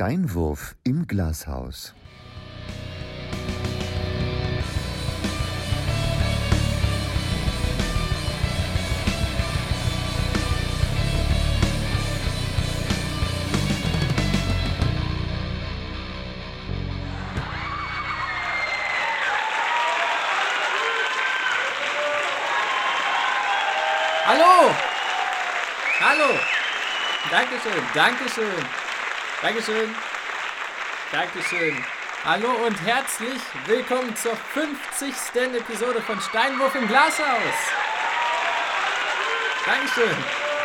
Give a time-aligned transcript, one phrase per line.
[0.00, 1.92] Steinwurf im Glashaus.
[24.24, 24.74] Hallo!
[26.00, 26.38] Hallo!
[27.30, 28.64] Dankeschön, Dankeschön,
[29.42, 29.94] Dankeschön,
[31.12, 31.84] Dankeschön.
[32.24, 35.14] Hallo und herzlich willkommen zur 50.
[35.56, 37.56] Episode von Steinwurf im Glashaus.
[39.64, 40.16] Dankeschön,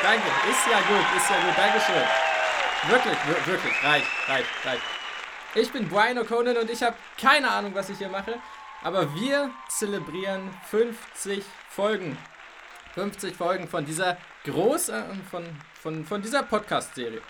[0.03, 2.03] danke, ist ja gut, ist ja gut, Dankeschön.
[2.89, 4.81] Wirklich, wir- wirklich, reicht, reicht, reicht.
[5.55, 8.39] Ich bin Brian O'Conan und ich habe keine Ahnung, was ich hier mache,
[8.83, 12.17] aber wir zelebrieren 50 Folgen.
[12.93, 15.45] 50 Folgen von dieser groß äh, von,
[15.81, 17.21] von, von dieser Podcast-Serie.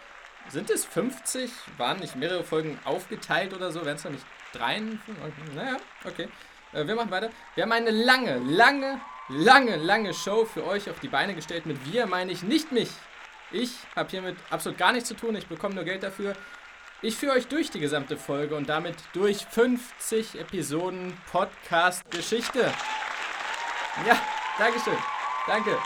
[0.49, 1.51] Sind es 50?
[1.77, 3.85] Waren nicht mehrere Folgen aufgeteilt oder so?
[3.85, 5.55] Wären es noch nicht 53?
[5.55, 6.27] Naja, okay.
[6.73, 7.29] Äh, wir machen weiter.
[7.55, 11.66] Wir haben eine lange, lange, lange, lange Show für euch auf die Beine gestellt.
[11.66, 12.89] Mit wir meine ich nicht mich.
[13.51, 15.35] Ich habe hiermit absolut gar nichts zu tun.
[15.35, 16.35] Ich bekomme nur Geld dafür.
[17.01, 22.71] Ich führe euch durch die gesamte Folge und damit durch 50 Episoden Podcast-Geschichte.
[24.07, 24.17] Ja,
[24.57, 24.97] Dankeschön.
[25.47, 25.77] Danke.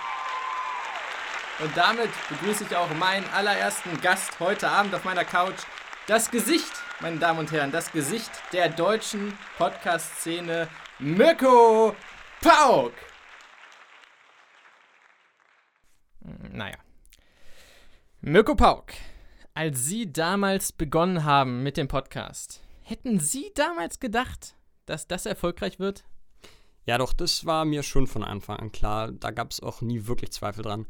[1.61, 5.59] Und damit begrüße ich auch meinen allerersten Gast heute Abend auf meiner Couch.
[6.07, 6.71] Das Gesicht,
[7.01, 11.97] meine Damen und Herren, das Gesicht der deutschen Podcast-Szene, Mirko
[12.39, 12.93] Pauk.
[16.53, 16.77] Naja.
[18.21, 18.93] Mirko Pauk,
[19.53, 25.77] als Sie damals begonnen haben mit dem Podcast, hätten Sie damals gedacht, dass das erfolgreich
[25.77, 26.05] wird?
[26.85, 29.11] Ja, doch, das war mir schon von Anfang an klar.
[29.11, 30.87] Da gab es auch nie wirklich Zweifel dran.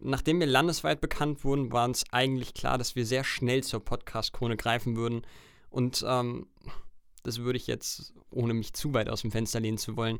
[0.00, 4.56] Nachdem wir landesweit bekannt wurden, war uns eigentlich klar, dass wir sehr schnell zur Podcast-Krone
[4.56, 5.22] greifen würden.
[5.70, 6.48] Und ähm,
[7.22, 10.18] das würde ich jetzt, ohne mich zu weit aus dem Fenster lehnen zu wollen,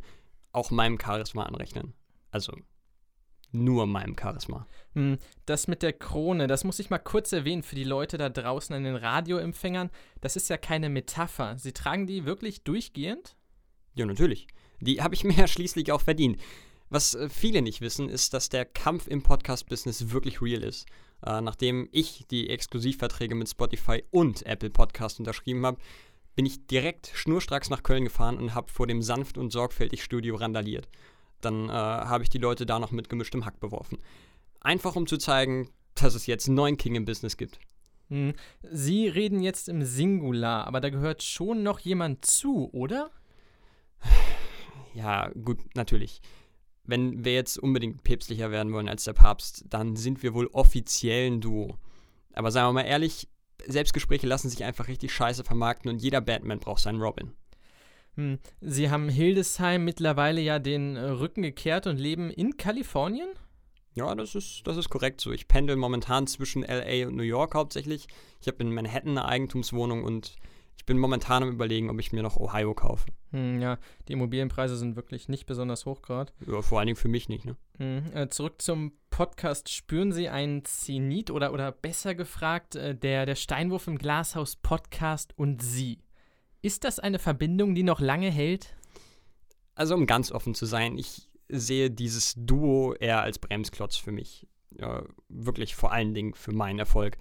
[0.53, 1.93] auch meinem Charisma anrechnen.
[2.31, 2.53] Also
[3.55, 4.67] nur meinem Charisma.
[4.95, 8.29] Hm, Das mit der Krone, das muss ich mal kurz erwähnen für die Leute da
[8.29, 9.91] draußen an den Radioempfängern.
[10.21, 11.57] Das ist ja keine Metapher.
[11.59, 13.37] Sie tragen die wirklich durchgehend?
[13.95, 14.49] Ja, natürlich.
[14.81, 16.41] Die habe ich mir ja schließlich auch verdient.
[16.91, 20.87] Was äh, viele nicht wissen, ist, dass der Kampf im Podcast-Business wirklich real ist.
[21.25, 25.79] Äh, nachdem ich die Exklusivverträge mit Spotify und Apple Podcast unterschrieben habe,
[26.35, 30.37] bin ich direkt schnurstracks nach Köln gefahren und habe vor dem sanft und sorgfältig Studio
[30.37, 30.89] randaliert.
[31.41, 33.99] Dann äh, habe ich die Leute da noch mit gemischtem Hack beworfen.
[34.61, 37.59] Einfach um zu zeigen, dass es jetzt neuen King im Business gibt.
[38.09, 43.11] Hm, Sie reden jetzt im Singular, aber da gehört schon noch jemand zu, oder?
[44.95, 46.21] Ja, gut, natürlich.
[46.85, 51.31] Wenn wir jetzt unbedingt päpstlicher werden wollen als der Papst, dann sind wir wohl offiziell
[51.31, 51.79] ein Duo.
[52.35, 53.29] Aber seien wir mal ehrlich,
[53.67, 57.33] Selbstgespräche lassen sich einfach richtig scheiße vermarkten und jeder Batman braucht seinen Robin.
[58.17, 63.29] Hm, Sie haben Hildesheim mittlerweile ja den äh, Rücken gekehrt und leben in Kalifornien?
[63.95, 65.33] Ja, das ist, das ist korrekt so.
[65.33, 68.09] Ich pendel momentan zwischen LA und New York hauptsächlich.
[68.41, 70.35] Ich habe in Manhattan eine Eigentumswohnung und
[70.77, 73.07] ich bin momentan am überlegen, ob ich mir noch Ohio kaufe.
[73.31, 76.33] Hm, ja, die Immobilienpreise sind wirklich nicht besonders hoch gerade.
[76.47, 77.57] Ja, vor allen Dingen für mich nicht, ne?
[77.79, 78.15] Mhm.
[78.15, 79.71] Äh, zurück zum Podcast.
[79.71, 85.33] Spüren Sie einen Zenit oder, oder besser gefragt, äh, der, der Steinwurf im Glashaus Podcast
[85.37, 85.99] und Sie?
[86.63, 88.75] Ist das eine Verbindung, die noch lange hält?
[89.75, 94.47] Also um ganz offen zu sein, ich sehe dieses Duo eher als Bremsklotz für mich.
[94.71, 97.17] Ja, wirklich vor allen Dingen für meinen Erfolg.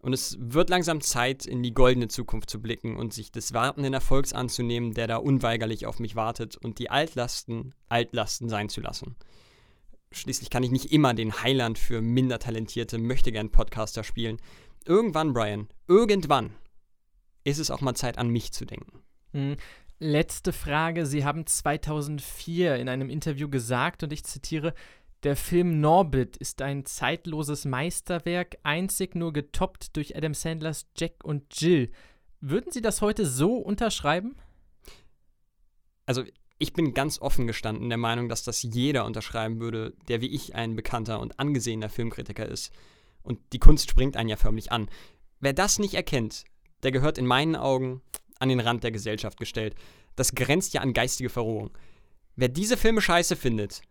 [0.00, 3.94] Und es wird langsam Zeit, in die goldene Zukunft zu blicken und sich des wartenden
[3.94, 9.16] Erfolgs anzunehmen, der da unweigerlich auf mich wartet und die Altlasten Altlasten sein zu lassen.
[10.12, 14.38] Schließlich kann ich nicht immer den Heiland für minder talentierte Möchtegern-Podcaster spielen.
[14.86, 16.54] Irgendwann, Brian, irgendwann
[17.44, 19.02] ist es auch mal Zeit, an mich zu denken.
[19.32, 19.56] Hm.
[20.00, 21.06] Letzte Frage.
[21.06, 24.72] Sie haben 2004 in einem Interview gesagt, und ich zitiere,
[25.24, 31.44] der Film Norbit ist ein zeitloses Meisterwerk, einzig nur getoppt durch Adam Sandlers Jack und
[31.60, 31.90] Jill.
[32.40, 34.36] Würden Sie das heute so unterschreiben?
[36.06, 36.22] Also
[36.58, 40.54] ich bin ganz offen gestanden der Meinung, dass das jeder unterschreiben würde, der wie ich
[40.54, 42.72] ein bekannter und angesehener Filmkritiker ist.
[43.22, 44.88] Und die Kunst springt einen ja förmlich an.
[45.40, 46.44] Wer das nicht erkennt,
[46.82, 48.02] der gehört in meinen Augen
[48.38, 49.74] an den Rand der Gesellschaft gestellt.
[50.16, 51.70] Das grenzt ja an geistige Verrohung.
[52.36, 53.82] Wer diese Filme scheiße findet,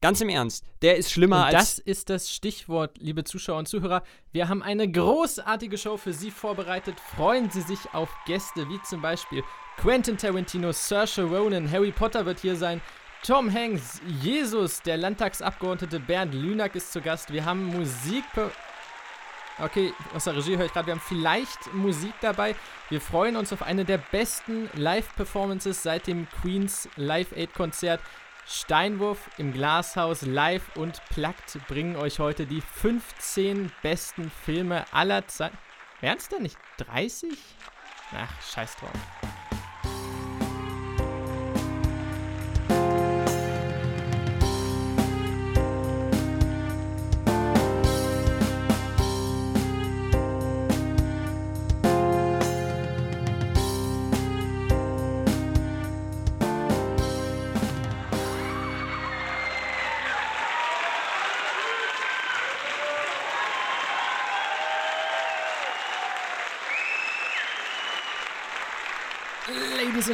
[0.00, 1.76] ganz im Ernst, der ist schlimmer Und als.
[1.76, 4.02] das ist das Stichwort, liebe Zuschauer und Zuhörer.
[4.32, 6.98] Wir haben eine großartige Show für Sie vorbereitet.
[7.16, 9.42] Freuen Sie sich auf Gäste wie zum Beispiel
[9.76, 12.80] Quentin Tarantino, Saoirse Ronan, Harry Potter wird hier sein.
[13.22, 17.32] Tom Hanks, Jesus, der Landtagsabgeordnete Bernd Lünack ist zu Gast.
[17.32, 18.24] Wir haben Musik.
[19.58, 22.54] Okay, aus der Regie höre ich gerade, wir haben vielleicht Musik dabei.
[22.88, 28.00] Wir freuen uns auf eine der besten Live-Performances seit dem Queens Live Aid-Konzert.
[28.52, 35.56] Steinwurf im Glashaus live und plugged bringen euch heute die 15 besten Filme aller Zeiten.
[36.00, 37.38] Wären es denn nicht 30?
[38.12, 39.29] Ach, scheiß drauf.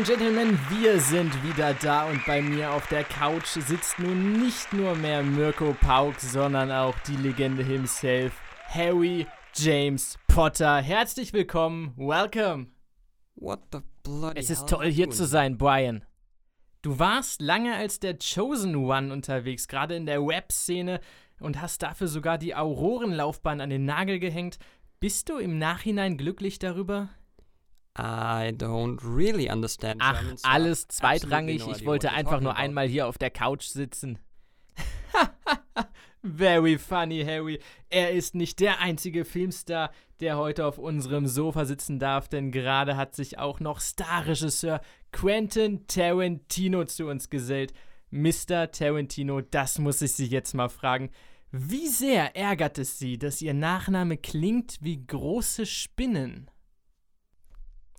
[0.06, 4.72] And Gentlemen, wir sind wieder da und bei mir auf der Couch sitzt nun nicht
[4.72, 10.76] nur mehr Mirko Pauk, sondern auch die Legende himself, Harry James Potter.
[10.76, 12.68] Herzlich willkommen, welcome.
[13.34, 16.04] What the bloody Es ist toll hier zu sein, Brian.
[16.82, 21.00] Du warst lange als der Chosen One unterwegs, gerade in der Web-Szene
[21.40, 24.58] und hast dafür sogar die Aurorenlaufbahn an den Nagel gehängt.
[25.00, 27.08] Bist du im Nachhinein glücklich darüber?
[27.98, 30.02] I don't really understand.
[30.04, 31.66] Ach, alles zweitrangig.
[31.66, 32.60] Ich wollte einfach nur about.
[32.60, 34.18] einmal hier auf der Couch sitzen.
[36.22, 37.60] Very funny, Harry.
[37.88, 42.96] Er ist nicht der einzige Filmstar, der heute auf unserem Sofa sitzen darf, denn gerade
[42.96, 44.80] hat sich auch noch Starregisseur
[45.12, 47.72] Quentin Tarantino zu uns gesellt.
[48.10, 48.70] Mr.
[48.70, 51.10] Tarantino, das muss ich Sie jetzt mal fragen.
[51.50, 56.50] Wie sehr ärgert es Sie, dass Ihr Nachname klingt wie große Spinnen?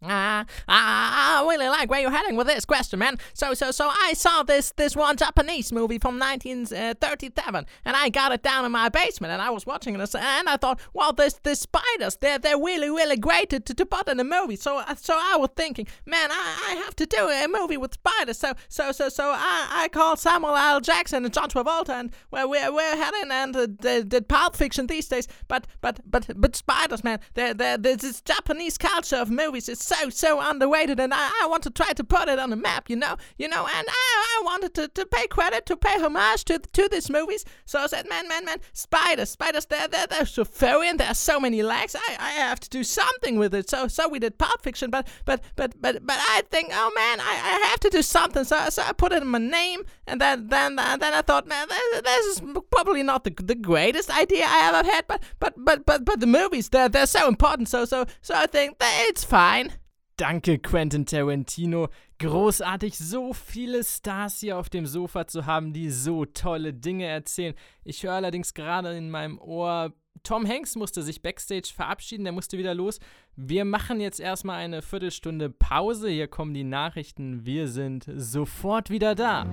[0.04, 3.18] Uh, I, I really like where you're heading with this question, man.
[3.34, 8.32] So, so, so I saw this this one Japanese movie from 1937, and I got
[8.32, 11.40] it down in my basement, and I was watching it, and I thought, well, this
[11.44, 14.56] this spiders, they're they're really really great to, to, put in a movie.
[14.56, 17.94] So, uh, so I was thinking, man, I, I have to do a movie with
[17.94, 18.38] spiders.
[18.38, 20.82] So, so, so, so I, I called Samuel L.
[20.82, 25.08] Jackson and John Travolta, and we're we're, we're heading and uh, did, Pulp Fiction these
[25.08, 25.28] days.
[25.48, 29.70] But but but but spiders, man, they're, they're, this Japanese culture of movies.
[29.70, 32.56] It's so so underrated, and I, I want to try to put it on the
[32.56, 33.68] map, you know, you know.
[33.68, 37.46] And I, I wanted to, to pay credit, to pay homage to to these movies.
[37.66, 41.16] So I said, man, man, man, spiders, spiders, they're they're, they're so furry there are
[41.16, 41.96] so many legs.
[41.96, 43.70] I, I have to do something with it.
[43.70, 47.20] So so we did Pulp Fiction, but but but but but I think, oh man,
[47.20, 48.44] I, I have to do something.
[48.44, 51.68] So so I put it in my name, and then then then I thought, man,
[51.68, 52.42] this, this is
[52.72, 56.28] probably not the the greatest idea I ever had, but but but but but the
[56.28, 57.70] movies they're they're so important.
[57.70, 59.74] So so so I think it's fine.
[60.18, 61.90] Danke, Quentin Tarantino.
[62.18, 67.54] Großartig, so viele Stars hier auf dem Sofa zu haben, die so tolle Dinge erzählen.
[67.84, 69.94] Ich höre allerdings gerade in meinem Ohr,
[70.24, 72.98] Tom Hanks musste sich backstage verabschieden, der musste wieder los.
[73.36, 76.10] Wir machen jetzt erstmal eine Viertelstunde Pause.
[76.10, 77.46] Hier kommen die Nachrichten.
[77.46, 79.46] Wir sind sofort wieder da.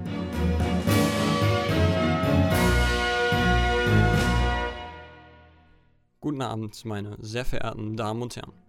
[6.20, 8.63] Guten Abend, meine sehr verehrten Damen und Herren.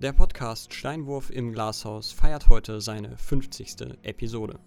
[0.00, 3.98] Der Podcast Steinwurf im Glashaus feiert heute seine 50.
[4.02, 4.60] Episode.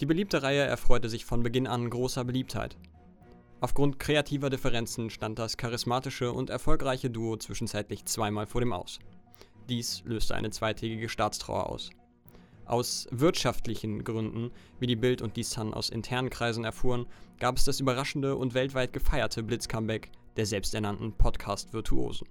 [0.00, 2.76] Die beliebte Reihe erfreute sich von Beginn an großer Beliebtheit.
[3.62, 8.98] Aufgrund kreativer Differenzen stand das charismatische und erfolgreiche Duo zwischenzeitlich zweimal vor dem Aus.
[9.70, 11.88] Dies löste eine zweitägige Staatstrauer aus.
[12.66, 17.06] Aus wirtschaftlichen Gründen, wie die Bild und die Sun aus internen Kreisen erfuhren,
[17.40, 22.28] gab es das überraschende und weltweit gefeierte Blitzcomeback der selbsternannten Podcast-Virtuosen.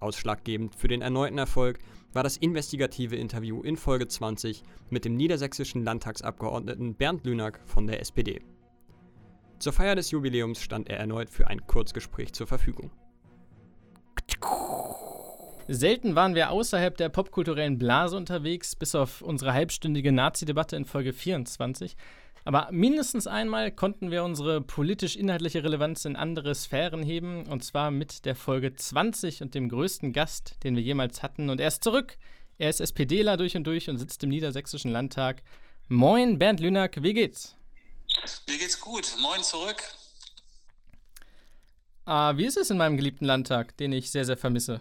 [0.00, 1.78] Ausschlaggebend für den erneuten Erfolg
[2.12, 8.00] war das investigative Interview in Folge 20 mit dem niedersächsischen Landtagsabgeordneten Bernd Lünack von der
[8.00, 8.40] SPD.
[9.58, 12.90] Zur Feier des Jubiläums stand er erneut für ein Kurzgespräch zur Verfügung.
[15.68, 21.12] Selten waren wir außerhalb der popkulturellen Blase unterwegs, bis auf unsere halbstündige Nazi-Debatte in Folge
[21.12, 21.96] 24.
[22.44, 28.24] Aber mindestens einmal konnten wir unsere politisch-inhaltliche Relevanz in andere Sphären heben, und zwar mit
[28.24, 31.50] der Folge 20 und dem größten Gast, den wir jemals hatten.
[31.50, 32.16] Und er ist zurück.
[32.58, 35.42] Er ist SPDler durch und durch und sitzt im Niedersächsischen Landtag.
[35.88, 37.56] Moin, Bernd Lünack, wie geht's?
[38.48, 39.16] Mir geht's gut.
[39.20, 39.82] Moin zurück.
[42.04, 44.80] Ah, wie ist es in meinem geliebten Landtag, den ich sehr, sehr vermisse?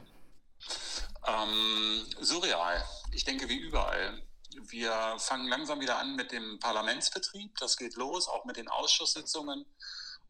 [1.27, 2.83] Ähm, surreal.
[3.11, 4.21] Ich denke, wie überall.
[4.67, 7.57] Wir fangen langsam wieder an mit dem Parlamentsbetrieb.
[7.57, 9.65] Das geht los, auch mit den Ausschusssitzungen.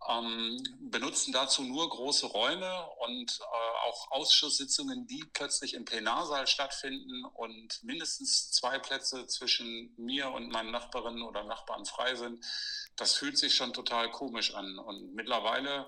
[0.07, 7.25] Ähm, benutzen dazu nur große Räume und äh, auch Ausschusssitzungen, die plötzlich im Plenarsaal stattfinden
[7.25, 12.45] und mindestens zwei Plätze zwischen mir und meinen Nachbarinnen oder Nachbarn frei sind.
[12.99, 14.77] Das fühlt sich schon total komisch an.
[14.77, 15.87] Und mittlerweile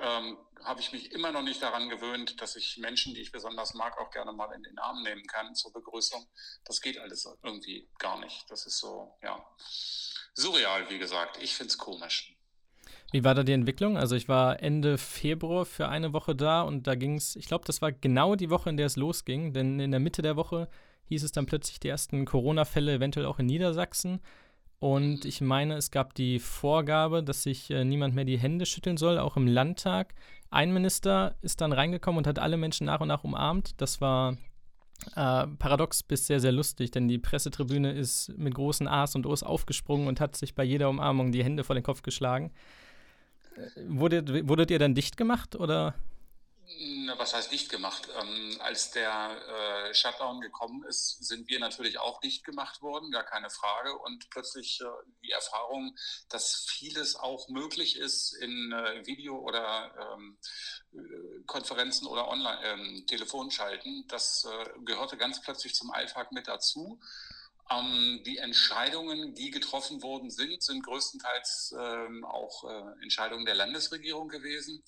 [0.00, 3.74] ähm, habe ich mich immer noch nicht daran gewöhnt, dass ich Menschen, die ich besonders
[3.74, 6.26] mag, auch gerne mal in den Arm nehmen kann zur Begrüßung.
[6.64, 8.44] Das geht alles irgendwie gar nicht.
[8.48, 9.44] Das ist so, ja,
[10.34, 11.38] surreal, wie gesagt.
[11.42, 12.36] Ich finde es komisch.
[13.12, 13.96] Wie war da die Entwicklung?
[13.96, 17.64] Also ich war Ende Februar für eine Woche da und da ging es, ich glaube,
[17.64, 20.68] das war genau die Woche, in der es losging, denn in der Mitte der Woche
[21.08, 24.20] hieß es dann plötzlich die ersten Corona-Fälle eventuell auch in Niedersachsen.
[24.78, 28.96] Und ich meine, es gab die Vorgabe, dass sich äh, niemand mehr die Hände schütteln
[28.96, 30.14] soll, auch im Landtag.
[30.50, 33.80] Ein Minister ist dann reingekommen und hat alle Menschen nach und nach umarmt.
[33.80, 34.36] Das war
[35.14, 39.42] äh, paradox bis sehr, sehr lustig, denn die Pressetribüne ist mit großen A's und O's
[39.42, 42.52] aufgesprungen und hat sich bei jeder Umarmung die Hände vor den Kopf geschlagen.
[43.56, 45.94] Äh, wurdet, wurdet ihr dann dicht gemacht oder?
[47.16, 48.08] Was heißt dicht gemacht?
[48.20, 53.22] Ähm, als der äh, Shutdown gekommen ist, sind wir natürlich auch dicht gemacht worden, gar
[53.22, 53.96] keine Frage.
[53.96, 54.84] Und plötzlich äh,
[55.22, 55.96] die Erfahrung,
[56.28, 60.38] dass vieles auch möglich ist in äh, Video- oder ähm,
[60.92, 66.98] äh, Konferenzen oder Online-Telefonschalten, ähm, das äh, gehörte ganz plötzlich zum Alltag mit dazu.
[67.70, 74.28] Ähm, die Entscheidungen, die getroffen worden sind, sind größtenteils ähm, auch äh, Entscheidungen der Landesregierung
[74.28, 74.84] gewesen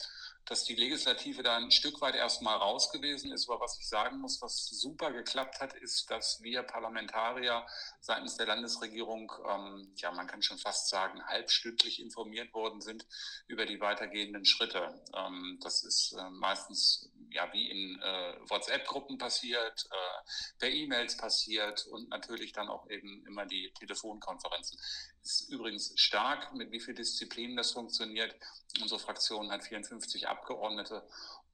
[0.48, 3.48] dass die Legislative da ein Stück weit erstmal raus gewesen ist.
[3.50, 7.66] Aber was ich sagen muss, was super geklappt hat, ist, dass wir Parlamentarier
[8.00, 13.06] seitens der Landesregierung, ähm, ja, man kann schon fast sagen, halbstündlich informiert worden sind
[13.46, 15.02] über die weitergehenden Schritte.
[15.14, 21.86] Ähm, das ist äh, meistens ja wie in äh, WhatsApp-Gruppen passiert, äh, per E-Mails passiert
[21.86, 24.78] und natürlich dann auch eben immer die Telefonkonferenzen.
[25.22, 28.34] Ist übrigens stark, mit wie viel Disziplin das funktioniert.
[28.80, 31.06] Unsere Fraktion hat 54 Abgeordnete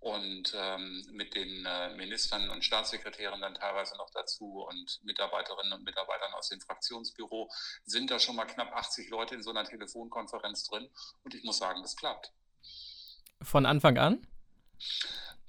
[0.04, 5.83] und ähm, mit den äh, Ministern und Staatssekretären dann teilweise noch dazu und Mitarbeiterinnen und
[5.83, 7.50] Mitarbeitern aus dem Fraktionsbüro
[7.87, 10.90] sind da schon mal knapp 80 Leute in so einer Telefonkonferenz drin
[11.23, 12.33] und ich muss sagen, das klappt.
[13.40, 14.26] Von Anfang an?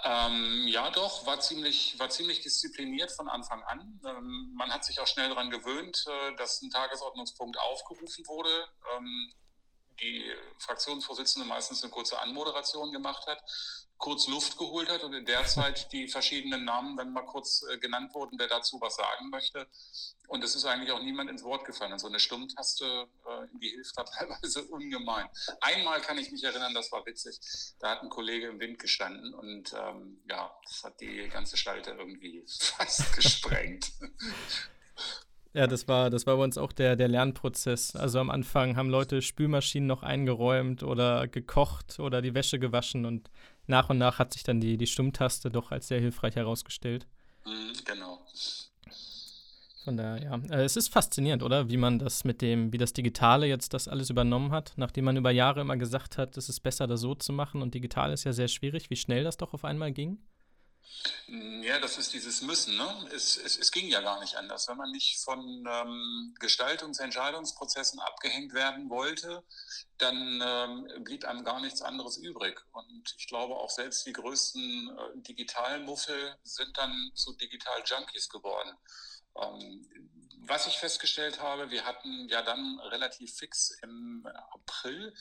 [0.08, 4.00] Ähm, ja, doch, war ziemlich, war ziemlich diszipliniert von Anfang an.
[4.06, 8.68] Ähm, man hat sich auch schnell daran gewöhnt, äh, dass ein Tagesordnungspunkt aufgerufen wurde.
[8.96, 9.34] Ähm,
[10.02, 10.24] die
[10.60, 13.42] Fraktionsvorsitzende meistens eine kurze Anmoderation gemacht hat,
[13.98, 17.78] kurz Luft geholt hat und in der Zeit die verschiedenen Namen dann mal kurz äh,
[17.78, 19.68] genannt wurden, wer dazu was sagen möchte.
[20.28, 21.94] Und es ist eigentlich auch niemand ins Wort gefallen.
[21.94, 25.30] Und so eine Stummtaste, äh, die hilft da teilweise ungemein.
[25.62, 27.40] Einmal kann ich mich erinnern, das war witzig.
[27.80, 31.92] Da hat ein Kollege im Wind gestanden und ähm, ja, das hat die ganze Schalte
[31.92, 33.92] irgendwie fast gesprengt.
[35.56, 37.96] Ja, das war, das war bei uns auch der, der Lernprozess.
[37.96, 43.32] Also am Anfang haben Leute Spülmaschinen noch eingeräumt oder gekocht oder die Wäsche gewaschen und
[43.66, 47.08] nach und nach hat sich dann die, die Stummtaste doch als sehr hilfreich herausgestellt.
[47.46, 48.20] Mhm, genau.
[49.86, 50.36] Von daher, ja.
[50.54, 51.70] Äh, es ist faszinierend, oder?
[51.70, 55.16] Wie man das mit dem, wie das Digitale jetzt das alles übernommen hat, nachdem man
[55.16, 58.26] über Jahre immer gesagt hat, es ist besser, das so zu machen und digital ist
[58.26, 60.18] ja sehr schwierig, wie schnell das doch auf einmal ging.
[61.28, 62.78] Ja, das ist dieses Müssen.
[62.78, 63.10] Ne?
[63.14, 64.68] Es, es, es ging ja gar nicht anders.
[64.68, 69.44] Wenn man nicht von ähm, Gestaltungs-, Entscheidungsprozessen abgehängt werden wollte,
[69.98, 72.62] dann ähm, blieb einem gar nichts anderes übrig.
[72.72, 78.78] Und ich glaube, auch selbst die größten äh, Digitalmuffel sind dann zu Digital-Junkies geworden.
[79.42, 79.88] Ähm,
[80.48, 85.14] was ich festgestellt habe, wir hatten ja dann relativ fix im April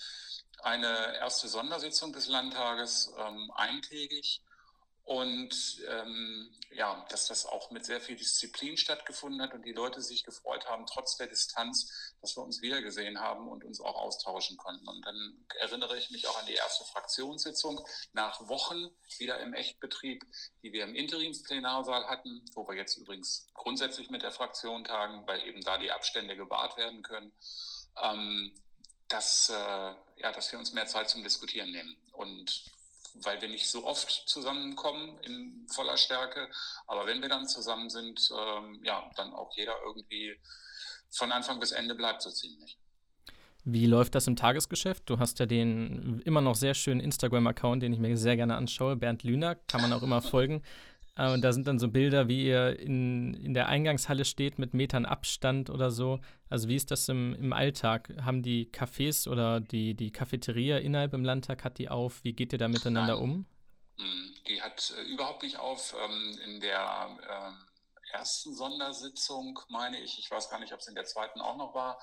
[0.63, 4.44] eine erste Sondersitzung des Landtages ähm, eintägig
[5.05, 10.01] und ähm, ja, dass das auch mit sehr viel Disziplin stattgefunden hat und die Leute
[10.01, 14.57] sich gefreut haben, trotz der Distanz, dass wir uns wiedergesehen haben und uns auch austauschen
[14.57, 14.89] konnten.
[14.89, 20.25] Und dann erinnere ich mich auch an die erste Fraktionssitzung nach Wochen wieder im Echtbetrieb,
[20.63, 25.47] die wir im Interimsplenarsaal hatten, wo wir jetzt übrigens grundsätzlich mit der Fraktion tagen, weil
[25.47, 27.33] eben da die Abstände gewahrt werden können.
[28.03, 28.55] Ähm,
[29.09, 29.55] dass, äh,
[30.17, 31.95] ja, dass wir uns mehr Zeit zum Diskutieren nehmen.
[32.13, 32.65] Und
[33.15, 36.49] weil wir nicht so oft zusammenkommen in voller Stärke.
[36.87, 40.37] Aber wenn wir dann zusammen sind, ähm, ja, dann auch jeder irgendwie
[41.11, 42.77] von Anfang bis Ende bleibt so ziemlich.
[43.67, 45.09] Wie läuft das im Tagesgeschäft?
[45.09, 48.95] Du hast ja den immer noch sehr schönen Instagram-Account, den ich mir sehr gerne anschaue.
[48.95, 50.63] Bernd Lüner, kann man auch immer folgen.
[51.17, 54.75] Äh, und da sind dann so Bilder, wie ihr in, in der Eingangshalle steht mit
[54.75, 56.21] Metern Abstand oder so.
[56.49, 58.13] Also wie ist das im, im Alltag?
[58.23, 62.23] Haben die Cafés oder die, die Cafeteria innerhalb im Landtag, hat die auf?
[62.25, 63.47] Wie geht ihr da miteinander um?
[63.99, 65.95] Hm, die hat äh, überhaupt nicht auf.
[66.05, 67.55] Ähm, in der ähm,
[68.15, 71.75] ersten Sondersitzung, meine ich, ich weiß gar nicht, ob es in der zweiten auch noch
[71.75, 72.01] war,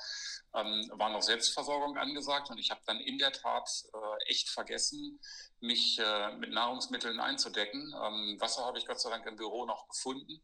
[0.53, 5.19] ähm, war noch Selbstversorgung angesagt und ich habe dann in der Tat äh, echt vergessen,
[5.61, 7.93] mich äh, mit Nahrungsmitteln einzudecken.
[8.03, 10.41] Ähm, Wasser habe ich Gott sei Dank im Büro noch gefunden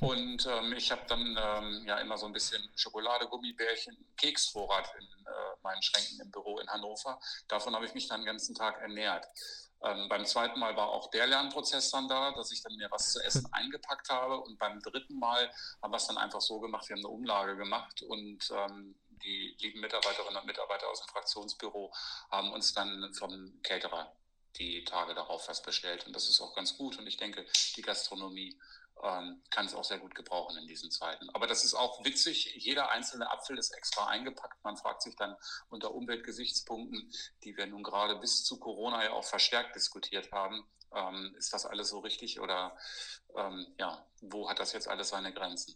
[0.00, 5.04] Und ähm, ich habe dann ähm, ja immer so ein bisschen Schokolade, Gummibärchen, Keksvorrat in
[5.04, 7.20] äh, meinen Schränken im Büro in Hannover.
[7.48, 9.26] Davon habe ich mich dann den ganzen Tag ernährt.
[9.82, 13.12] Ähm, beim zweiten Mal war auch der Lernprozess dann da, dass ich dann mir was
[13.12, 14.40] zu essen eingepackt habe.
[14.40, 15.50] Und beim dritten Mal
[15.82, 19.56] haben wir es dann einfach so gemacht, wir haben eine Umlage gemacht und ähm, die
[19.60, 21.92] lieben Mitarbeiterinnen und Mitarbeiter aus dem Fraktionsbüro
[22.30, 24.12] haben uns dann vom Caterer
[24.56, 26.06] die Tage darauf was bestellt.
[26.06, 26.98] Und das ist auch ganz gut.
[26.98, 27.44] Und ich denke,
[27.76, 28.58] die Gastronomie
[29.02, 31.28] ähm, kann es auch sehr gut gebrauchen in diesen Zeiten.
[31.30, 32.54] Aber das ist auch witzig.
[32.56, 34.62] Jeder einzelne Apfel ist extra eingepackt.
[34.64, 35.36] Man fragt sich dann
[35.68, 37.12] unter Umweltgesichtspunkten,
[37.44, 41.66] die wir nun gerade bis zu Corona ja auch verstärkt diskutiert haben, ähm, ist das
[41.66, 42.76] alles so richtig oder
[43.36, 45.74] ähm, ja, wo hat das jetzt alles seine Grenzen?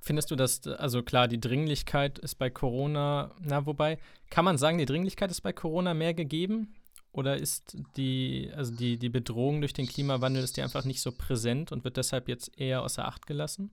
[0.00, 3.98] Findest du, dass, also klar, die Dringlichkeit ist bei Corona, na, wobei,
[4.30, 6.74] kann man sagen, die Dringlichkeit ist bei Corona mehr gegeben?
[7.12, 11.12] Oder ist die, also die, die Bedrohung durch den Klimawandel, ist die einfach nicht so
[11.12, 13.70] präsent und wird deshalb jetzt eher außer Acht gelassen?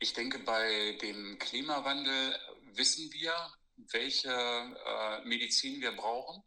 [0.00, 2.36] Ich denke, bei dem Klimawandel
[2.74, 3.32] wissen wir,
[3.92, 6.42] welche äh, Medizin wir brauchen.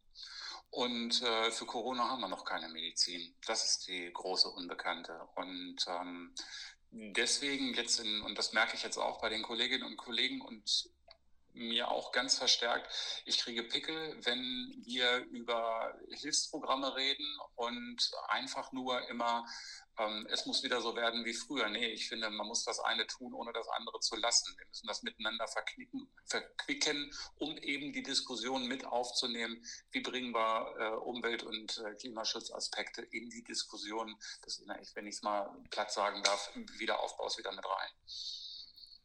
[0.70, 3.34] Und äh, für Corona haben wir noch keine Medizin.
[3.46, 5.20] Das ist die große Unbekannte.
[5.36, 6.34] Und ähm,
[6.92, 10.90] deswegen jetzt, in, und das merke ich jetzt auch bei den Kolleginnen und Kollegen und
[11.54, 12.92] mir auch ganz verstärkt,
[13.26, 19.46] ich kriege Pickel, wenn wir über Hilfsprogramme reden und einfach nur immer,
[19.98, 21.70] ähm, es muss wieder so werden wie früher.
[21.70, 24.56] Nee, ich finde, man muss das eine tun, ohne das andere zu lassen.
[24.58, 29.66] Wir müssen das miteinander verknicken, verquicken, um eben die Diskussion mit aufzunehmen.
[29.92, 34.64] Wie bringen wir äh, Umwelt- und äh, Klimaschutzaspekte in die Diskussion, das,
[34.96, 37.90] wenn ich es mal platt sagen darf, Wiederaufbaus wieder mit rein.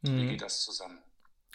[0.02, 0.20] Mhm.
[0.20, 1.02] Wie geht das zusammen?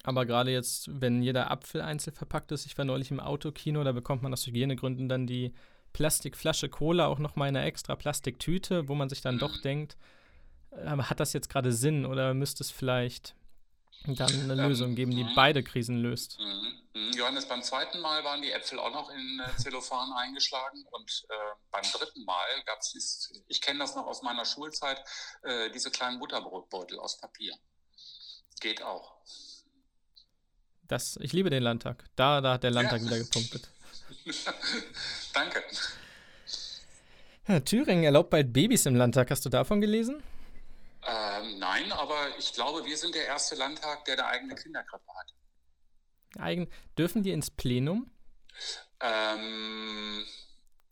[0.03, 3.91] Aber gerade jetzt, wenn jeder Apfel einzeln verpackt ist, ich war neulich im Autokino, da
[3.91, 5.53] bekommt man aus Hygienegründen dann die
[5.93, 9.97] Plastikflasche Cola auch nochmal in einer extra Plastiktüte, wo man sich dann doch denkt,
[10.71, 13.35] äh, hat das jetzt gerade Sinn oder müsste es vielleicht
[14.05, 15.35] dann eine ähm, Lösung geben, die mhm.
[15.35, 16.39] beide Krisen löst?
[16.39, 16.81] Mhm.
[16.93, 17.13] Mhm.
[17.13, 21.33] Johannes, beim zweiten Mal waren die Äpfel auch noch in äh, Zellophan eingeschlagen und äh,
[21.71, 25.01] beim dritten Mal gab es, ich kenne das noch aus meiner Schulzeit,
[25.43, 27.55] äh, diese kleinen Butterbrotbeutel aus Papier.
[28.59, 29.17] Geht auch.
[30.91, 32.03] Das, ich liebe den Landtag.
[32.17, 33.05] Da, da hat der Landtag ja.
[33.05, 33.69] wieder gepunktet.
[35.33, 35.63] Danke.
[37.47, 39.31] Ja, Thüringen erlaubt bald Babys im Landtag.
[39.31, 40.21] Hast du davon gelesen?
[41.07, 45.33] Ähm, nein, aber ich glaube, wir sind der erste Landtag, der eine eigene Kinderkrippe hat.
[46.37, 48.11] Eigen Dürfen die ins Plenum?
[48.99, 50.25] Ähm,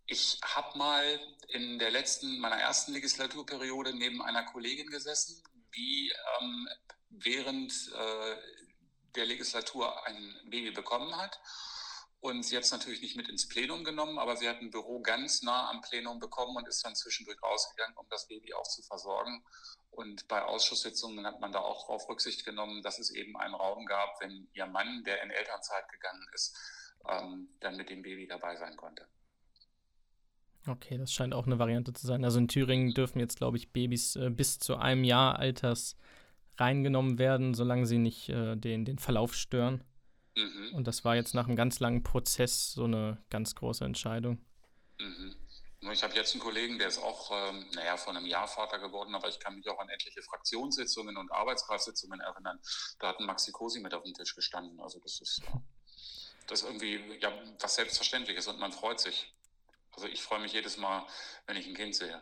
[0.06, 5.44] ich habe mal in der letzten, meiner ersten Legislaturperiode neben einer Kollegin gesessen,
[5.76, 6.10] die
[6.40, 6.70] ähm,
[7.10, 8.36] während äh,
[9.16, 11.40] der Legislatur ein Baby bekommen hat
[12.22, 15.42] und sie jetzt natürlich nicht mit ins Plenum genommen, aber sie hat ein Büro ganz
[15.42, 19.44] nah am Plenum bekommen und ist dann zwischendurch rausgegangen, um das Baby auch zu versorgen.
[19.92, 23.86] Und bei Ausschusssitzungen hat man da auch darauf Rücksicht genommen, dass es eben einen Raum
[23.86, 26.58] gab, wenn ihr Mann, der in Elternzeit gegangen ist,
[27.10, 29.08] ähm, dann mit dem Baby dabei sein konnte.
[30.68, 32.24] Okay, das scheint auch eine Variante zu sein.
[32.26, 35.96] Also in Thüringen dürfen jetzt, glaube ich, Babys äh, bis zu einem Jahr Alters
[36.60, 39.84] reingenommen werden, solange sie nicht äh, den, den Verlauf stören.
[40.36, 40.74] Mhm.
[40.74, 44.40] Und das war jetzt nach einem ganz langen Prozess so eine ganz große Entscheidung.
[45.00, 45.36] Mhm.
[45.92, 49.16] Ich habe jetzt einen Kollegen, der ist auch, ähm, naja, vor einem Jahr Vater geworden,
[49.16, 52.60] aber ich kann mich auch an etliche Fraktionssitzungen und Arbeitskreissitzungen erinnern.
[53.00, 54.80] Da hat ein Maxi Cosi mit auf dem Tisch gestanden.
[54.82, 55.42] Also das ist,
[56.48, 59.34] das ist irgendwie ja, was Selbstverständliches und man freut sich.
[59.94, 61.08] Also ich freue mich jedes Mal,
[61.48, 62.22] wenn ich ein Kind sehe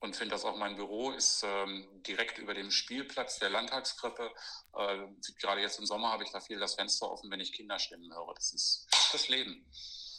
[0.00, 4.30] und finde, dass auch mein Büro ist ähm, direkt über dem Spielplatz der Landtagskrippe.
[4.74, 4.98] Äh,
[5.40, 8.34] gerade jetzt im Sommer habe ich da viel das Fenster offen, wenn ich Kinderstimmen höre.
[8.34, 9.64] Das ist das Leben.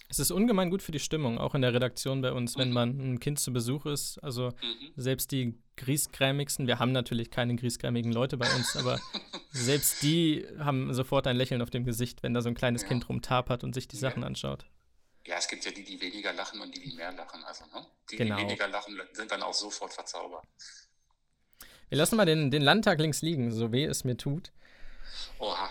[0.10, 2.74] Es ist ungemein gut für die Stimmung, auch in der Redaktion bei uns, wenn mhm.
[2.74, 4.18] man ein Kind zu Besuch ist.
[4.24, 4.92] Also mhm.
[4.96, 9.00] selbst die griesgrämigsten, wir haben natürlich keine griesgrämigen Leute bei uns, aber
[9.52, 12.88] selbst die haben sofort ein Lächeln auf dem Gesicht, wenn da so ein kleines ja.
[12.88, 14.66] Kind rumtapert und sich die Sachen anschaut.
[15.28, 17.44] Ja, es gibt ja die, die weniger lachen und die, die mehr lachen.
[17.44, 17.86] Also, ne?
[18.10, 18.38] Die, genau.
[18.38, 20.46] die weniger lachen, sind dann auch sofort verzaubert.
[21.90, 24.52] Wir lassen mal den, den Landtag links liegen, so weh es mir tut.
[25.40, 25.70] Oha.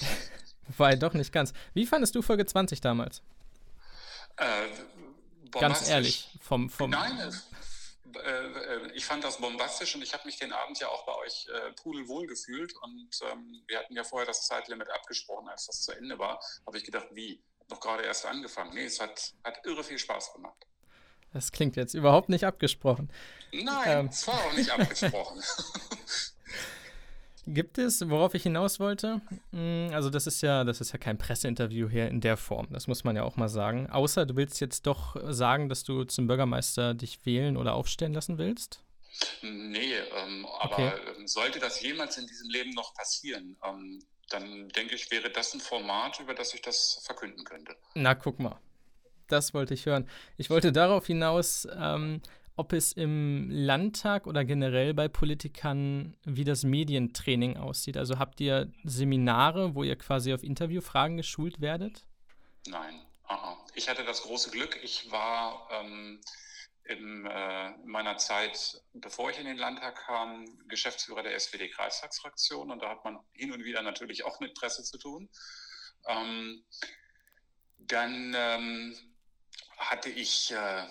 [0.68, 1.52] Wobei doch nicht ganz.
[1.74, 3.22] Wie fandest du Folge 20 damals?
[4.36, 4.68] Äh,
[5.50, 6.70] ganz ehrlich, vom.
[6.70, 7.32] vom Nein,
[8.16, 11.14] äh, äh, ich fand das bombastisch und ich habe mich den Abend ja auch bei
[11.16, 12.72] euch äh, pudelwohl gefühlt.
[12.76, 16.40] Und ähm, wir hatten ja vorher das Zeitlimit abgesprochen, als das zu Ende war.
[16.66, 17.42] Habe ich gedacht, wie?
[17.70, 18.74] Noch gerade erst angefangen.
[18.74, 20.66] Nee, es hat, hat irre viel Spaß gemacht.
[21.32, 23.10] Das klingt jetzt überhaupt nicht abgesprochen.
[23.52, 24.06] Nein, ähm.
[24.06, 25.42] es war auch nicht abgesprochen.
[27.46, 29.20] Gibt es, worauf ich hinaus wollte?
[29.50, 32.68] Hm, also das ist ja, das ist ja kein Presseinterview hier in der Form.
[32.70, 33.90] Das muss man ja auch mal sagen.
[33.90, 38.38] Außer du willst jetzt doch sagen, dass du zum Bürgermeister dich wählen oder aufstellen lassen
[38.38, 38.80] willst?
[39.42, 41.26] Nee, ähm, aber Okay.
[41.26, 45.60] sollte das jemals in diesem Leben noch passieren, ähm, dann denke ich, wäre das ein
[45.60, 47.76] Format, über das ich das verkünden könnte.
[47.94, 48.58] Na, guck mal.
[49.28, 50.08] Das wollte ich hören.
[50.36, 52.20] Ich wollte darauf hinaus, ähm,
[52.56, 57.96] ob es im Landtag oder generell bei Politikern wie das Medientraining aussieht.
[57.96, 62.06] Also habt ihr Seminare, wo ihr quasi auf Interviewfragen geschult werdet?
[62.66, 63.00] Nein.
[63.24, 63.56] aha.
[63.74, 66.20] Ich hatte das große Glück, ich war ähm,
[66.84, 72.90] äh, in meiner Zeit, bevor ich in den Landtag kam, Geschäftsführer der SPD-Kreistagsfraktion und da
[72.90, 75.28] hat man hin und wieder natürlich auch mit Presse zu tun.
[76.06, 76.64] Ähm,
[77.78, 78.96] dann ähm,
[79.90, 80.84] hatte ich, äh,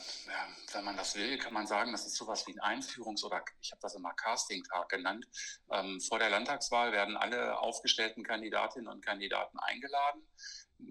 [0.73, 3.71] wenn man das will, kann man sagen, das ist sowas wie ein Einführungs- oder ich
[3.71, 5.27] habe das immer Casting-Tag genannt.
[5.71, 10.27] Ähm, vor der Landtagswahl werden alle aufgestellten Kandidatinnen und Kandidaten eingeladen.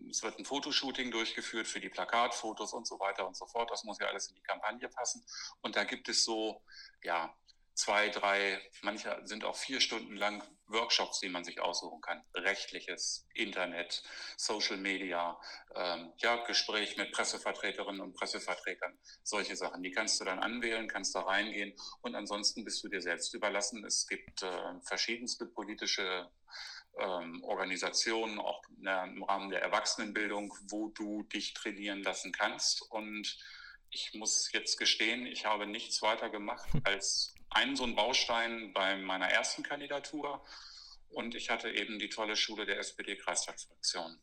[0.09, 3.71] Es wird ein Fotoshooting durchgeführt für die Plakatfotos und so weiter und so fort.
[3.71, 5.25] Das muss ja alles in die Kampagne passen.
[5.63, 6.63] Und da gibt es so,
[7.03, 7.35] ja,
[7.75, 12.23] zwei, drei, manche sind auch vier Stunden lang Workshops, die man sich aussuchen kann.
[12.35, 14.03] Rechtliches, Internet,
[14.37, 15.39] Social Media,
[15.75, 19.83] ähm, ja, Gespräch mit Pressevertreterinnen und Pressevertretern, solche Sachen.
[19.83, 23.85] Die kannst du dann anwählen, kannst da reingehen und ansonsten bist du dir selbst überlassen.
[23.85, 26.31] Es gibt äh, verschiedenste politische
[26.99, 32.83] ähm, Organisationen, auch na, im Rahmen der Erwachsenenbildung, wo du dich trainieren lassen kannst.
[32.91, 33.39] Und
[33.91, 38.97] ich muss jetzt gestehen, ich habe nichts weiter gemacht als einen so einen Baustein bei
[38.97, 40.41] meiner ersten Kandidatur.
[41.11, 44.17] Und ich hatte eben die tolle Schule der SPD-Kreistagsfraktion.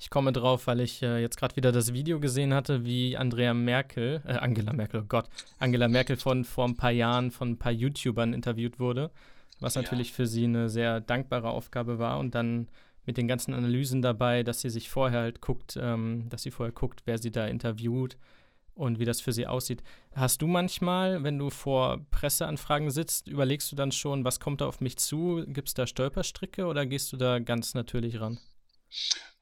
[0.00, 3.52] Ich komme drauf, weil ich äh, jetzt gerade wieder das Video gesehen hatte, wie Andrea
[3.52, 5.28] Merkel, äh, Angela Merkel, oh Gott,
[5.58, 9.10] Angela Merkel von vor ein paar Jahren von ein paar YouTubern interviewt wurde,
[9.58, 9.82] was Ja.
[9.82, 12.68] natürlich für sie eine sehr dankbare Aufgabe war und dann
[13.06, 16.72] mit den ganzen Analysen dabei, dass sie sich vorher halt guckt, ähm, dass sie vorher
[16.72, 18.16] guckt, wer sie da interviewt
[18.78, 19.82] und wie das für sie aussieht.
[20.14, 24.66] Hast du manchmal, wenn du vor Presseanfragen sitzt, überlegst du dann schon, was kommt da
[24.66, 25.44] auf mich zu?
[25.48, 28.38] Gibt es da Stolperstricke oder gehst du da ganz natürlich ran?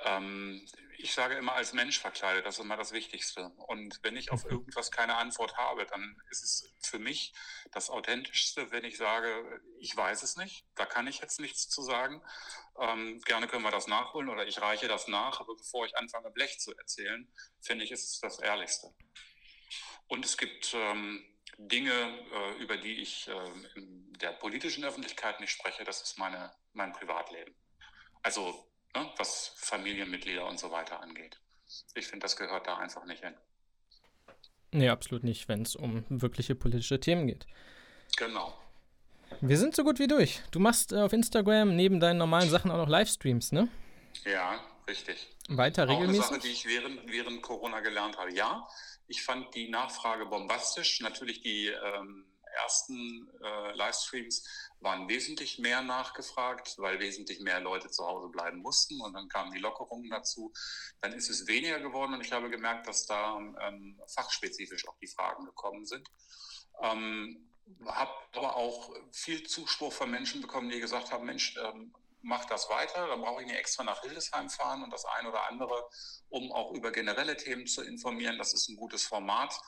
[0.05, 0.61] Ähm,
[0.99, 3.51] ich sage immer als Mensch verkleidet, das ist immer das Wichtigste.
[3.67, 7.33] Und wenn ich auf irgendwas keine Antwort habe, dann ist es für mich
[7.73, 11.83] das Authentischste, wenn ich sage, ich weiß es nicht, da kann ich jetzt nichts zu
[11.83, 12.23] sagen.
[12.79, 16.31] Ähm, gerne können wir das nachholen oder ich reiche das nach, aber bevor ich anfange,
[16.31, 17.31] Blech zu erzählen,
[17.61, 18.95] finde ich, ist es das Ehrlichste.
[20.09, 21.25] Und es gibt ähm,
[21.59, 21.93] Dinge,
[22.33, 26.93] äh, über die ich äh, in der politischen Öffentlichkeit nicht spreche, das ist meine, mein
[26.93, 27.55] Privatleben.
[28.23, 31.39] Also ne, was Familienmitglieder und so weiter angeht.
[31.95, 33.35] Ich finde, das gehört da einfach nicht hin.
[34.73, 37.47] Nee, absolut nicht, wenn es um wirkliche politische Themen geht.
[38.17, 38.57] Genau.
[39.41, 40.43] Wir sind so gut wie durch.
[40.51, 43.69] Du machst äh, auf Instagram neben deinen normalen Sachen auch noch Livestreams, ne?
[44.25, 45.29] Ja, richtig.
[45.49, 46.27] Weiter Auch eine regelmäßig?
[46.27, 48.33] Sache, die ich während, während Corona gelernt habe.
[48.35, 48.69] Ja,
[49.09, 51.01] ich fand die Nachfrage bombastisch.
[51.01, 52.25] Natürlich die ähm,
[52.63, 54.45] ersten äh, Livestreams
[54.81, 59.53] waren wesentlich mehr nachgefragt, weil wesentlich mehr Leute zu Hause bleiben mussten und dann kamen
[59.53, 60.53] die Lockerungen dazu.
[61.01, 65.09] Dann ist es weniger geworden und ich habe gemerkt, dass da ähm, fachspezifisch auch die
[65.09, 66.09] Fragen gekommen sind.
[66.83, 67.51] Ähm,
[67.87, 72.69] habe aber auch viel Zuspruch von Menschen bekommen, die gesagt haben, Mensch, ähm, mach das
[72.69, 75.89] weiter, dann brauche ich nicht extra nach Hildesheim fahren und das ein oder andere,
[76.29, 78.39] um auch über generelle Themen zu informieren.
[78.39, 79.59] Das ist ein gutes Format.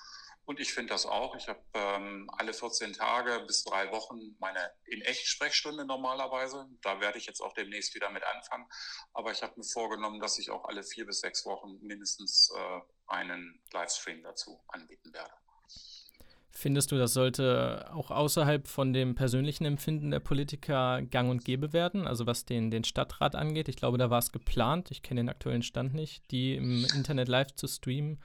[0.49, 1.37] Und ich finde das auch.
[1.37, 6.67] Ich habe ähm, alle 14 Tage bis drei Wochen meine in echt Sprechstunde normalerweise.
[6.81, 8.67] Da werde ich jetzt auch demnächst wieder mit anfangen.
[9.13, 12.81] Aber ich habe mir vorgenommen, dass ich auch alle vier bis sechs Wochen mindestens äh,
[13.09, 15.35] einen Livestream dazu anbieten werde.
[16.51, 21.75] Findest du, das sollte auch außerhalb von dem persönlichen Empfinden der Politiker gang und gäbe
[21.75, 22.07] werden?
[22.07, 23.69] Also was den, den Stadtrat angeht.
[23.69, 27.29] Ich glaube, da war es geplant, ich kenne den aktuellen Stand nicht, die im Internet
[27.29, 28.19] live zu streamen.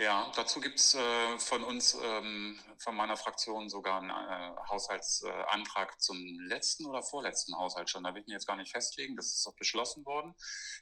[0.00, 6.00] Ja, dazu gibt es äh, von uns, ähm, von meiner Fraktion sogar einen äh, Haushaltsantrag
[6.00, 8.04] zum letzten oder vorletzten Haushalt schon.
[8.04, 9.14] Da will ich mich jetzt gar nicht festlegen.
[9.14, 10.34] Das ist auch beschlossen worden,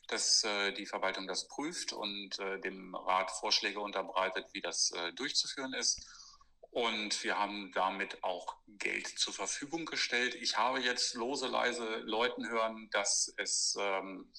[0.06, 5.12] dass äh, die Verwaltung das prüft und äh, dem Rat Vorschläge unterbreitet, wie das äh,
[5.14, 6.06] durchzuführen ist.
[6.70, 10.34] Und wir haben damit auch Geld zur Verfügung gestellt.
[10.34, 14.30] Ich habe jetzt lose, leise Leuten hören, dass es ähm,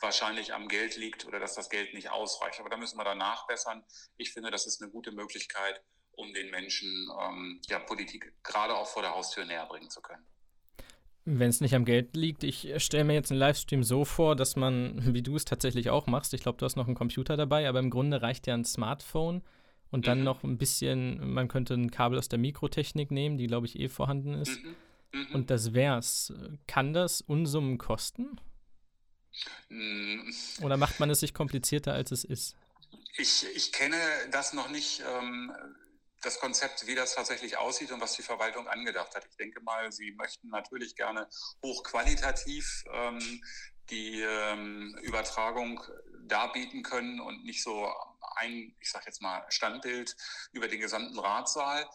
[0.00, 2.60] wahrscheinlich am Geld liegt oder dass das Geld nicht ausreicht.
[2.60, 3.82] Aber da müssen wir dann nachbessern.
[4.16, 8.86] Ich finde, das ist eine gute Möglichkeit, um den Menschen ähm, ja, Politik gerade auch
[8.86, 10.26] vor der Haustür näher bringen zu können.
[11.24, 14.56] Wenn es nicht am Geld liegt, ich stelle mir jetzt einen Livestream so vor, dass
[14.56, 17.68] man, wie du es tatsächlich auch machst, ich glaube, du hast noch einen Computer dabei,
[17.68, 19.42] aber im Grunde reicht ja ein Smartphone
[19.90, 20.24] und dann Mhm.
[20.24, 23.88] noch ein bisschen, man könnte ein Kabel aus der Mikrotechnik nehmen, die, glaube ich, eh
[23.88, 24.62] vorhanden ist.
[24.62, 24.76] Mhm.
[25.12, 25.34] Mhm.
[25.34, 26.32] Und das wär's.
[26.66, 28.38] Kann das Unsummen kosten?
[29.68, 30.30] Mm,
[30.62, 32.56] Oder macht man es sich komplizierter, als es ist?
[33.16, 33.96] Ich, ich kenne
[34.30, 35.02] das noch nicht.
[35.06, 35.52] Ähm,
[36.22, 39.24] das Konzept, wie das tatsächlich aussieht und was die Verwaltung angedacht hat.
[39.30, 41.28] Ich denke mal, sie möchten natürlich gerne
[41.64, 43.40] hochqualitativ ähm,
[43.90, 45.80] die ähm, Übertragung
[46.28, 47.92] darbieten können und nicht so
[48.36, 50.16] ein, ich sage jetzt mal, Standbild
[50.52, 51.88] über den gesamten Ratssaal.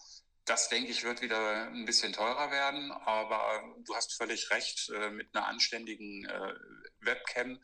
[0.46, 5.10] Das, denke ich, wird wieder ein bisschen teurer werden, aber du hast völlig recht, äh,
[5.10, 6.54] mit einer anständigen äh,
[7.00, 7.62] Webcam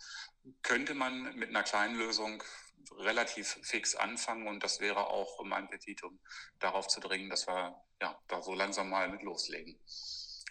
[0.62, 2.42] könnte man mit einer kleinen Lösung
[2.98, 6.20] relativ fix anfangen und das wäre auch mein Petitum,
[6.60, 9.78] darauf zu dringen, dass wir ja, da so langsam mal mit loslegen.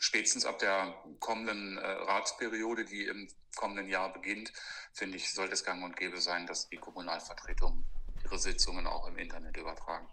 [0.00, 4.52] Spätestens ab der kommenden äh, Ratsperiode, die im kommenden Jahr beginnt,
[4.92, 7.84] finde ich, sollte es gang und gäbe sein, dass die Kommunalvertretungen
[8.24, 10.06] ihre Sitzungen auch im Internet übertragen.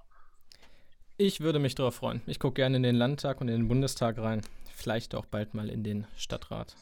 [1.17, 2.21] Ich würde mich darauf freuen.
[2.25, 4.41] Ich gucke gerne in den Landtag und in den Bundestag rein.
[4.75, 6.75] Vielleicht auch bald mal in den Stadtrat.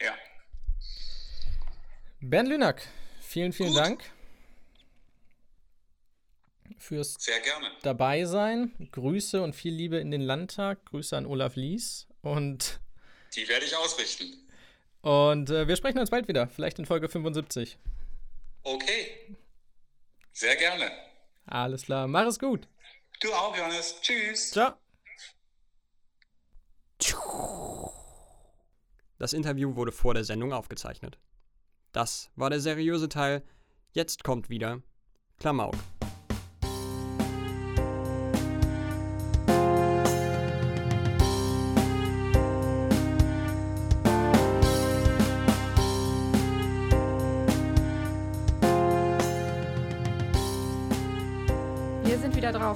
[0.00, 0.14] Ja.
[2.20, 2.86] Bernd Lünack,
[3.20, 3.78] vielen, vielen Gut.
[3.78, 4.04] Dank
[6.78, 7.16] fürs
[7.82, 8.88] dabei sein.
[8.92, 10.84] Grüße und viel Liebe in den Landtag.
[10.86, 12.06] Grüße an Olaf Lies.
[12.22, 12.80] Und,
[13.34, 14.32] Die werde ich ausrichten.
[15.02, 16.48] und äh, wir sprechen uns bald wieder.
[16.48, 17.78] Vielleicht in Folge 75.
[18.62, 19.36] Okay.
[20.32, 20.90] Sehr gerne.
[21.46, 22.06] Alles klar.
[22.08, 22.68] Mach es gut.
[23.20, 24.00] Du auch, Johannes.
[24.00, 24.50] Tschüss.
[24.52, 24.74] Ciao.
[29.18, 31.18] Das Interview wurde vor der Sendung aufgezeichnet.
[31.92, 33.42] Das war der seriöse Teil.
[33.92, 34.80] Jetzt kommt wieder
[35.38, 35.74] Klamauk.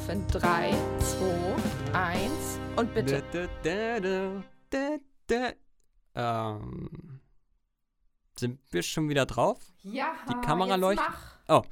[0.07, 0.75] Drauf in 3,
[1.93, 2.31] 2, 1
[2.77, 3.23] und bitte.
[3.63, 4.01] Da,
[4.71, 6.57] da, da.
[6.59, 7.21] Ähm,
[8.39, 9.59] sind wir schon wieder drauf?
[9.83, 11.07] Ja, Die Kamera leuchtet.
[11.49, 11.63] Oh.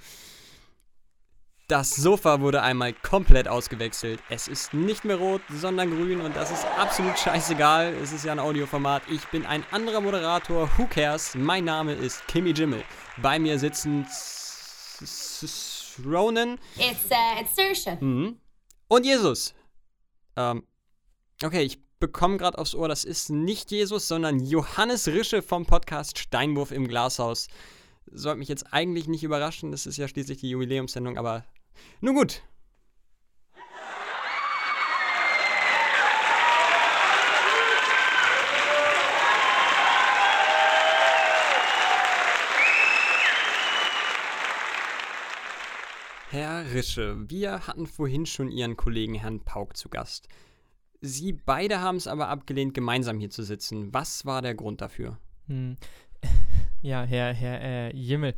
[1.68, 4.20] Das Sofa wurde einmal komplett ausgewechselt.
[4.28, 7.94] Es ist nicht mehr rot, sondern grün und das ist absolut scheißegal.
[8.02, 9.02] Es ist ja ein Audioformat.
[9.08, 10.68] Ich bin ein anderer Moderator.
[10.76, 11.34] Who cares?
[11.34, 12.84] Mein Name ist Kimmy Jimmel.
[13.16, 14.06] Bei mir sitzen
[16.04, 18.38] Ronan It's uh, it's mhm.
[18.88, 19.54] und Jesus.
[20.36, 20.64] Ähm,
[21.42, 26.18] okay, ich bekomme gerade aufs Ohr, das ist nicht Jesus, sondern Johannes Rische vom Podcast
[26.18, 27.48] Steinwurf im Glashaus.
[28.06, 31.44] Sollte mich jetzt eigentlich nicht überraschen, das ist ja schließlich die Jubiläumssendung, aber
[32.00, 32.42] nun gut.
[46.34, 50.26] Herr Rische, wir hatten vorhin schon Ihren Kollegen Herrn Pauk zu Gast.
[51.00, 53.94] Sie beide haben es aber abgelehnt, gemeinsam hier zu sitzen.
[53.94, 55.16] Was war der Grund dafür?
[55.46, 55.76] Hm.
[56.82, 58.34] Ja, Herr, Herr äh, Jimmel.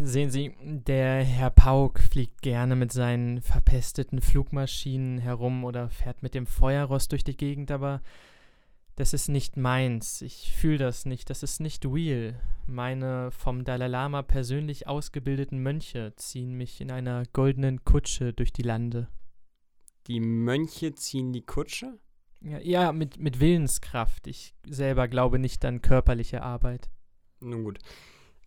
[0.00, 6.34] Sehen Sie, der Herr Pauk fliegt gerne mit seinen verpesteten Flugmaschinen herum oder fährt mit
[6.34, 8.00] dem Feuerrost durch die Gegend, aber
[8.96, 10.22] das ist nicht meins.
[10.22, 11.30] Ich fühle das nicht.
[11.30, 12.40] Das ist nicht real.
[12.66, 18.62] Meine vom Dalai Lama persönlich ausgebildeten Mönche ziehen mich in einer goldenen Kutsche durch die
[18.62, 19.08] Lande.
[20.06, 21.98] Die Mönche ziehen die Kutsche?
[22.40, 24.26] Ja, ja mit, mit Willenskraft.
[24.26, 26.90] Ich selber glaube nicht an körperliche Arbeit.
[27.40, 27.78] Nun gut.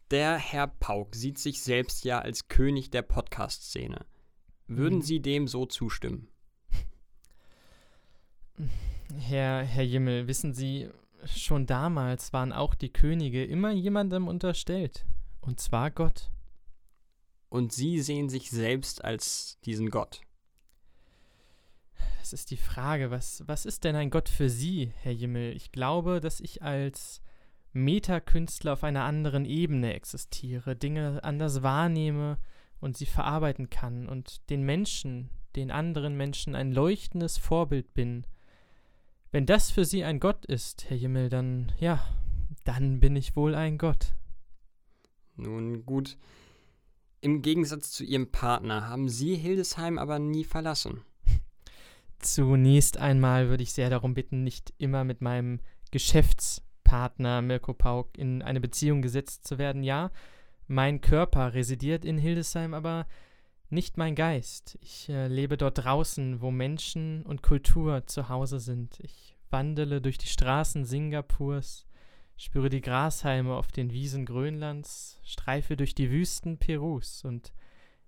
[0.09, 4.05] Der Herr Pauk sieht sich selbst ja als König der Podcast-Szene.
[4.67, 5.03] Würden Mhm.
[5.03, 6.27] Sie dem so zustimmen?
[9.19, 10.89] Herr, Herr Jimmel, wissen Sie,
[11.25, 15.05] schon damals waren auch die Könige immer jemandem unterstellt.
[15.41, 16.29] Und zwar Gott.
[17.49, 20.21] Und Sie sehen sich selbst als diesen Gott.
[22.19, 25.55] Das ist die Frage, was, was ist denn ein Gott für Sie, Herr Jimmel?
[25.55, 27.21] Ich glaube, dass ich als
[27.73, 32.37] Metakünstler auf einer anderen Ebene existiere, Dinge anders wahrnehme
[32.79, 38.25] und sie verarbeiten kann und den Menschen, den anderen Menschen ein leuchtendes Vorbild bin.
[39.31, 42.03] Wenn das für Sie ein Gott ist, Herr Jimmel, dann ja,
[42.63, 44.15] dann bin ich wohl ein Gott.
[45.35, 46.17] Nun gut.
[47.21, 51.01] Im Gegensatz zu Ihrem Partner haben Sie Hildesheim aber nie verlassen.
[52.19, 55.59] Zunächst einmal würde ich sehr darum bitten, nicht immer mit meinem
[55.91, 59.83] Geschäftspartner Mirko Pauk in eine Beziehung gesetzt zu werden.
[59.83, 60.11] Ja,
[60.67, 63.05] mein Körper residiert in Hildesheim, aber
[63.71, 64.77] nicht mein Geist.
[64.81, 68.99] Ich äh, lebe dort draußen, wo Menschen und Kultur zu Hause sind.
[69.01, 71.85] Ich wandele durch die Straßen Singapurs,
[72.37, 77.53] spüre die Grashalme auf den Wiesen Grönlands, streife durch die Wüsten Perus und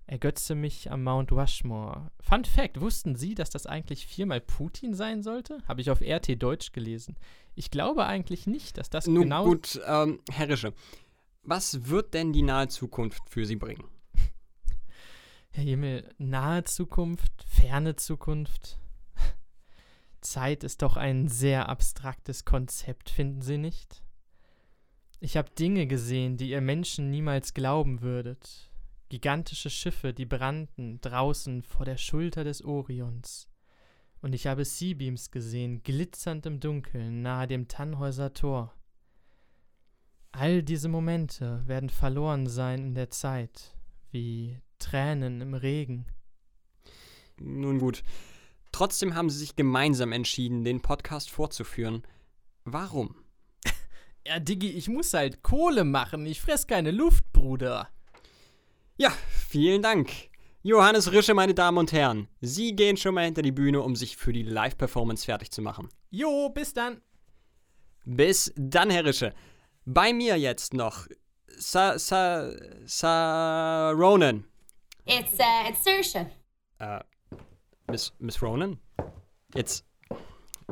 [0.07, 2.11] ergötze mich am Mount Rushmore.
[2.19, 5.59] Fun Fact: Wussten Sie, dass das eigentlich viermal Putin sein sollte?
[5.67, 7.17] Habe ich auf RT Deutsch gelesen.
[7.55, 9.45] Ich glaube eigentlich nicht, dass das Nun genau.
[9.45, 10.73] gut, ähm, Herr Rische.
[11.43, 13.83] Was wird denn die nahe Zukunft für Sie bringen?
[15.53, 18.79] Herr Himmel, nahe Zukunft, ferne Zukunft.
[20.21, 24.01] Zeit ist doch ein sehr abstraktes Konzept, finden Sie nicht?
[25.19, 28.71] Ich habe Dinge gesehen, die ihr Menschen niemals glauben würdet.
[29.09, 33.49] Gigantische Schiffe, die brannten draußen vor der Schulter des Orions.
[34.21, 38.73] Und ich habe Seabeams gesehen, glitzernd im Dunkeln, nahe dem Tannhäuser Tor.
[40.31, 43.75] All diese Momente werden verloren sein in der Zeit,
[44.11, 46.05] wie Tränen im Regen.
[47.39, 48.03] Nun gut.
[48.71, 52.03] Trotzdem haben sie sich gemeinsam entschieden, den Podcast fortzuführen.
[52.65, 53.15] Warum?
[54.23, 56.27] Ja, Diggi, ich muss halt Kohle machen.
[56.27, 57.89] Ich fress keine Luft, Bruder.
[58.95, 59.11] Ja,
[59.49, 60.11] vielen Dank.
[60.61, 62.27] Johannes Rische, meine Damen und Herren.
[62.39, 65.89] Sie gehen schon mal hinter die Bühne, um sich für die Live-Performance fertig zu machen.
[66.11, 67.01] Jo, bis dann.
[68.05, 69.33] Bis dann, Herr Rische.
[69.85, 71.07] Bei mir jetzt noch
[71.47, 72.51] Sa Sa
[72.85, 74.45] Sa Ronan.
[75.05, 76.29] It's uh, it's Saoirse.
[76.79, 76.99] Äh,
[77.87, 78.79] Miss Miss Ronan?
[79.55, 79.85] Jetzt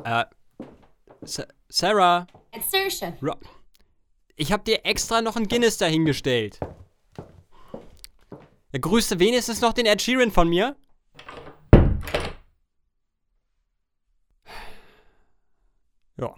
[0.04, 0.24] äh
[1.22, 2.26] Sa Sarah.
[2.52, 3.16] It's Saoirse.
[3.20, 3.34] Ro
[4.40, 6.58] ich hab dir extra noch ein Guinness dahingestellt.
[8.72, 10.76] Ja, grüßte wenigstens noch den Ed Sheeran von mir.
[16.16, 16.34] Ja.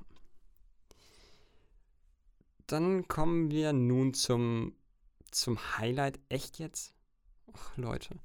[2.66, 4.74] Dann kommen wir nun zum,
[5.30, 6.18] zum Highlight.
[6.28, 6.92] Echt jetzt?
[7.76, 8.16] Leute.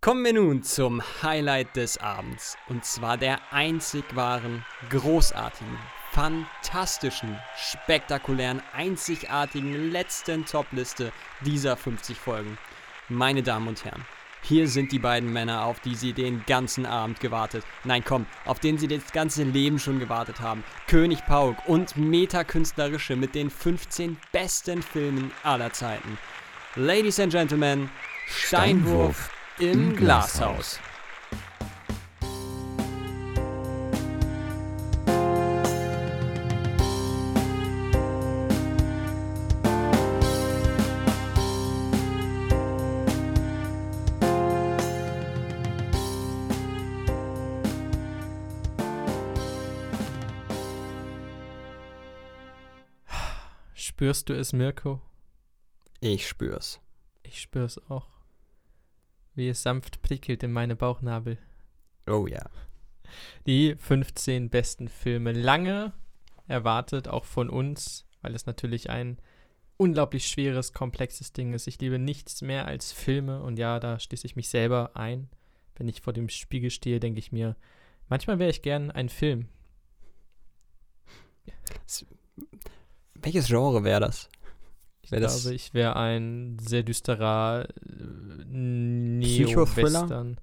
[0.00, 2.56] Kommen wir nun zum Highlight des Abends.
[2.68, 5.78] Und zwar der einzig wahren, großartigen,
[6.10, 11.12] fantastischen, spektakulären, einzigartigen letzten Topliste
[11.44, 12.58] dieser 50 Folgen.
[13.08, 14.04] Meine Damen und Herren,
[14.42, 17.64] hier sind die beiden Männer, auf die sie den ganzen Abend gewartet.
[17.84, 20.64] Nein, komm, auf den sie das ganze Leben schon gewartet haben.
[20.88, 26.18] König Pauk und Metakünstlerische mit den 15 besten Filmen aller Zeiten.
[26.76, 27.90] Ladies and Gentlemen,
[28.26, 30.80] Steinwurf, im Glashaus.
[53.74, 55.02] Spürst du es, Mirko?
[56.04, 56.80] Ich spür's.
[57.22, 58.08] Ich spür's auch.
[59.36, 61.38] Wie es sanft prickelt in meine Bauchnabel.
[62.08, 62.44] Oh ja.
[63.46, 65.30] Die 15 besten Filme.
[65.30, 65.92] Lange
[66.48, 69.18] erwartet, auch von uns, weil es natürlich ein
[69.76, 71.68] unglaublich schweres, komplexes Ding ist.
[71.68, 75.28] Ich liebe nichts mehr als Filme und ja, da schließe ich mich selber ein.
[75.76, 77.54] Wenn ich vor dem Spiegel stehe, denke ich mir,
[78.08, 79.48] manchmal wäre ich gern ein Film.
[83.14, 84.28] Welches Genre wäre das?
[85.02, 88.44] Ich Wär glaube, ich wäre ein sehr düsterer äh?
[88.46, 90.38] Neo-Western.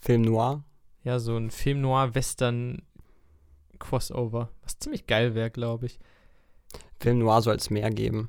[0.00, 0.64] Film Noir?
[1.02, 2.82] Ja, so ein Film Noir-Western
[3.78, 4.50] Crossover.
[4.62, 5.98] Was ziemlich geil wäre, glaube ich.
[7.00, 8.28] Film Noir soll es mehr geben.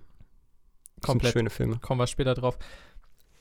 [0.97, 1.33] Das Komplett.
[1.33, 1.79] Schöne Filme.
[1.79, 2.57] Kommen wir später drauf.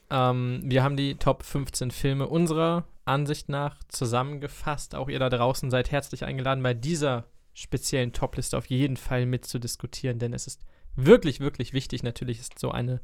[0.09, 4.95] Ähm, wir haben die Top 15 Filme unserer Ansicht nach zusammengefasst.
[4.95, 10.19] Auch ihr da draußen seid herzlich eingeladen, bei dieser speziellen Topliste auf jeden Fall mitzudiskutieren,
[10.19, 10.61] denn es ist
[10.95, 12.03] wirklich, wirklich wichtig.
[12.03, 13.01] Natürlich ist so eine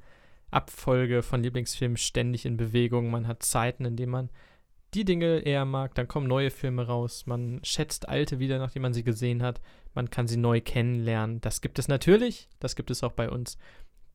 [0.51, 3.11] Abfolge von Lieblingsfilmen ständig in Bewegung.
[3.11, 4.29] Man hat Zeiten, in denen man
[4.93, 8.93] die Dinge eher mag, dann kommen neue Filme raus, man schätzt alte wieder, nachdem man
[8.93, 9.61] sie gesehen hat,
[9.93, 11.41] man kann sie neu kennenlernen.
[11.41, 13.57] Das gibt es natürlich, das gibt es auch bei uns.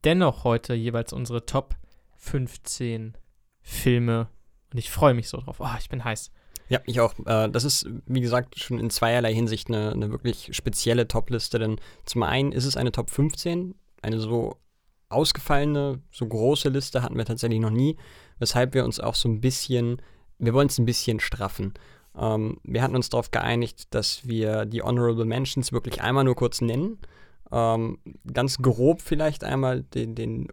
[0.04, 1.76] Dennoch heute jeweils unsere Top
[2.16, 3.16] 15
[3.61, 4.28] Filme
[4.72, 5.61] und ich freue mich so drauf.
[5.61, 6.32] Oh, ich bin heiß.
[6.68, 7.14] Ja, ich auch.
[7.27, 11.77] Äh, das ist, wie gesagt, schon in zweierlei Hinsicht eine, eine wirklich spezielle Top-Liste, denn
[12.05, 14.57] zum einen ist es eine Top 15, eine so
[15.09, 17.96] ausgefallene, so große Liste hatten wir tatsächlich noch nie,
[18.38, 20.01] weshalb wir uns auch so ein bisschen,
[20.38, 21.75] wir wollen es ein bisschen straffen.
[22.16, 26.61] Ähm, wir hatten uns darauf geeinigt, dass wir die Honorable Mentions wirklich einmal nur kurz
[26.61, 26.98] nennen,
[27.51, 27.98] ähm,
[28.33, 30.48] ganz grob vielleicht einmal den, den,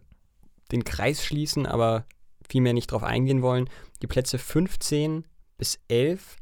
[0.72, 2.06] den Kreis schließen, aber
[2.48, 3.70] viel mehr nicht drauf eingehen wollen.
[4.02, 5.26] Die Plätze 15
[5.60, 6.38] bis 11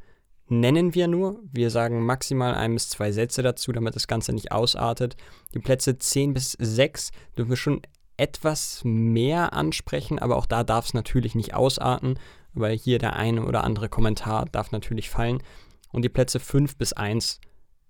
[0.47, 1.41] nennen wir nur.
[1.51, 5.17] Wir sagen maximal ein bis zwei Sätze dazu, damit das Ganze nicht ausartet.
[5.54, 7.81] Die Plätze 10 bis 6 dürfen wir schon
[8.15, 12.17] etwas mehr ansprechen, aber auch da darf es natürlich nicht ausarten,
[12.54, 15.44] weil hier der eine oder andere Kommentar darf natürlich fallen.
[15.91, 17.39] Und die Plätze 5 bis 1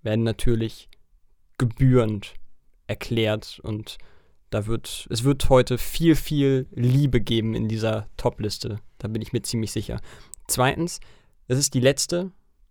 [0.02, 0.88] werden natürlich
[1.56, 2.34] gebührend
[2.86, 3.98] erklärt und
[4.50, 8.80] da wird, es wird heute viel, viel Liebe geben in dieser Top-Liste.
[8.96, 10.00] Da bin ich mir ziemlich sicher.
[10.46, 11.00] Zweitens,
[11.48, 12.30] es ist die letzte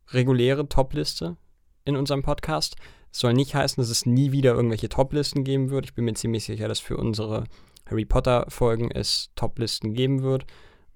[0.10, 1.36] reguläre Top-Liste
[1.84, 2.76] in unserem Podcast.
[3.12, 5.86] Es soll nicht heißen, dass es nie wieder irgendwelche Top-Listen geben wird.
[5.86, 7.46] Ich bin mir ziemlich sicher, dass für unsere
[7.90, 10.46] Harry Potter-Folgen es Top-Listen geben wird.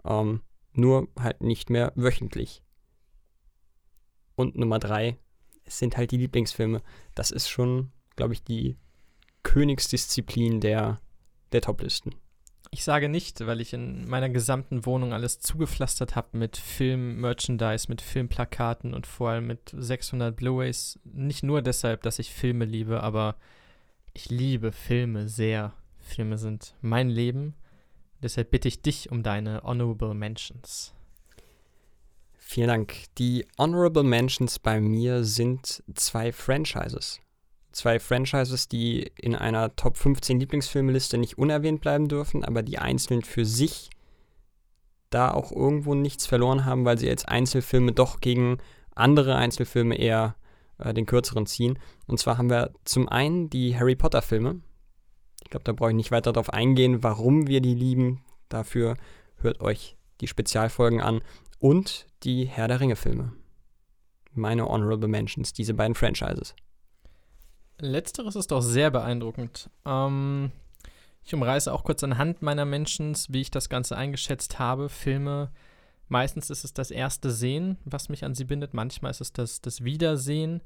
[0.05, 0.41] Ähm,
[0.73, 2.61] nur halt nicht mehr wöchentlich.
[4.35, 5.17] Und Nummer drei,
[5.63, 6.81] es sind halt die Lieblingsfilme.
[7.15, 8.77] Das ist schon, glaube ich, die
[9.43, 11.01] Königsdisziplin der,
[11.51, 12.15] der Top-Listen.
[12.73, 18.01] Ich sage nicht, weil ich in meiner gesamten Wohnung alles zugepflastert habe mit Film-Merchandise, mit
[18.01, 20.97] Filmplakaten und vor allem mit 600 Blu-rays.
[21.03, 23.35] Nicht nur deshalb, dass ich Filme liebe, aber
[24.13, 25.73] ich liebe Filme sehr.
[25.99, 27.55] Filme sind mein Leben.
[28.23, 30.93] Deshalb bitte ich dich um deine Honorable Mentions.
[32.37, 32.95] Vielen Dank.
[33.17, 37.19] Die Honorable Mentions bei mir sind zwei Franchises
[37.71, 43.21] zwei Franchises, die in einer Top 15 Lieblingsfilmeliste nicht unerwähnt bleiben dürfen, aber die einzeln
[43.21, 43.89] für sich
[45.09, 48.57] da auch irgendwo nichts verloren haben, weil sie als Einzelfilme doch gegen
[48.95, 50.35] andere Einzelfilme eher
[50.77, 51.77] äh, den kürzeren ziehen.
[52.07, 54.61] Und zwar haben wir zum einen die Harry Potter Filme.
[55.43, 58.23] Ich glaube, da brauche ich nicht weiter darauf eingehen, warum wir die lieben.
[58.49, 58.95] Dafür
[59.37, 61.21] hört euch die Spezialfolgen an.
[61.59, 63.33] Und die Herr der Ringe Filme.
[64.33, 66.55] Meine Honorable Mentions, diese beiden Franchises.
[67.81, 69.69] Letzteres ist doch sehr beeindruckend.
[69.85, 70.51] Ähm,
[71.23, 74.89] ich umreiße auch kurz anhand meiner Mentions, wie ich das Ganze eingeschätzt habe.
[74.89, 75.51] Filme,
[76.07, 78.73] meistens ist es das erste Sehen, was mich an sie bindet.
[78.73, 80.61] Manchmal ist es das, das Wiedersehen.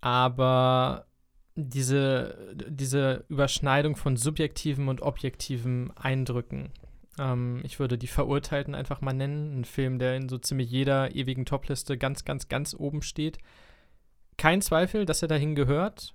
[0.00, 1.06] Aber
[1.54, 6.72] diese, diese Überschneidung von subjektiven und objektiven Eindrücken.
[7.18, 9.60] Ähm, ich würde die Verurteilten einfach mal nennen.
[9.60, 13.38] Ein Film, der in so ziemlich jeder ewigen Topliste ganz, ganz, ganz oben steht.
[14.36, 16.14] Kein Zweifel, dass er dahin gehört.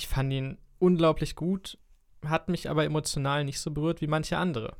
[0.00, 1.76] Ich fand ihn unglaublich gut,
[2.24, 4.74] hat mich aber emotional nicht so berührt wie manche andere.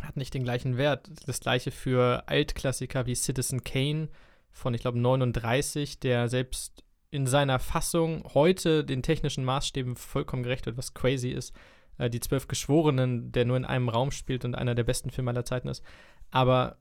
[0.00, 1.08] Hat nicht den gleichen Wert.
[1.24, 4.08] Das gleiche für Altklassiker wie Citizen Kane
[4.50, 6.82] von, ich glaube, 39, der selbst
[7.12, 11.54] in seiner Fassung heute den technischen Maßstäben vollkommen gerecht wird, was crazy ist.
[11.96, 15.30] Äh, die Zwölf Geschworenen, der nur in einem Raum spielt und einer der besten Filme
[15.30, 15.84] aller Zeiten ist.
[16.32, 16.78] Aber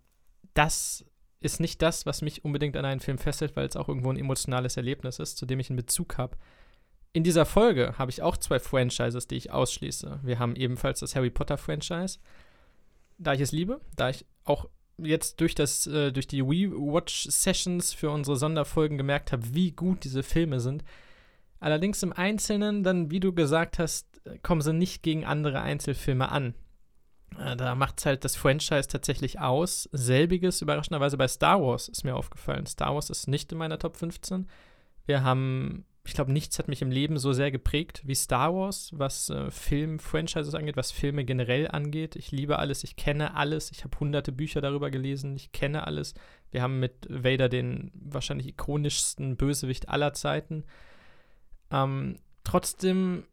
[0.55, 1.05] das
[1.39, 4.17] ist nicht das, was mich unbedingt an einen Film fesselt, weil es auch irgendwo ein
[4.17, 6.35] emotionales Erlebnis ist, zu dem ich einen Bezug habe.
[7.11, 10.19] In dieser Folge habe ich auch zwei Franchises, die ich ausschließe.
[10.23, 12.19] Wir haben ebenfalls das Harry Potter Franchise.
[13.17, 18.11] Da ich es liebe, da ich auch jetzt durch, das, äh, durch die Rewatch-Sessions für
[18.11, 20.83] unsere Sonderfolgen gemerkt habe, wie gut diese Filme sind.
[21.59, 26.53] Allerdings im Einzelnen, dann, wie du gesagt hast, kommen sie nicht gegen andere Einzelfilme an.
[27.37, 29.89] Äh, da macht es halt das Franchise tatsächlich aus.
[29.91, 32.65] Selbiges, überraschenderweise bei Star Wars ist mir aufgefallen.
[32.65, 34.47] Star Wars ist nicht in meiner Top 15.
[35.05, 38.89] Wir haben ich glaube, nichts hat mich im Leben so sehr geprägt wie Star Wars,
[38.95, 42.15] was äh, Film-Franchises angeht, was Filme generell angeht.
[42.15, 46.15] Ich liebe alles, ich kenne alles, ich habe hunderte Bücher darüber gelesen, ich kenne alles.
[46.49, 50.63] Wir haben mit Vader den wahrscheinlich ikonischsten Bösewicht aller Zeiten.
[51.69, 53.25] Ähm, trotzdem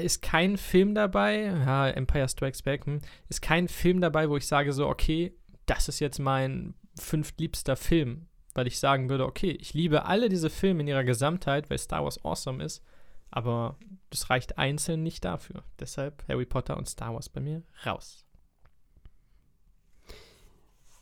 [0.00, 4.46] ist kein Film dabei, ja, Empire Strikes Back, hm, ist kein Film dabei, wo ich
[4.46, 5.34] sage so, okay,
[5.66, 10.50] das ist jetzt mein fünftliebster Film weil ich sagen würde, okay, ich liebe alle diese
[10.50, 12.82] Filme in ihrer Gesamtheit, weil Star Wars awesome ist,
[13.30, 13.76] aber
[14.10, 15.62] das reicht einzeln nicht dafür.
[15.78, 18.24] Deshalb Harry Potter und Star Wars bei mir raus.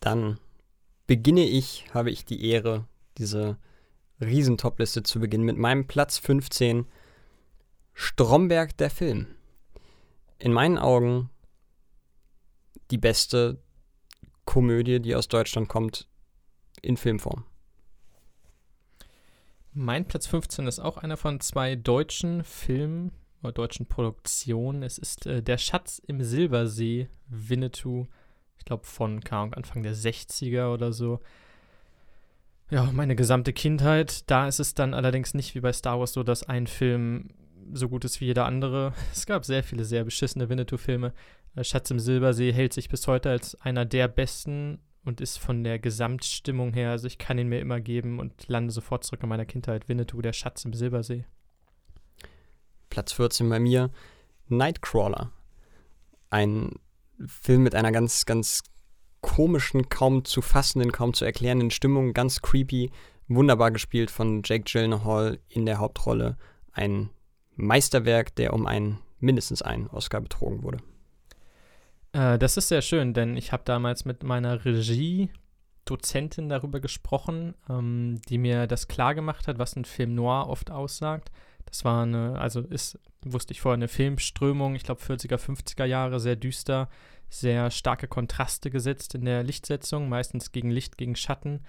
[0.00, 0.38] Dann
[1.06, 2.86] beginne ich, habe ich die Ehre,
[3.16, 3.58] diese
[4.20, 6.86] Riesentopliste zu beginnen mit meinem Platz 15,
[7.94, 9.26] Stromberg der Film.
[10.38, 11.30] In meinen Augen
[12.90, 13.60] die beste
[14.44, 16.08] Komödie, die aus Deutschland kommt,
[16.82, 17.44] in Filmform.
[19.72, 23.12] Mein Platz 15 ist auch einer von zwei deutschen Filmen
[23.42, 24.82] oder deutschen Produktionen.
[24.82, 28.06] Es ist äh, Der Schatz im Silbersee, Winnetou,
[28.58, 31.20] ich glaube von Anfang der 60er oder so.
[32.70, 34.28] Ja, meine gesamte Kindheit.
[34.30, 37.30] Da ist es dann allerdings nicht wie bei Star Wars so, dass ein Film
[37.72, 38.92] so gut ist wie jeder andere.
[39.12, 41.12] Es gab sehr viele sehr beschissene Winnetou-Filme.
[41.54, 45.64] Äh, Schatz im Silbersee hält sich bis heute als einer der besten und ist von
[45.64, 49.28] der Gesamtstimmung her, also ich kann ihn mir immer geben und lande sofort zurück in
[49.28, 49.88] meiner Kindheit.
[49.88, 51.24] Winnetou, der Schatz im Silbersee.
[52.90, 53.90] Platz 14 bei mir,
[54.48, 55.32] Nightcrawler.
[56.30, 56.72] Ein
[57.26, 58.62] Film mit einer ganz, ganz
[59.22, 62.90] komischen, kaum zu fassenden, kaum zu erklärenden Stimmung, ganz creepy,
[63.28, 66.36] wunderbar gespielt von Jake Gyllenhaal in der Hauptrolle.
[66.72, 67.10] Ein
[67.56, 70.78] Meisterwerk, der um einen, mindestens einen Oscar betrogen wurde.
[72.12, 78.20] Äh, das ist sehr schön, denn ich habe damals mit meiner Regie-Dozentin darüber gesprochen, ähm,
[78.28, 81.30] die mir das klar gemacht hat, was ein Film noir oft aussagt.
[81.66, 86.18] Das war eine, also ist, wusste ich vorher, eine Filmströmung, ich glaube 40er, 50er Jahre,
[86.18, 86.88] sehr düster,
[87.28, 91.60] sehr starke Kontraste gesetzt in der Lichtsetzung, meistens gegen Licht, gegen Schatten.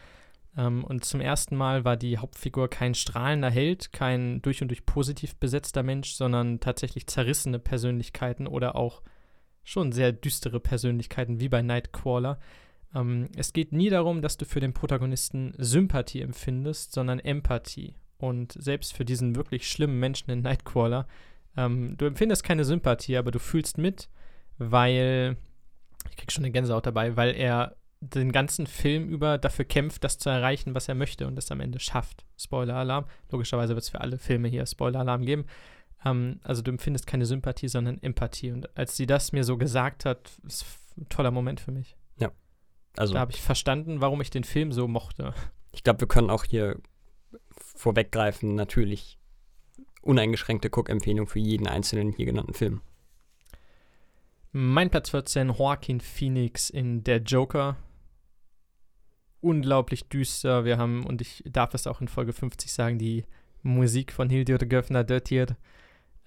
[0.58, 4.86] Ähm, und zum ersten Mal war die Hauptfigur kein strahlender Held, kein durch und durch
[4.86, 9.02] positiv besetzter Mensch, sondern tatsächlich zerrissene Persönlichkeiten oder auch
[9.64, 12.39] schon sehr düstere Persönlichkeiten wie bei Nightcrawler.
[12.95, 17.95] Ähm, es geht nie darum, dass du für den Protagonisten Sympathie empfindest, sondern Empathie.
[18.18, 21.07] Und selbst für diesen wirklich schlimmen Menschen in Nightcrawler,
[21.55, 24.10] ähm, du empfindest keine Sympathie, aber du fühlst mit,
[24.57, 25.38] weil,
[26.10, 30.18] ich krieg schon eine Gänsehaut dabei, weil er den ganzen Film über dafür kämpft, das
[30.18, 32.26] zu erreichen, was er möchte und es am Ende schafft.
[32.38, 33.05] Spoiler-Alarm.
[33.30, 35.45] Logischerweise wird es für alle Filme hier Spoiler-Alarm geben.
[36.06, 38.52] Ähm, also du empfindest keine Sympathie, sondern Empathie.
[38.52, 40.66] Und als sie das mir so gesagt hat, ist
[40.97, 41.95] ein toller Moment für mich.
[42.18, 42.32] Ja.
[42.97, 45.34] Also, Da habe ich verstanden, warum ich den Film so mochte.
[45.72, 46.80] ich glaube, wir können auch hier
[47.76, 49.18] vorweggreifen, natürlich
[50.02, 52.82] uneingeschränkte Cook-Empfehlung für jeden einzelnen hier genannten Film.
[54.52, 57.78] Mein Platz 14, Joaquin Phoenix in Der Joker.
[59.41, 60.66] Unglaublich düster.
[60.66, 63.26] Wir haben, und ich darf es auch in Folge 50 sagen, die
[63.62, 65.56] Musik von Hildur Göffner datiert.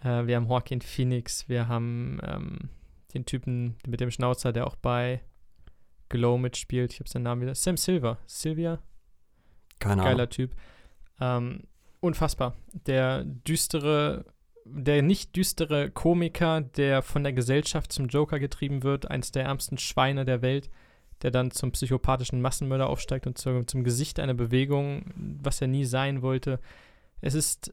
[0.03, 2.69] Äh, wir haben Joaquin Phoenix, wir haben ähm,
[3.15, 5.21] den Typen mit dem Schnauzer, der auch bei
[6.09, 6.93] Glow mitspielt.
[6.93, 7.55] Ich habe seinen Namen wieder.
[7.55, 8.19] Sam Silver.
[8.27, 8.79] Sylvia?
[9.79, 10.31] Keine Geiler Ahnung.
[10.31, 10.55] Typ.
[11.21, 11.65] Ähm,
[12.01, 12.55] unfassbar.
[12.87, 14.27] Der düstere,
[14.65, 19.79] der nicht düstere Komiker, der von der Gesellschaft zum Joker getrieben wird, eins der ärmsten
[19.79, 20.71] Schweine der Welt,
[21.23, 25.05] der dann zum psychopathischen Massenmörder aufsteigt und zu, zum Gesicht einer Bewegung,
[25.43, 26.61] was er nie sein wollte.
[27.21, 27.73] Es ist,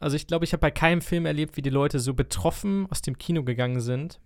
[0.00, 3.02] also ich glaube, ich habe bei keinem Film erlebt, wie die Leute so betroffen aus
[3.02, 4.18] dem Kino gegangen sind.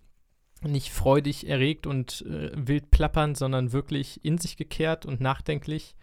[0.63, 5.97] Nicht freudig erregt und äh, wild plappernd, sondern wirklich in sich gekehrt und nachdenklich.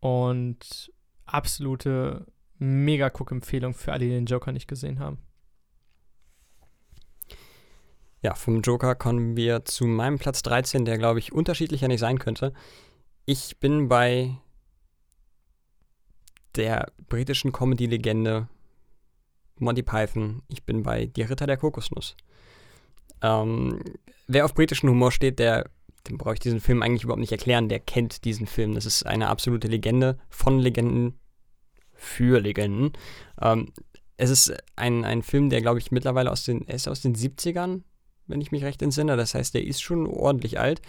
[0.00, 0.92] Und
[1.24, 2.26] absolute
[2.58, 5.18] Mega-Guck-Empfehlung für alle, die den Joker nicht gesehen haben.
[8.20, 12.18] Ja, vom Joker kommen wir zu meinem Platz 13, der, glaube ich, unterschiedlicher nicht sein
[12.18, 12.52] könnte.
[13.26, 14.36] Ich bin bei
[16.56, 18.48] der britischen Comedy-Legende
[19.58, 20.42] Monty Python.
[20.48, 22.16] Ich bin bei Die Ritter der Kokosnuss.
[23.22, 23.80] Ähm,
[24.26, 25.70] wer auf britischen Humor steht, der,
[26.08, 27.68] dem brauche ich diesen Film eigentlich überhaupt nicht erklären.
[27.68, 28.74] Der kennt diesen Film.
[28.74, 31.18] Das ist eine absolute Legende von Legenden
[31.94, 32.92] für Legenden.
[33.40, 33.72] Ähm,
[34.16, 37.82] es ist ein, ein Film, der, glaube ich, mittlerweile aus den, ist aus den 70ern,
[38.26, 39.16] wenn ich mich recht entsinne.
[39.16, 40.80] Das heißt, der ist schon ordentlich alt.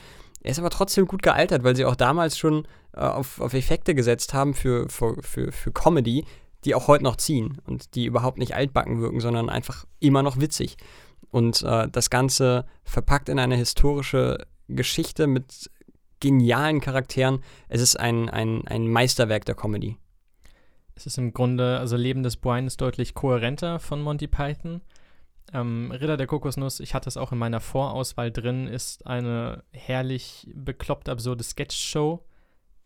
[0.41, 3.95] Er ist aber trotzdem gut gealtert, weil sie auch damals schon äh, auf, auf Effekte
[3.95, 6.25] gesetzt haben für, für, für, für Comedy,
[6.65, 10.39] die auch heute noch ziehen und die überhaupt nicht altbacken wirken, sondern einfach immer noch
[10.39, 10.77] witzig.
[11.31, 15.69] Und äh, das Ganze verpackt in eine historische Geschichte mit
[16.19, 17.43] genialen Charakteren.
[17.67, 19.97] Es ist ein, ein, ein Meisterwerk der Comedy.
[20.95, 24.81] Es ist im Grunde, also Leben des Brian ist deutlich kohärenter von Monty Python.
[25.53, 30.49] Ähm, Ritter der Kokosnuss, ich hatte es auch in meiner Vorauswahl drin, ist eine herrlich
[30.55, 32.23] bekloppt absurde Sketch-Show,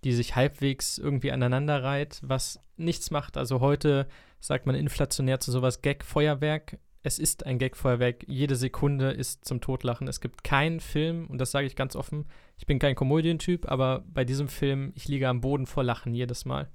[0.04, 3.38] die sich halbwegs irgendwie aneinander reiht, was nichts macht.
[3.38, 4.08] Also heute
[4.39, 6.80] sagt man inflationär zu sowas Gag-Feuerwerk.
[7.04, 8.26] Es ist ein Gag-Feuerwerk.
[8.28, 10.08] Jede Sekunde ist zum Totlachen.
[10.08, 12.26] Es gibt keinen Film, und das sage ich ganz offen,
[12.58, 16.45] ich bin kein Komödientyp, aber bei diesem Film, ich liege am Boden vor Lachen jedes
[16.45, 16.70] Mal.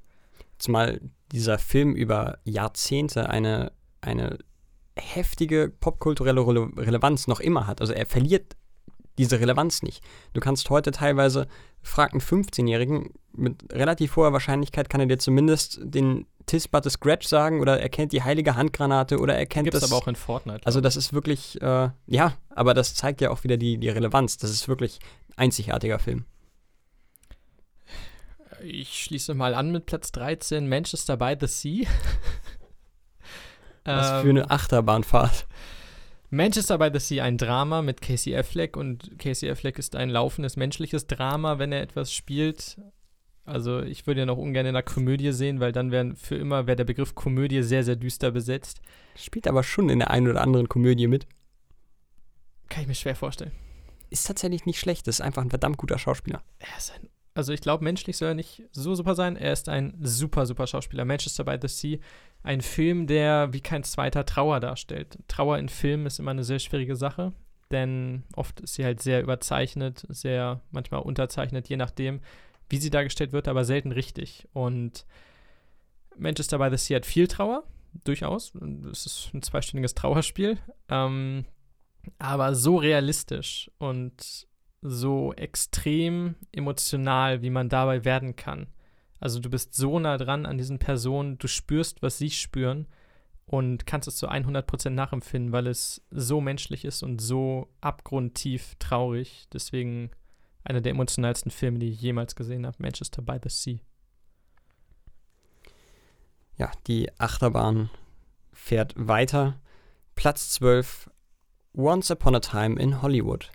[0.59, 1.01] Zumal
[1.33, 4.39] dieser Film über Jahrzehnte eine, eine
[4.97, 7.81] heftige popkulturelle Rele Relevanz noch immer hat.
[7.81, 8.57] Also er verliert
[9.19, 10.03] diese Relevanz nicht.
[10.33, 11.47] Du kannst heute teilweise,
[11.83, 17.61] frag einen 15-Jährigen, mit relativ hoher Wahrscheinlichkeit kann er dir zumindest den Tisbate Scratch sagen
[17.61, 19.91] oder er kennt die heilige Handgranate oder er kennt Gibt es das.
[19.91, 20.61] aber auch in Fortnite.
[20.67, 24.37] also das ist wirklich, äh, ja, aber das zeigt ja auch wieder die, die Relevanz.
[24.37, 24.99] Das ist wirklich
[25.37, 26.27] ein einzigartiger Film.
[28.63, 28.81] ich.
[28.81, 31.87] ich schließe mal an mit Platz 13, Manchester by the Sea.
[33.85, 35.47] Was Ähm, für eine Achterbahnfahrt.
[36.35, 40.57] Manchester by the Sea, ein Drama mit Casey Affleck und Casey Affleck ist ein laufendes
[40.57, 42.79] menschliches Drama, wenn er etwas spielt.
[43.45, 46.67] Also ich würde ja noch ungern in einer Komödie sehen, weil dann wäre für immer
[46.67, 48.81] wär der Begriff Komödie sehr, sehr düster besetzt.
[49.17, 51.27] Spielt aber schon in der einen oder anderen Komödie mit.
[52.69, 53.53] Kann ich mir schwer vorstellen.
[54.11, 55.07] Ist tatsächlich nicht schlecht.
[55.07, 56.43] Ist einfach ein verdammt guter Schauspieler.
[56.59, 59.37] Er ist ein, also ich glaube, menschlich soll er nicht so super sein.
[59.37, 61.05] Er ist ein super, super Schauspieler.
[61.05, 61.99] Manchester by the Sea,
[62.45, 65.19] ein Film, der wie kein zweiter Trauer darstellt.
[65.27, 67.33] Trauer in Filmen ist immer eine sehr schwierige Sache,
[67.71, 72.21] denn oft ist sie halt sehr überzeichnet, sehr manchmal unterzeichnet, je nachdem,
[72.69, 74.47] wie sie dargestellt wird, aber selten richtig.
[74.53, 75.07] Und
[76.17, 77.65] Manchester by the Sea hat viel Trauer,
[78.05, 78.53] durchaus.
[78.91, 81.47] Es ist ein zweistündiges Trauerspiel, ähm,
[82.19, 84.47] aber so realistisch und
[84.83, 88.67] so extrem emotional, wie man dabei werden kann.
[89.25, 92.87] Also du bist so nah dran an diesen Personen, du spürst, was sie spüren
[93.47, 99.47] und kannst es zu 100% nachempfinden, weil es so menschlich ist und so abgrundtief traurig.
[99.51, 100.11] Deswegen
[100.63, 103.79] einer der emotionalsten Filme, die ich jemals gesehen habe, Manchester by the Sea.
[106.59, 107.89] ja, die Achterbahn
[108.53, 109.59] fährt weiter.
[110.17, 111.11] Platz 12,
[111.75, 113.51] Once Upon a Time in Hollywood.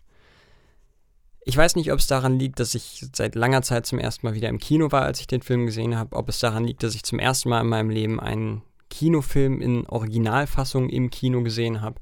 [1.50, 4.36] Ich weiß nicht, ob es daran liegt, dass ich seit langer Zeit zum ersten Mal
[4.36, 6.94] wieder im Kino war, als ich den Film gesehen habe, ob es daran liegt, dass
[6.94, 12.00] ich zum ersten Mal in meinem Leben einen Kinofilm in Originalfassung im Kino gesehen habe,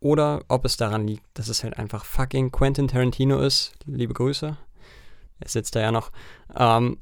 [0.00, 3.74] oder ob es daran liegt, dass es halt einfach fucking Quentin Tarantino ist.
[3.84, 4.56] Liebe Grüße.
[5.40, 6.10] Er sitzt da ja noch.
[6.56, 6.96] Ähm,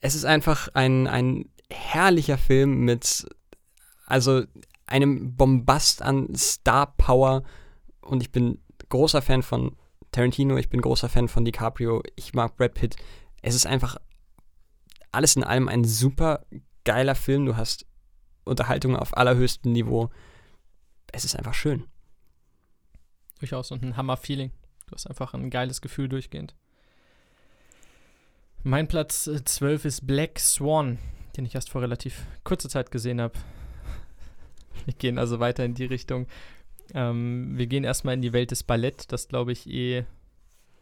[0.00, 3.26] es ist einfach ein, ein herrlicher Film mit,
[4.06, 4.44] also
[4.86, 7.42] einem Bombast an Star Power.
[8.00, 8.58] Und ich bin
[8.88, 9.76] großer Fan von
[10.12, 12.96] Tarantino, ich bin großer Fan von DiCaprio, ich mag Brad Pitt.
[13.40, 13.96] Es ist einfach
[15.10, 16.44] alles in allem ein super
[16.84, 17.46] geiler Film.
[17.46, 17.86] Du hast
[18.44, 20.10] Unterhaltung auf allerhöchstem Niveau.
[21.12, 21.84] Es ist einfach schön.
[23.40, 24.52] Durchaus und ein Hammer-Feeling.
[24.86, 26.54] Du hast einfach ein geiles Gefühl durchgehend.
[28.62, 30.98] Mein Platz 12 ist Black Swan,
[31.36, 33.34] den ich erst vor relativ kurzer Zeit gesehen habe.
[34.84, 36.26] Wir gehen also weiter in die Richtung.
[36.94, 39.10] Ähm, wir gehen erstmal in die Welt des Ballett.
[39.12, 40.04] Das glaube ich eh,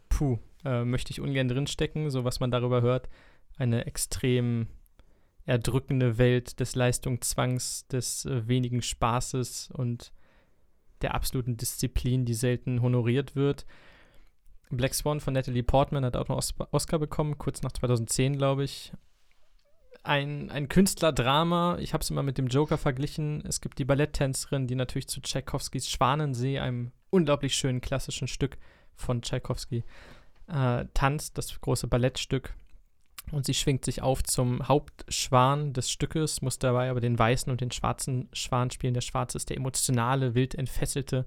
[0.09, 3.09] puh, äh, möchte ich ungern drinstecken, so was man darüber hört.
[3.57, 4.69] Eine extrem
[5.47, 10.13] erdrückende Welt des Leistungszwangs, des äh, wenigen Spaßes und
[11.03, 13.67] der absoluten Disziplin, die selten honoriert wird.
[14.71, 16.39] Black Swan von Natalie Portman hat auch einen
[16.71, 18.93] Oscar bekommen, kurz nach 2010, glaube ich.
[20.03, 23.45] Ein, ein Künstlerdrama, ich habe es immer mit dem Joker verglichen.
[23.47, 28.57] Es gibt die Balletttänzerin, die natürlich zu Tchaikovskis Schwanensee, einem unglaublich schönen klassischen Stück
[28.95, 29.85] von Tchaikovsky,
[30.49, 32.55] äh, tanzt, das große Ballettstück.
[33.31, 37.61] Und sie schwingt sich auf zum Hauptschwan des Stückes, muss dabei aber den weißen und
[37.61, 38.95] den schwarzen Schwan spielen.
[38.95, 41.27] Der schwarze ist der emotionale, wild entfesselte.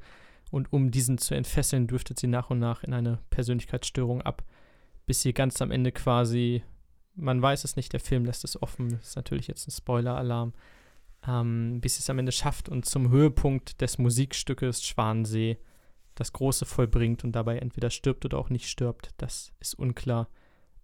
[0.52, 4.44] Und um diesen zu entfesseln, driftet sie nach und nach in eine Persönlichkeitsstörung ab,
[5.06, 6.64] bis sie ganz am Ende quasi,
[7.16, 10.54] man weiß es nicht, der Film lässt es offen, das ist natürlich jetzt ein Spoiler-Alarm,
[11.28, 15.58] ähm, bis sie es am Ende schafft und zum Höhepunkt des Musikstückes Schwansee
[16.16, 19.10] das Große vollbringt und dabei entweder stirbt oder auch nicht stirbt.
[19.18, 20.30] Das ist unklar.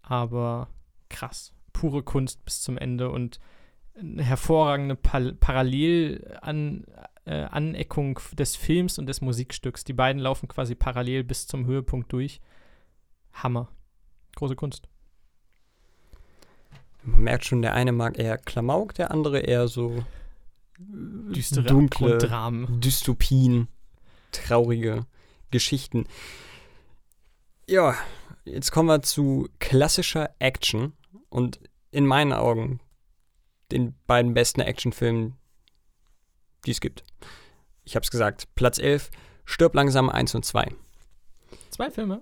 [0.02, 0.70] Aber
[1.10, 1.54] krass.
[1.74, 3.40] Pure Kunst bis zum Ende und
[3.98, 9.84] eine hervorragende pa Parallel-Aneckung äh, des Films und des Musikstücks.
[9.84, 12.40] Die beiden laufen quasi parallel bis zum Höhepunkt durch.
[13.34, 13.70] Hammer.
[14.36, 14.88] Große Kunst.
[17.04, 20.04] Man merkt schon, der eine mag eher Klamauk, der andere eher so
[20.78, 22.80] düstere dunkle Dramen.
[22.82, 23.68] Dystopien,
[24.32, 25.06] traurige
[25.52, 26.06] Geschichten.
[27.68, 27.96] Ja,
[28.46, 30.94] jetzt kommen wir zu klassischer Action
[31.30, 31.60] und
[31.92, 32.80] in meinen Augen
[33.72, 35.36] den beiden besten Actionfilmen,
[36.66, 37.04] die es gibt.
[37.84, 39.12] Ich habe es gesagt, Platz 11,
[39.46, 40.76] Stirb langsam 1 und 2.
[41.80, 42.22] Zwei Filme?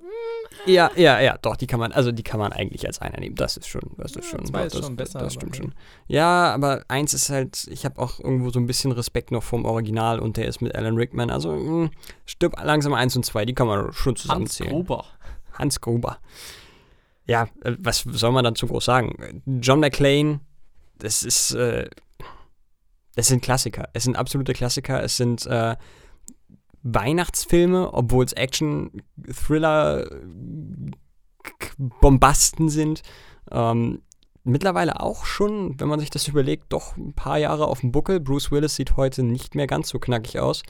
[0.67, 3.33] Ja, ja, ja, doch, die kann man, also die kann man eigentlich als einer nehmen.
[3.33, 5.73] Das ist schon, das ist schon, zwei das, ist schon besser, Das stimmt schon.
[6.05, 9.65] Ja, aber eins ist halt, ich habe auch irgendwo so ein bisschen Respekt noch vom
[9.65, 11.31] Original und der ist mit Alan Rickman.
[11.31, 11.89] Also mh,
[12.27, 14.69] Stirb langsam 1 und 2, die kann man schon Hans zusammenzählen.
[14.69, 15.05] Gruber.
[15.53, 16.19] Hans Gruber.
[17.25, 19.41] Ja, äh, was soll man dazu groß sagen?
[19.59, 20.39] John McClane,
[20.99, 21.89] das ist, äh,
[23.15, 23.89] das sind Klassiker.
[23.93, 25.01] Es sind absolute Klassiker.
[25.01, 25.75] Es sind äh,
[26.93, 28.91] Weihnachtsfilme, obwohl es Action,
[29.31, 30.09] Thriller,
[31.77, 33.01] Bombasten sind.
[33.51, 34.01] Ähm,
[34.43, 38.19] mittlerweile auch schon, wenn man sich das überlegt, doch ein paar Jahre auf dem Buckel.
[38.19, 40.63] Bruce Willis sieht heute nicht mehr ganz so knackig aus.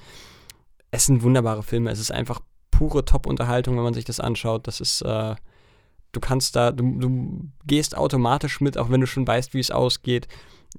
[0.91, 1.91] Es sind wunderbare Filme.
[1.91, 2.41] Es ist einfach
[2.71, 4.67] pure Top-Unterhaltung, wenn man sich das anschaut.
[4.67, 5.35] Das ist, äh,
[6.11, 9.71] du kannst da, du, du gehst automatisch mit, auch wenn du schon weißt, wie es
[9.71, 10.27] ausgeht.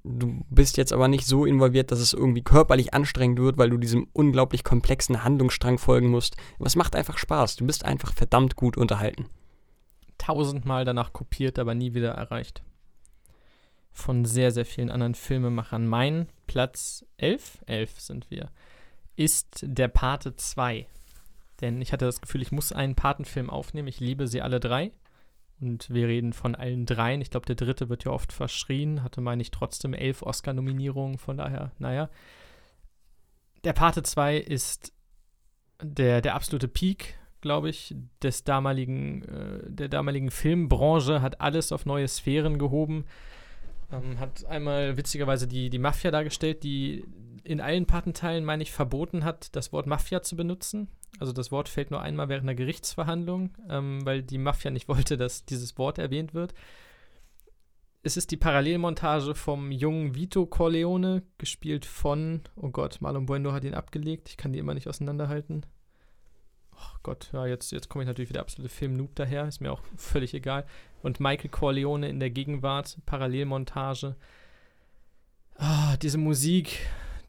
[0.05, 3.79] Du bist jetzt aber nicht so involviert, dass es irgendwie körperlich anstrengend wird, weil du
[3.79, 6.37] diesem unglaublich komplexen Handlungsstrang folgen musst.
[6.65, 7.57] Es macht einfach Spaß.
[7.57, 9.27] Du bist einfach verdammt gut unterhalten.
[10.19, 12.63] tausendmal danach kopiert, aber nie wieder erreicht.
[13.93, 15.87] Von sehr, sehr vielen anderen Filmemachern.
[15.87, 18.51] Mein Platz 11, 11 sind wir,
[19.17, 20.87] ist der Pate 2.
[21.61, 23.89] Denn ich hatte das Gefühl, ich muss einen Patenfilm aufnehmen.
[23.89, 24.93] Ich liebe sie alle drei.
[25.61, 27.21] Und wir reden von allen dreien.
[27.21, 29.03] Ich glaube, der dritte wird ja oft verschrien.
[29.03, 31.19] Hatte, meine ich, trotzdem elf Oscar-Nominierungen.
[31.19, 32.11] Von daher, naja.
[33.65, 34.93] Der Pate 2 ist
[35.83, 41.87] der, der absolute Peak, glaube ich, des damaligen, äh, der damaligen Filmbranche, hat alles auf
[41.87, 43.05] neue Sphären gehoben.
[43.91, 47.05] Ähm, hat einmal witzigerweise die, die Mafia dargestellt, die
[47.43, 50.89] in allen Patenteilen, meine ich, verboten hat, das Wort Mafia zu benutzen.
[51.19, 55.17] Also das Wort fällt nur einmal während einer Gerichtsverhandlung, ähm, weil die Mafia nicht wollte,
[55.17, 56.55] dass dieses Wort erwähnt wird.
[58.03, 63.65] Es ist die Parallelmontage vom jungen Vito Corleone, gespielt von, oh Gott, Marlon Buendo hat
[63.65, 65.67] ihn abgelegt, ich kann die immer nicht auseinanderhalten.
[66.73, 69.83] Oh Gott, ja, jetzt, jetzt komme ich natürlich wieder absolute Film-Noob daher, ist mir auch
[69.97, 70.65] völlig egal.
[71.03, 74.15] Und Michael Corleone in der Gegenwart, Parallelmontage.
[75.57, 76.79] Ah, diese Musik,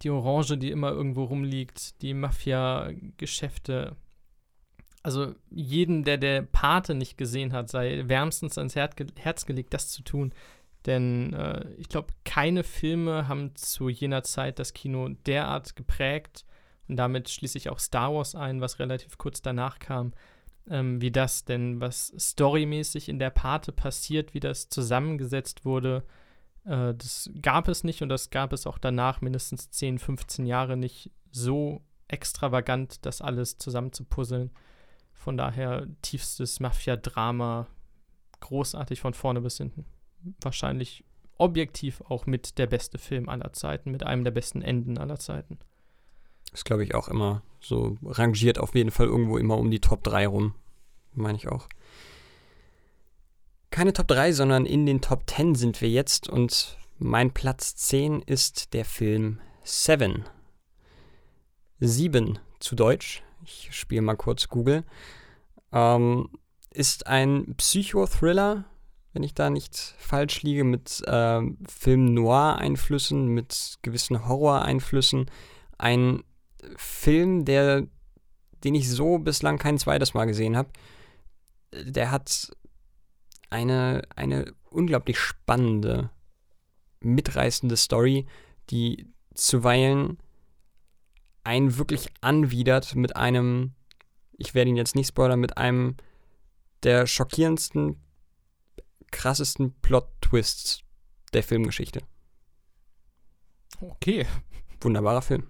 [0.01, 3.95] die Orange, die immer irgendwo rumliegt, die Mafia-Geschäfte.
[5.03, 9.89] Also jeden, der der Pate nicht gesehen hat, sei wärmstens ans Her Herz gelegt, das
[9.89, 10.33] zu tun.
[10.85, 16.45] Denn äh, ich glaube, keine Filme haben zu jener Zeit das Kino derart geprägt
[16.89, 20.11] und damit schließe ich auch Star Wars ein, was relativ kurz danach kam,
[20.69, 21.45] ähm, wie das.
[21.45, 26.03] Denn was storymäßig in der Pate passiert, wie das zusammengesetzt wurde,
[26.69, 30.77] äh, das gab es nicht und das gab es auch danach mindestens 10, 15 Jahre
[30.77, 34.51] nicht so extravagant, das alles zusammenzupuzzeln.
[35.11, 37.67] Von daher tiefstes Mafia-Drama,
[38.39, 39.85] großartig von vorne bis hinten.
[40.41, 41.03] Wahrscheinlich
[41.37, 45.57] objektiv auch mit der beste Film aller Zeiten, mit einem der besten Enden aller Zeiten.
[46.51, 50.03] Das glaube ich auch immer so rangiert auf jeden Fall irgendwo immer um die Top
[50.03, 50.55] 3 rum.
[51.13, 51.67] Meine ich auch.
[53.71, 58.21] Keine Top 3, sondern in den Top 10 sind wir jetzt und mein Platz 10
[58.21, 60.25] ist der Film Seven.
[61.79, 63.23] Sieben zu Deutsch.
[63.45, 64.83] Ich spiele mal kurz Google.
[65.71, 66.29] Ähm,
[66.71, 68.65] ist ein Psychothriller,
[69.13, 75.31] wenn ich da nicht falsch liege, mit äh, Film-Noir-Einflüssen, mit gewissen Horror-Einflüssen.
[75.77, 76.23] Ein
[76.75, 77.87] Film, der,
[78.63, 80.69] den ich so bislang kein zweites Mal gesehen habe.
[81.71, 82.51] Der hat
[83.49, 86.09] eine, eine unglaublich spannende,
[87.01, 88.27] mitreißende Story,
[88.69, 90.17] die zuweilen
[91.43, 93.73] einen wirklich anwidert mit einem,
[94.37, 95.95] ich werde ihn jetzt nicht spoilern, mit einem
[96.83, 98.01] der schockierendsten,
[99.11, 100.83] krassesten Plot-Twists
[101.33, 102.01] der Filmgeschichte.
[103.81, 104.25] Okay.
[104.81, 105.47] Wunderbarer Film.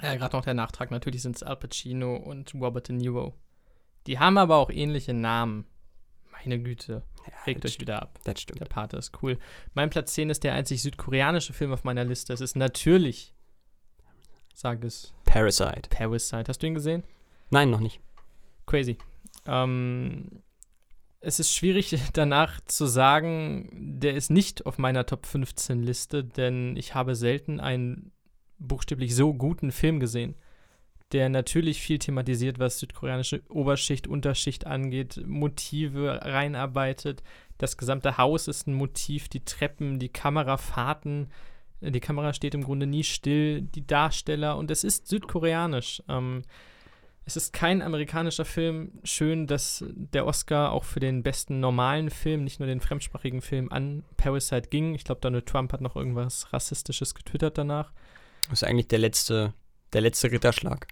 [0.00, 0.90] Ja, gerade noch der Nachtrag.
[0.90, 3.34] Natürlich sind es Al Pacino und Robert De Niro.
[4.06, 5.66] Die haben aber auch ähnliche Namen.
[6.34, 7.02] Meine Güte.
[7.26, 8.18] Ja, Regt euch wieder ab.
[8.24, 8.60] Das stimmt.
[8.60, 9.38] Der Pate ist cool.
[9.74, 12.32] Mein Platz 10 ist der einzig südkoreanische Film auf meiner Liste.
[12.32, 13.34] Es ist natürlich,
[14.54, 15.88] sag es, Parasite.
[15.90, 16.44] Parasite.
[16.48, 17.02] Hast du ihn gesehen?
[17.50, 18.00] Nein, noch nicht.
[18.66, 18.98] Crazy.
[19.46, 20.42] Ähm,
[21.20, 23.68] es ist schwierig danach zu sagen,
[24.00, 28.12] der ist nicht auf meiner Top 15 Liste, denn ich habe selten einen
[28.58, 30.34] buchstäblich so guten Film gesehen,
[31.14, 37.22] der natürlich viel thematisiert, was südkoreanische Oberschicht, Unterschicht angeht, Motive reinarbeitet.
[37.56, 41.28] Das gesamte Haus ist ein Motiv, die Treppen, die Kamerafahrten,
[41.80, 46.02] die Kamera steht im Grunde nie still, die Darsteller und es ist südkoreanisch.
[46.08, 46.42] Ähm,
[47.26, 48.92] es ist kein amerikanischer Film.
[49.04, 53.70] Schön, dass der Oscar auch für den besten normalen Film, nicht nur den fremdsprachigen Film,
[53.70, 54.94] an Parasite ging.
[54.94, 57.92] Ich glaube, Donald Trump hat noch irgendwas Rassistisches getwittert danach.
[58.50, 59.54] Das ist eigentlich der letzte,
[59.92, 60.88] der letzte Ritterschlag.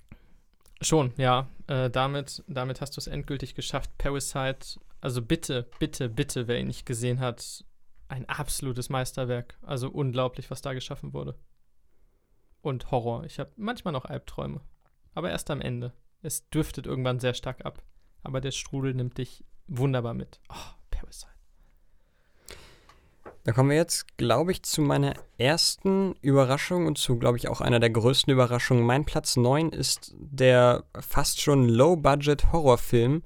[0.82, 1.48] Schon, ja.
[1.66, 3.96] Äh, damit, damit hast du es endgültig geschafft.
[3.98, 7.64] Parasite, also bitte, bitte, bitte, wer ihn nicht gesehen hat,
[8.08, 9.58] ein absolutes Meisterwerk.
[9.62, 11.38] Also unglaublich, was da geschaffen wurde.
[12.60, 13.24] Und Horror.
[13.24, 14.60] Ich habe manchmal noch Albträume.
[15.14, 15.92] Aber erst am Ende.
[16.20, 17.82] Es dürftet irgendwann sehr stark ab.
[18.22, 20.40] Aber der Strudel nimmt dich wunderbar mit.
[20.48, 21.32] Oh, Parasite.
[23.44, 27.60] Da kommen wir jetzt, glaube ich, zu meiner ersten Überraschung und zu, glaube ich, auch
[27.60, 28.84] einer der größten Überraschungen.
[28.84, 33.22] Mein Platz 9 ist der fast schon Low-Budget-Horrorfilm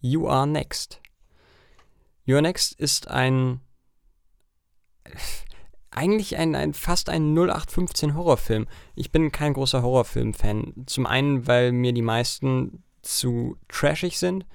[0.00, 1.00] You Are Next.
[2.24, 3.60] You Are Next ist ein
[5.90, 8.68] eigentlich ein, ein fast ein 0815 Horrorfilm.
[8.94, 10.84] Ich bin kein großer Horrorfilm-Fan.
[10.86, 14.46] Zum einen, weil mir die meisten zu trashig sind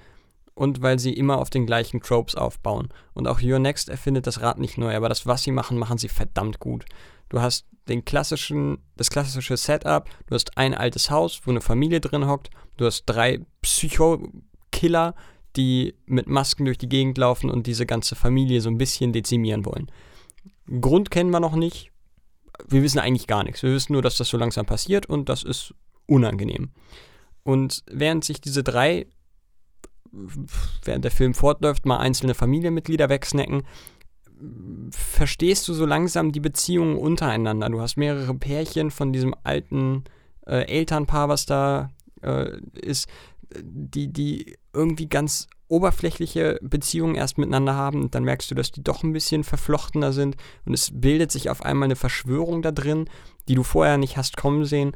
[0.54, 2.88] und weil sie immer auf den gleichen Tropes aufbauen.
[3.14, 5.98] Und auch Your Next erfindet das Rad nicht neu, aber das, was sie machen, machen
[5.98, 6.84] sie verdammt gut.
[7.28, 12.00] Du hast den klassischen, das klassische Setup, du hast ein altes Haus, wo eine Familie
[12.00, 15.14] drin hockt, du hast drei Psycho-Killer,
[15.56, 19.64] die mit Masken durch die Gegend laufen und diese ganze Familie so ein bisschen dezimieren
[19.64, 19.90] wollen.
[20.80, 21.90] Grund kennen wir noch nicht.
[22.66, 23.62] Wir wissen eigentlich gar nichts.
[23.62, 25.74] Wir wissen nur, dass das so langsam passiert und das ist
[26.06, 26.70] unangenehm.
[27.42, 29.06] Und während sich diese drei,
[30.84, 33.62] während der Film fortläuft, mal einzelne Familienmitglieder wegsnacken,
[34.90, 37.68] verstehst du so langsam die Beziehungen untereinander.
[37.68, 40.04] Du hast mehrere Pärchen von diesem alten
[40.46, 41.90] äh, Elternpaar, was da
[42.22, 43.08] äh, ist,
[43.60, 48.02] die, die irgendwie ganz oberflächliche Beziehungen erst miteinander haben.
[48.02, 50.36] Und dann merkst du, dass die doch ein bisschen verflochtener sind.
[50.64, 53.08] Und es bildet sich auf einmal eine Verschwörung da drin,
[53.48, 54.92] die du vorher nicht hast kommen sehen.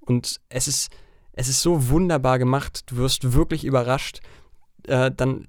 [0.00, 0.90] Und es ist,
[1.32, 4.20] es ist so wunderbar gemacht, du wirst wirklich überrascht,
[4.90, 5.48] äh, dann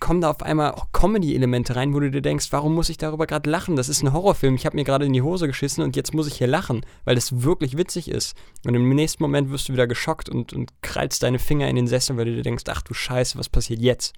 [0.00, 3.26] kommen da auf einmal auch Comedy-Elemente rein, wo du dir denkst, warum muss ich darüber
[3.26, 3.76] gerade lachen?
[3.76, 6.26] Das ist ein Horrorfilm, ich habe mir gerade in die Hose geschissen und jetzt muss
[6.26, 8.36] ich hier lachen, weil das wirklich witzig ist.
[8.66, 11.86] Und im nächsten Moment wirst du wieder geschockt und, und krallst deine Finger in den
[11.86, 14.14] Sessel, weil du dir denkst, ach du Scheiße, was passiert jetzt?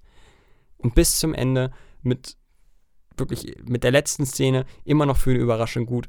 [0.78, 1.70] Und bis zum Ende
[2.02, 2.36] mit
[3.16, 6.06] wirklich mit der letzten Szene immer noch für eine Überraschung gut.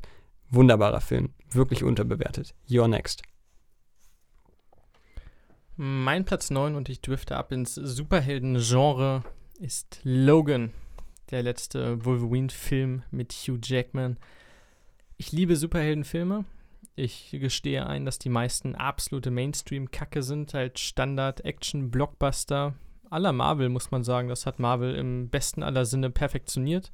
[0.49, 1.33] Wunderbarer Film.
[1.49, 2.55] Wirklich unterbewertet.
[2.67, 3.21] You're next.
[5.83, 9.23] Mein Platz 9 und ich drifte ab ins Superhelden-Genre
[9.59, 10.73] ist Logan,
[11.31, 14.17] der letzte Wolverine-Film mit Hugh Jackman.
[15.17, 16.45] Ich liebe Superheldenfilme.
[16.95, 22.75] Ich gestehe ein, dass die meisten absolute Mainstream-Kacke sind, halt Standard-Action-Blockbuster
[23.09, 24.29] aller Marvel, muss man sagen.
[24.29, 26.91] Das hat Marvel im besten aller Sinne perfektioniert.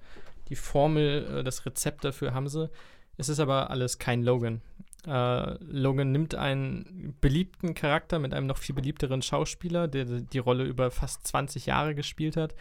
[0.47, 2.69] Die Formel, äh, das Rezept dafür haben sie.
[3.17, 4.61] Es ist aber alles kein Logan.
[5.08, 10.66] Äh, Logan nimmt einen beliebten Charakter mit einem noch viel beliebteren Schauspieler, der die Rolle
[10.66, 12.55] über fast 20 Jahre gespielt hat,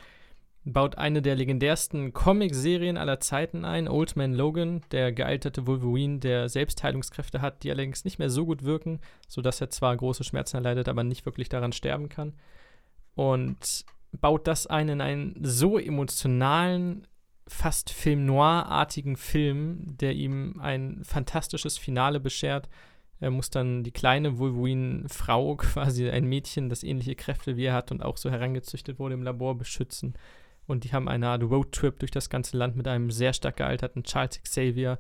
[0.65, 6.49] baut eine der legendärsten Comic-Serien aller Zeiten ein, Old Man Logan, der gealterte Wolverine, der
[6.49, 10.89] Selbstheilungskräfte hat, die allerdings nicht mehr so gut wirken, sodass er zwar große Schmerzen erleidet,
[10.89, 12.35] aber nicht wirklich daran sterben kann.
[13.15, 17.07] Und baut das ein in einen so emotionalen,
[17.49, 22.69] fast Film Noir-artigen Film, der ihm ein fantastisches Finale beschert.
[23.21, 27.93] Er muss dann die kleine Wolverine-Frau, quasi ein Mädchen, das ähnliche Kräfte wie er hat
[27.93, 30.15] und auch so herangezüchtet wurde im Labor, beschützen.
[30.67, 34.03] Und die haben eine Art Roadtrip durch das ganze Land mit einem sehr stark gealterten
[34.03, 34.99] Charles Xavier,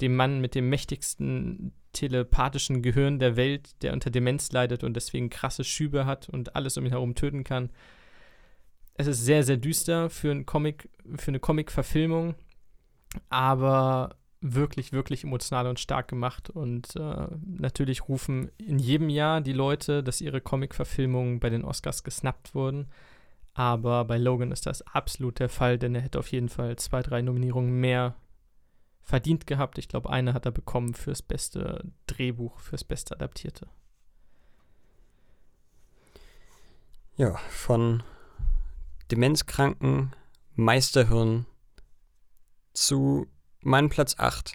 [0.00, 5.30] dem Mann mit dem mächtigsten telepathischen Gehirn der Welt, der unter Demenz leidet und deswegen
[5.30, 7.70] krasse Schübe hat und alles um ihn herum töten kann
[8.94, 12.34] es ist sehr, sehr düster für, ein Comic, für eine Comic-Verfilmung,
[13.28, 16.50] aber wirklich, wirklich emotional und stark gemacht.
[16.50, 22.04] Und äh, natürlich rufen in jedem Jahr die Leute, dass ihre Comic-Verfilmungen bei den Oscars
[22.04, 22.88] gesnappt wurden.
[23.54, 27.02] Aber bei Logan ist das absolut der Fall, denn er hätte auf jeden Fall zwei,
[27.02, 28.16] drei Nominierungen mehr
[29.02, 29.78] verdient gehabt.
[29.78, 33.68] Ich glaube, eine hat er bekommen fürs beste Drehbuch, fürs beste Adaptierte.
[37.16, 38.02] Ja, von
[39.10, 40.12] demenzkranken
[40.54, 41.46] Meisterhirn
[42.72, 43.26] zu
[43.60, 44.54] meinem Platz 8.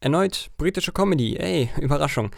[0.00, 1.36] Erneut britische Comedy.
[1.36, 2.30] Ey, Überraschung.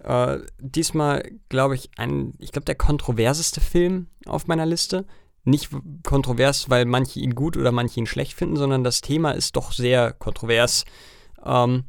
[0.00, 5.06] Äh, diesmal, glaube ich, ein, ich glaube, der kontroverseste Film auf meiner Liste.
[5.44, 5.70] Nicht
[6.02, 9.72] kontrovers, weil manche ihn gut oder manche ihn schlecht finden, sondern das Thema ist doch
[9.72, 10.84] sehr kontrovers.
[11.44, 11.84] Ähm,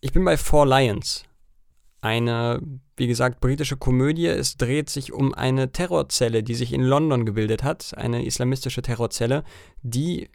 [0.00, 1.24] ich bin bei Four Lions.
[2.00, 2.60] Eine
[2.98, 4.26] wie gesagt, britische Komödie.
[4.26, 9.44] Es dreht sich um eine Terrorzelle, die sich in London gebildet hat, eine islamistische Terrorzelle,
[9.82, 10.28] die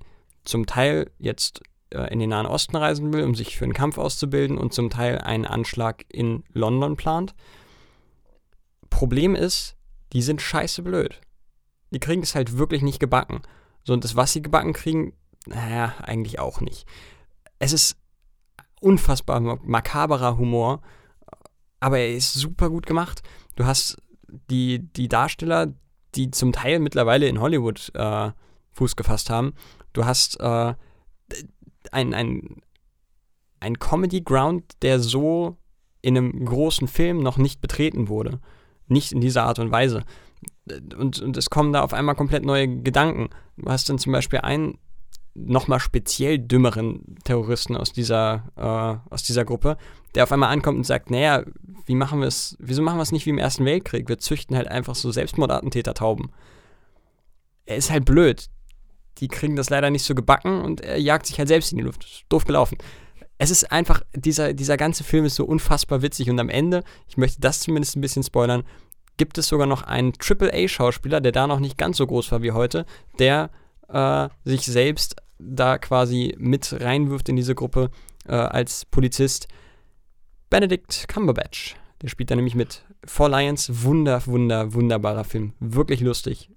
[0.46, 1.62] zum Teil jetzt
[1.92, 4.90] äh, in den Nahen Osten reisen will, um sich für einen Kampf auszubilden und zum
[4.90, 7.36] Teil einen Anschlag in London plant.
[8.90, 9.76] Problem ist,
[10.14, 11.20] die sind scheiße blöd.
[11.92, 13.42] Die kriegen es halt wirklich nicht gebacken.
[13.84, 15.14] So, und das, was sie gebacken kriegen,
[15.46, 16.88] naja, eigentlich auch nicht.
[17.60, 17.98] Es ist
[18.80, 20.82] unfassbar makaberer Humor
[21.84, 23.22] aber er ist super gut gemacht.
[23.58, 23.98] Du hast
[24.50, 25.74] die, die Darsteller,
[26.16, 28.32] die zum Teil mittlerweile in Hollywood äh,
[28.72, 29.54] Fuß gefasst haben.
[29.92, 30.74] Du hast äh,
[31.92, 32.62] ein, ein,
[33.60, 35.58] ein Comedy-Ground, der so
[36.02, 38.40] in einem großen Film noch nicht betreten wurde.
[38.88, 40.04] Nicht in dieser Art und Weise.
[40.98, 43.30] Und, und es kommen da auf einmal komplett neue Gedanken.
[43.58, 44.78] Du hast dann zum Beispiel einen
[45.36, 49.78] nochmal speziell dümmeren Terroristen aus dieser, äh, aus dieser Gruppe,
[50.16, 51.44] der auf einmal ankommt und sagt, naja,
[51.86, 54.08] wie machen wir es, wieso machen wir es nicht wie im Ersten Weltkrieg?
[54.08, 56.32] Wir züchten halt einfach so Selbstmordattentäter-Tauben.
[57.66, 58.50] Er ist halt blöd.
[59.20, 61.84] Die kriegen das leider nicht so gebacken und er jagt sich halt selbst in die
[61.84, 62.26] Luft.
[62.30, 62.78] Doof gelaufen.
[63.38, 67.18] Es ist einfach, dieser, dieser ganze Film ist so unfassbar witzig und am Ende, ich
[67.18, 68.64] möchte das zumindest ein bisschen spoilern,
[69.18, 72.52] gibt es sogar noch einen Triple-A-Schauspieler, der da noch nicht ganz so groß war wie
[72.52, 72.86] heute,
[73.20, 73.50] der
[73.90, 75.16] äh, sich selbst
[75.46, 77.92] da quasi mit reinwirft in diese Gruppe
[78.26, 79.48] äh, als Polizist.
[80.50, 81.76] Benedict Cumberbatch.
[82.02, 82.86] Der spielt da nämlich mit.
[83.06, 85.54] Four Lions, wunder, wunder, wunderbarer Film.
[85.60, 86.50] Wirklich lustig.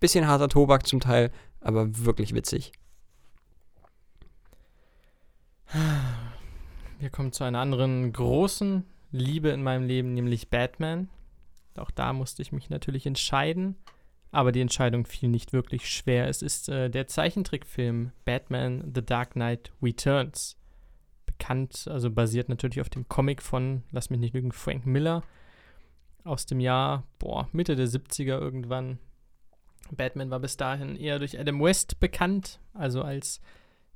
[0.00, 1.30] Bisschen harter Tobak zum Teil,
[1.60, 2.72] aber wirklich witzig.
[6.98, 11.08] Wir kommen zu einer anderen großen Liebe in meinem Leben, nämlich Batman.
[11.76, 13.76] Auch da musste ich mich natürlich entscheiden,
[14.36, 16.28] aber die Entscheidung fiel nicht wirklich schwer.
[16.28, 20.58] Es ist äh, der Zeichentrickfilm Batman The Dark Knight Returns
[21.24, 25.22] bekannt, also basiert natürlich auf dem Comic von, lass mich nicht lügen, Frank Miller
[26.22, 28.98] aus dem Jahr, boah, Mitte der 70er irgendwann.
[29.90, 33.40] Batman war bis dahin eher durch Adam West bekannt, also als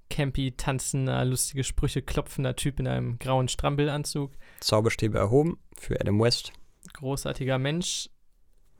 [0.08, 4.32] campy, tanzender, lustige Sprüche klopfender Typ in einem grauen Strampelanzug.
[4.60, 6.54] Zauberstäbe erhoben für Adam West.
[6.94, 8.08] Großartiger Mensch.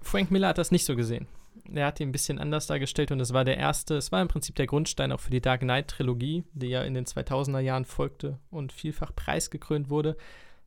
[0.00, 1.26] Frank Miller hat das nicht so gesehen
[1.74, 4.28] er hat ihn ein bisschen anders dargestellt und es war der erste, es war im
[4.28, 8.38] Prinzip der Grundstein auch für die Dark Knight-Trilogie, die ja in den 2000er Jahren folgte
[8.50, 10.16] und vielfach preisgekrönt wurde.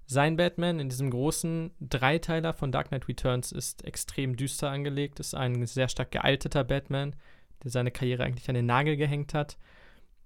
[0.06, 5.34] Sein Batman in diesem großen Dreiteiler von Dark Knight Returns ist extrem düster angelegt, ist
[5.34, 7.16] ein sehr stark gealterter Batman,
[7.64, 9.58] der seine Karriere eigentlich an den Nagel gehängt hat.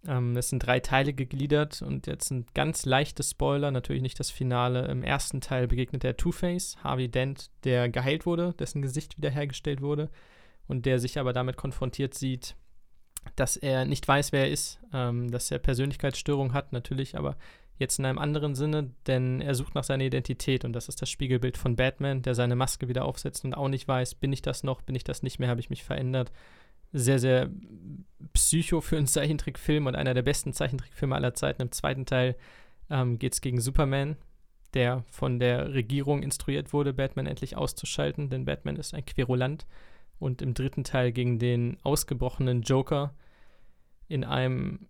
[0.08, 4.32] Ähm, es sind drei Teile gegliedert und jetzt ein ganz leichtes Spoiler, natürlich nicht das
[4.32, 4.88] Finale.
[4.88, 10.10] Im ersten Teil begegnet der Two-Face, Harvey Dent, der geheilt wurde, dessen Gesicht wiederhergestellt wurde
[10.68, 12.56] und der sich aber damit konfrontiert sieht,
[13.36, 17.38] dass er nicht weiß, wer er ist, ähm, dass er Persönlichkeitsstörung hat, natürlich, aber
[17.80, 21.10] jetzt in einem anderen Sinne, denn er sucht nach seiner Identität und das ist das
[21.10, 24.64] Spiegelbild von Batman, der seine Maske wieder aufsetzt und auch nicht weiß, bin ich das
[24.64, 26.32] noch, bin ich das nicht mehr, habe ich mich verändert.
[26.94, 27.50] Sehr, sehr
[28.34, 31.62] psycho für einen Zeichentrickfilm und einer der besten Zeichentrickfilme aller Zeiten.
[31.62, 32.36] Im zweiten Teil
[32.90, 34.16] ähm, geht es gegen Superman,
[34.74, 39.68] der von der Regierung instruiert wurde, Batman endlich auszuschalten, denn Batman ist ein Querulant.
[40.20, 43.14] Und im dritten Teil gegen den ausgebrochenen Joker
[44.08, 44.88] in einem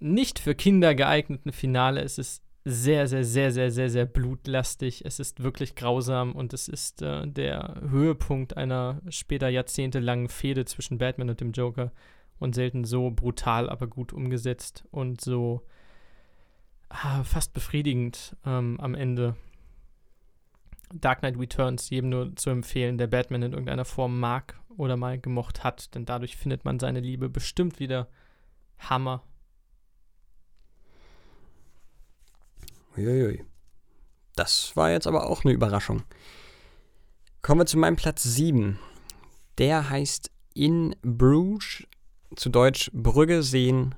[0.00, 2.00] nicht für Kinder geeigneten Finale.
[2.02, 5.04] Es ist sehr, sehr, sehr, sehr, sehr, sehr blutlastig.
[5.04, 10.98] Es ist wirklich grausam und es ist äh, der Höhepunkt einer später jahrzehntelangen Fehde zwischen
[10.98, 11.92] Batman und dem Joker
[12.38, 15.62] und selten so brutal, aber gut umgesetzt und so
[16.88, 19.36] ah, fast befriedigend ähm, am Ende.
[20.92, 25.18] Dark Knight Returns jedem nur zu empfehlen, der Batman in irgendeiner Form mag oder mal
[25.18, 28.08] gemocht hat, denn dadurch findet man seine Liebe bestimmt wieder.
[28.78, 29.22] Hammer.
[32.96, 33.44] Uiuiui.
[34.36, 36.02] Das war jetzt aber auch eine Überraschung.
[37.42, 38.78] Kommen wir zu meinem Platz 7.
[39.58, 41.84] Der heißt In Bruges,
[42.36, 43.94] zu Deutsch Brügge sehen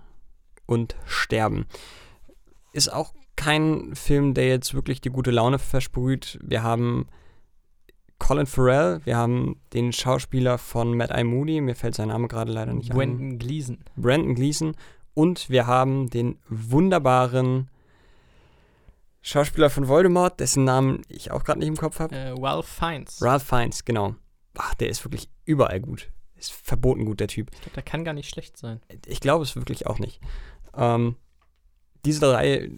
[0.67, 1.67] und sterben.
[2.73, 6.39] Ist auch kein Film, der jetzt wirklich die gute Laune versprüht.
[6.43, 7.07] Wir haben
[8.19, 12.51] Colin Farrell, wir haben den Schauspieler von Mad Eye Moody, mir fällt sein Name gerade
[12.51, 13.39] leider nicht Brandon ein.
[13.39, 13.79] Gleason.
[13.97, 14.77] Brandon Gleason.
[15.15, 17.71] Und wir haben den wunderbaren
[19.23, 22.15] Schauspieler von Voldemort, dessen Namen ich auch gerade nicht im Kopf habe.
[22.15, 23.21] Äh, Ralph Fiennes.
[23.21, 24.15] Ralph Fiennes, genau.
[24.57, 26.11] Ach, der ist wirklich überall gut.
[26.37, 27.51] Ist verboten gut, der Typ.
[27.53, 28.81] ich glaube, der kann gar nicht schlecht sein.
[29.07, 30.21] Ich glaube es wirklich auch nicht.
[30.77, 31.17] Ähm,
[32.05, 32.71] diese drei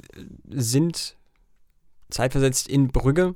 [0.48, 1.16] sind
[2.08, 3.34] zeitversetzt in Brügge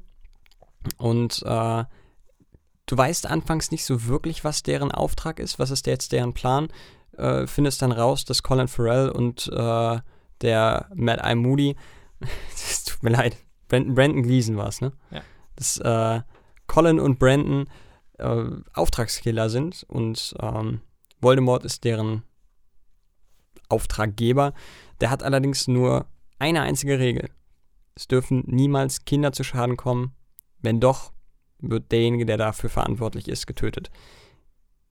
[0.99, 1.85] und äh,
[2.87, 6.69] du weißt anfangs nicht so wirklich, was deren Auftrag ist, was ist jetzt deren Plan.
[7.17, 10.01] Äh, findest dann raus, dass Colin Farrell und äh,
[10.41, 11.77] der Mad Eye Moody,
[12.55, 13.37] es tut mir leid,
[13.69, 14.93] Brandon, Brandon Gleason war es, ne?
[15.11, 15.23] Ja.
[15.57, 16.23] Dass äh,
[16.67, 17.69] Colin und Brandon
[18.19, 20.81] äh, Auftragskiller sind und ähm,
[21.21, 22.23] Voldemort ist deren
[23.69, 24.53] Auftraggeber.
[25.01, 26.07] Der hat allerdings nur
[26.39, 27.31] eine einzige Regel.
[27.95, 30.15] Es dürfen niemals Kinder zu Schaden kommen.
[30.63, 31.13] Wenn doch,
[31.59, 33.91] wird derjenige, der dafür verantwortlich ist, getötet.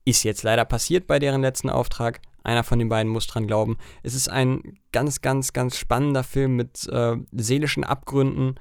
[0.04, 2.20] Ist jetzt leider passiert bei deren letzten Auftrag.
[2.44, 3.76] Einer von den beiden muss dran glauben.
[4.02, 8.56] Es ist ein ganz, ganz, ganz spannender Film mit äh, seelischen Abgründen,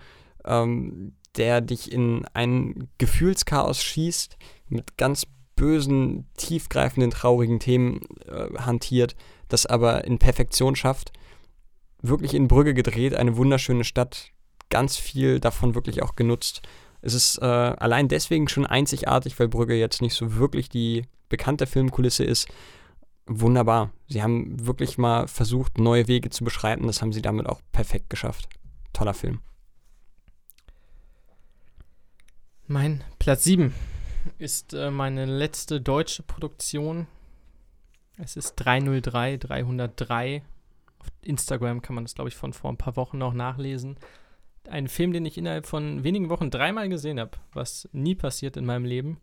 [0.46, 4.38] ähm, der dich in ein Gefühlschaos schießt,
[4.68, 9.16] mit ganz bösen, tiefgreifenden, traurigen Themen äh, hantiert,
[9.48, 11.12] das aber in Perfektion schafft.
[12.02, 14.32] Wirklich in Brügge gedreht, eine wunderschöne Stadt,
[14.70, 16.62] ganz viel davon wirklich auch genutzt.
[17.02, 21.66] Es ist äh, allein deswegen schon einzigartig, weil Brügge jetzt nicht so wirklich die bekannte
[21.66, 22.48] Filmkulisse ist.
[23.26, 23.92] Wunderbar.
[24.08, 26.88] Sie haben wirklich mal versucht, neue Wege zu beschreiten.
[26.88, 28.50] Das haben sie damit auch perfekt geschafft.
[28.94, 29.42] Toller Film.
[32.68, 33.74] Mein Platz 7
[34.38, 37.08] ist äh, meine letzte deutsche Produktion.
[38.18, 40.44] Es ist 303, 303.
[41.00, 43.98] Auf Instagram kann man das, glaube ich, von vor ein paar Wochen noch nachlesen.
[44.70, 48.66] Ein Film, den ich innerhalb von wenigen Wochen dreimal gesehen habe, was nie passiert in
[48.66, 49.20] meinem Leben.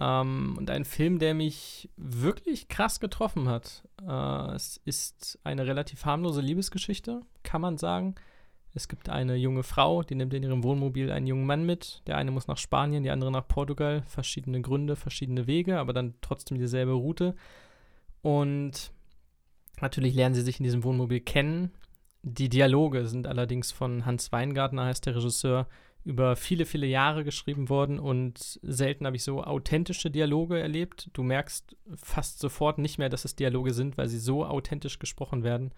[0.00, 3.82] Ähm, und ein Film, der mich wirklich krass getroffen hat.
[4.06, 8.14] Äh, es ist eine relativ harmlose Liebesgeschichte, kann man sagen.
[8.74, 12.02] Es gibt eine junge Frau, die nimmt in ihrem Wohnmobil einen jungen Mann mit.
[12.06, 14.02] Der eine muss nach Spanien, die andere nach Portugal.
[14.06, 17.34] Verschiedene Gründe, verschiedene Wege, aber dann trotzdem dieselbe Route.
[18.22, 18.92] Und
[19.80, 21.72] natürlich lernen sie sich in diesem Wohnmobil kennen.
[22.22, 25.68] Die Dialoge sind allerdings von Hans Weingartner, heißt der Regisseur,
[26.04, 31.10] über viele, viele Jahre geschrieben worden und selten habe ich so authentische Dialoge erlebt.
[31.12, 35.42] Du merkst fast sofort nicht mehr, dass es Dialoge sind, weil sie so authentisch gesprochen
[35.44, 35.72] werden.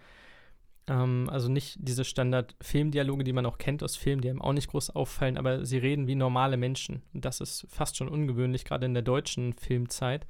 [0.87, 4.71] Ähm, also nicht diese Standard-Filmdialoge, die man auch kennt aus Filmen, die einem auch nicht
[4.71, 7.03] groß auffallen, aber sie reden wie normale Menschen.
[7.13, 10.27] Und das ist fast schon ungewöhnlich, gerade in der deutschen Filmzeit.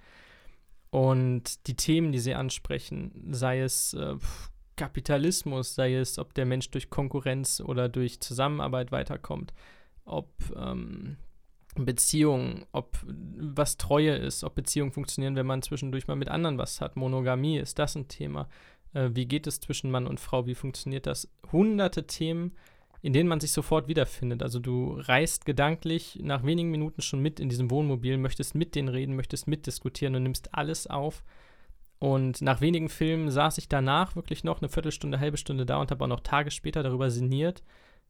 [0.90, 4.16] Und die Themen, die sie ansprechen, sei es äh,
[4.80, 9.52] Kapitalismus, sei es, ob der Mensch durch Konkurrenz oder durch Zusammenarbeit weiterkommt,
[10.06, 11.18] ob ähm,
[11.74, 16.80] Beziehungen, ob was Treue ist, ob Beziehungen funktionieren, wenn man zwischendurch mal mit anderen was
[16.80, 16.96] hat.
[16.96, 18.48] Monogamie, ist das ein Thema?
[18.94, 20.46] Äh, wie geht es zwischen Mann und Frau?
[20.46, 21.28] Wie funktioniert das?
[21.52, 22.56] Hunderte Themen,
[23.02, 24.42] in denen man sich sofort wiederfindet.
[24.42, 28.88] Also du reist gedanklich nach wenigen Minuten schon mit in diesem Wohnmobil, möchtest mit denen
[28.88, 31.22] reden, möchtest mitdiskutieren und nimmst alles auf.
[32.00, 35.90] Und nach wenigen Filmen saß ich danach wirklich noch eine Viertelstunde, halbe Stunde da und
[35.90, 37.62] habe auch noch Tage später darüber sinniert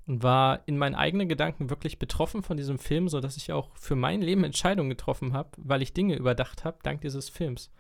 [0.07, 3.97] und war in meinen eigenen Gedanken wirklich betroffen von diesem Film, sodass ich auch für
[3.97, 7.71] mein Leben Entscheidungen getroffen habe, weil ich Dinge überdacht habe, dank dieses Films.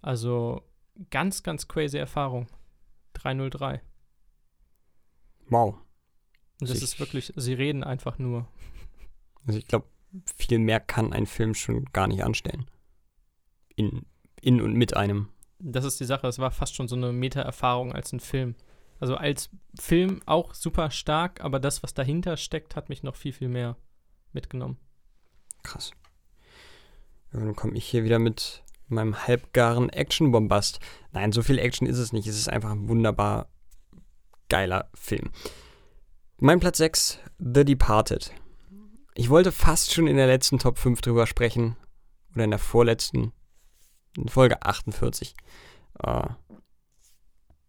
[0.00, 0.62] Also
[1.10, 2.48] ganz, ganz crazy Erfahrung.
[3.14, 3.80] 303.
[5.48, 5.76] Wow.
[6.60, 8.48] Und das Ich- ist wirklich, sie reden einfach nur.
[9.46, 9.86] Also ich glaube,
[10.36, 12.66] viel mehr kann ein Film schon gar nicht anstellen.
[13.76, 14.04] In,
[14.40, 15.28] in und mit einem.
[15.64, 18.56] Das ist die Sache, es war fast schon so eine Meta-Erfahrung als ein Film.
[18.98, 23.32] Also als Film auch super stark, aber das, was dahinter steckt, hat mich noch viel,
[23.32, 23.76] viel mehr
[24.32, 24.76] mitgenommen.
[25.62, 25.92] Krass.
[27.32, 30.80] Ja, dann komme ich hier wieder mit meinem halbgaren Action-Bombast.
[31.12, 32.26] Nein, so viel Action ist es nicht.
[32.26, 33.48] Es ist einfach ein wunderbar
[34.48, 35.30] geiler Film.
[36.38, 38.32] Mein Platz 6, The Departed.
[39.14, 41.76] Ich wollte fast schon in der letzten Top 5 drüber sprechen.
[42.34, 43.32] Oder in der vorletzten.
[44.16, 45.34] In Folge 48.
[46.02, 46.22] Äh,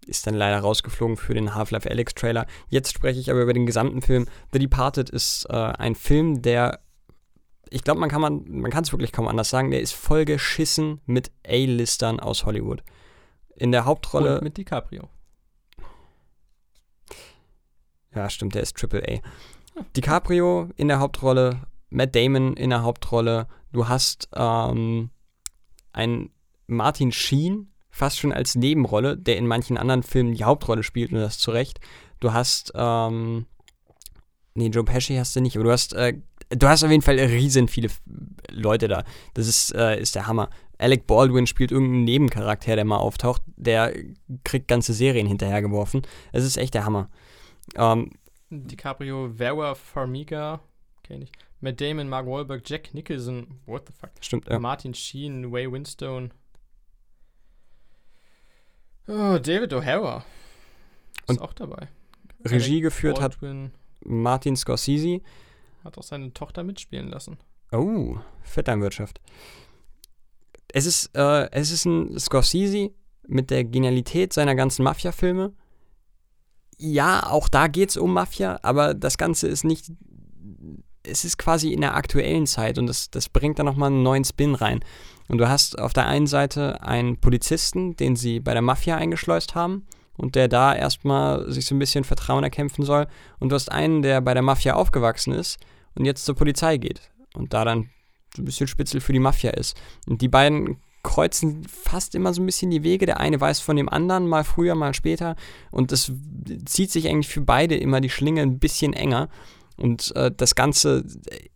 [0.05, 2.45] ist dann leider rausgeflogen für den Half-Life Alyx Trailer.
[2.67, 4.27] Jetzt spreche ich aber über den gesamten Film.
[4.51, 6.79] The Departed ist äh, ein Film, der
[7.69, 10.25] ich glaube, man kann man, man kann es wirklich kaum anders sagen, der ist voll
[10.25, 12.83] geschissen mit A-Listern aus Hollywood.
[13.55, 15.09] In der Hauptrolle, Und mit DiCaprio.
[18.13, 19.81] ja stimmt, der ist Triple A.
[19.95, 25.09] DiCaprio in der Hauptrolle, Matt Damon in der Hauptrolle, du hast ähm,
[25.93, 26.31] einen
[26.67, 31.19] Martin Sheen, fast schon als Nebenrolle, der in manchen anderen Filmen die Hauptrolle spielt und
[31.19, 31.79] das zu Recht.
[32.19, 33.45] Du hast, ähm,
[34.55, 36.15] nee, Joe Pesci hast du nicht, aber du hast, äh,
[36.49, 37.89] du hast auf jeden Fall riesen viele
[38.49, 39.03] Leute da.
[39.33, 40.49] Das ist, äh, ist der Hammer.
[40.79, 43.93] Alec Baldwin spielt irgendeinen Nebencharakter, der mal auftaucht, der
[44.43, 46.01] kriegt ganze Serien hinterhergeworfen.
[46.31, 47.09] Es ist echt der Hammer.
[47.75, 48.11] Ähm,
[48.49, 50.59] DiCaprio, Vera Farmiga,
[51.03, 51.31] kenn ich.
[51.63, 54.09] Matt Damon, Mark Wahlberg, Jack Nicholson, what the fuck?
[54.19, 54.59] stimmt, ja.
[54.59, 56.31] Martin Sheen, Way Winstone.
[59.07, 60.25] Oh, David O'Hara.
[61.21, 61.87] Ist Und auch dabei.
[62.45, 63.71] Regie Alec geführt hat Baldwin
[64.03, 65.21] Martin Scorsese.
[65.85, 67.37] hat auch seine Tochter mitspielen lassen.
[67.71, 69.21] Oh, Vetternwirtschaft.
[70.67, 72.91] Es ist, äh, es ist ein Scorsese
[73.25, 75.53] mit der Genialität seiner ganzen Mafia-Filme.
[76.77, 79.93] Ja, auch da geht es um Mafia, aber das Ganze ist nicht.
[81.03, 84.23] Es ist quasi in der aktuellen Zeit und das, das bringt da nochmal einen neuen
[84.23, 84.79] Spin rein.
[85.27, 89.55] Und du hast auf der einen Seite einen Polizisten, den sie bei der Mafia eingeschleust
[89.55, 89.85] haben
[90.15, 93.07] und der da erstmal sich so ein bisschen Vertrauen erkämpfen soll.
[93.39, 95.59] Und du hast einen, der bei der Mafia aufgewachsen ist
[95.95, 97.89] und jetzt zur Polizei geht und da dann
[98.35, 99.79] so ein bisschen Spitzel für die Mafia ist.
[100.07, 103.05] Und die beiden kreuzen fast immer so ein bisschen die Wege.
[103.05, 105.35] Der eine weiß von dem anderen, mal früher, mal später.
[105.69, 106.11] Und das
[106.65, 109.29] zieht sich eigentlich für beide immer die Schlinge ein bisschen enger.
[109.77, 111.03] Und äh, das Ganze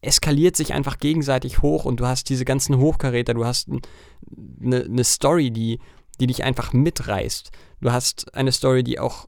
[0.01, 5.03] eskaliert sich einfach gegenseitig hoch und du hast diese ganzen Hochkaräter, du hast eine ne
[5.03, 5.79] Story, die,
[6.19, 7.51] die dich einfach mitreißt.
[7.81, 9.27] Du hast eine Story, die auch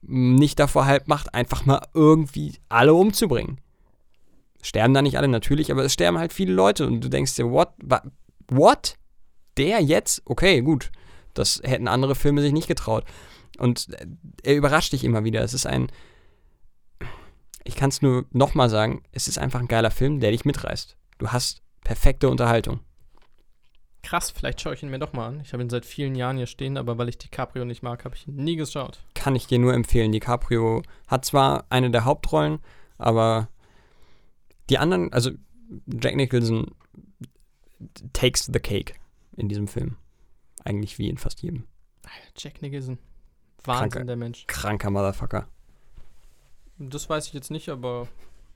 [0.00, 3.60] nicht davor halt macht, einfach mal irgendwie alle umzubringen.
[4.62, 7.50] Sterben da nicht alle natürlich, aber es sterben halt viele Leute und du denkst dir,
[7.50, 7.70] what?
[8.48, 8.96] What?
[9.56, 10.22] Der jetzt?
[10.24, 10.90] Okay, gut.
[11.34, 13.04] Das hätten andere Filme sich nicht getraut.
[13.58, 14.06] Und äh,
[14.42, 15.42] er überrascht dich immer wieder.
[15.42, 15.88] Es ist ein.
[17.68, 20.96] Ich kann es nur nochmal sagen, es ist einfach ein geiler Film, der dich mitreißt.
[21.18, 22.80] Du hast perfekte Unterhaltung.
[24.02, 25.40] Krass, vielleicht schaue ich ihn mir doch mal an.
[25.42, 28.14] Ich habe ihn seit vielen Jahren hier stehen, aber weil ich DiCaprio nicht mag, habe
[28.14, 29.04] ich ihn nie geschaut.
[29.14, 30.12] Kann ich dir nur empfehlen.
[30.12, 32.60] DiCaprio hat zwar eine der Hauptrollen,
[32.96, 33.50] aber
[34.70, 35.32] die anderen, also
[35.88, 36.74] Jack Nicholson
[38.14, 38.94] takes the cake
[39.36, 39.98] in diesem Film.
[40.64, 41.66] Eigentlich wie in fast jedem.
[42.34, 42.98] Jack Nicholson.
[43.62, 44.06] Wahnsinn, Kranke.
[44.06, 44.46] der Mensch.
[44.46, 45.48] Kranker Motherfucker.
[46.78, 48.08] Das weiß ich jetzt nicht, aber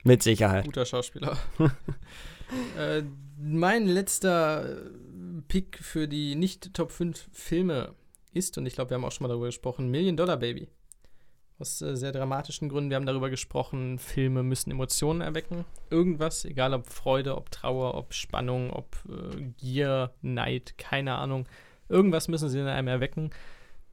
[0.03, 0.65] Mit Sicherheit.
[0.65, 1.37] guter Schauspieler.
[2.77, 3.03] äh,
[3.37, 4.89] mein letzter äh,
[5.47, 7.93] Pick für die nicht Top 5 Filme
[8.33, 10.69] ist, und ich glaube, wir haben auch schon mal darüber gesprochen, Million Dollar Baby.
[11.59, 12.89] Aus äh, sehr dramatischen Gründen.
[12.89, 15.65] Wir haben darüber gesprochen, Filme müssen Emotionen erwecken.
[15.89, 21.45] Irgendwas, egal ob Freude, ob Trauer, ob Spannung, ob äh, Gier, Neid, keine Ahnung.
[21.89, 23.29] Irgendwas müssen sie in einem erwecken.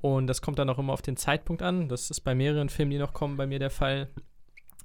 [0.01, 1.89] Und das kommt dann auch immer auf den Zeitpunkt an.
[1.89, 4.09] Das ist bei mehreren Filmen, die noch kommen, bei mir der Fall,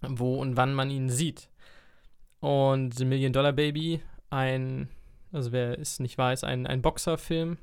[0.01, 1.49] wo und wann man ihn sieht.
[2.39, 4.89] Und The Million Dollar Baby, ein,
[5.31, 7.57] also wer es nicht weiß, ein, ein Boxerfilm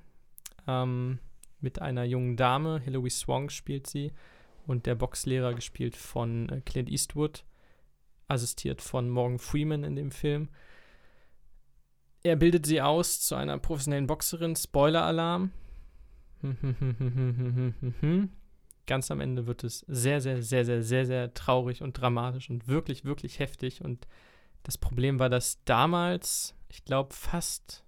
[0.67, 1.19] ähm,
[1.61, 2.81] mit einer jungen Dame.
[2.81, 4.13] Hilary Swank spielt sie.
[4.67, 7.45] Und der Boxlehrer gespielt von äh, Clint Eastwood,
[8.29, 10.49] assistiert von Morgan Freeman in dem Film.
[12.23, 14.55] Er bildet sie aus zu einer professionellen Boxerin.
[14.55, 15.51] Spoiler-Alarm.
[18.87, 22.67] Ganz am Ende wird es sehr, sehr, sehr, sehr, sehr, sehr traurig und dramatisch und
[22.69, 23.85] wirklich, wirklich heftig.
[23.85, 24.07] Und
[24.65, 27.85] das Problem war, dass damals, ich glaube, fast,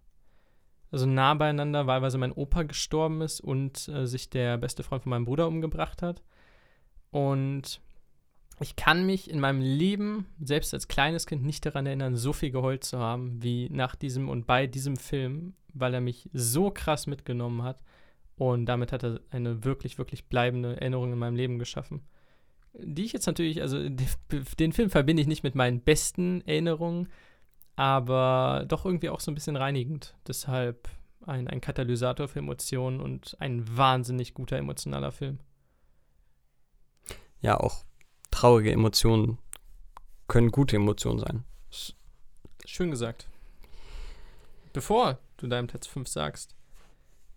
[0.91, 5.11] also nah beieinander, wahlweise mein Opa gestorben ist und äh, sich der beste Freund von
[5.11, 6.23] meinem Bruder umgebracht hat.
[7.11, 7.81] Und
[8.61, 12.51] ich kann mich in meinem Leben, selbst als kleines Kind, nicht daran erinnern, so viel
[12.51, 17.07] geheult zu haben wie nach diesem und bei diesem Film, weil er mich so krass
[17.07, 17.83] mitgenommen hat.
[18.37, 22.03] Und damit hat er eine wirklich, wirklich bleibende Erinnerung in meinem Leben geschaffen.
[22.73, 23.89] Die ich jetzt natürlich, also
[24.59, 27.09] den Film verbinde ich nicht mit meinen besten Erinnerungen,
[27.77, 30.17] aber doch irgendwie auch so ein bisschen reinigend.
[30.27, 30.89] Deshalb
[31.27, 35.39] ein, ein Katalysator für Emotionen und ein wahnsinnig guter emotionaler Film.
[37.41, 37.85] Ja, auch
[38.31, 39.39] traurige Emotionen
[40.29, 41.45] können gute Emotionen sein.
[42.65, 43.29] Schön gesagt.
[44.73, 46.54] Bevor du deinem Platz 5 sagst,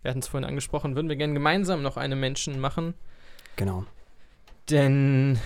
[0.01, 2.93] wir hatten es vorhin angesprochen, würden wir gerne gemeinsam noch einen Menschen machen.
[3.55, 3.85] Genau.
[4.69, 5.39] Denn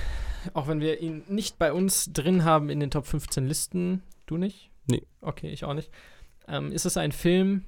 [0.53, 4.37] auch wenn wir ihn nicht bei uns drin haben in den Top 15 Listen, du
[4.37, 4.71] nicht?
[4.87, 5.03] Nee.
[5.21, 5.91] Okay, ich auch nicht.
[6.47, 7.65] Ähm, ist es ein Film,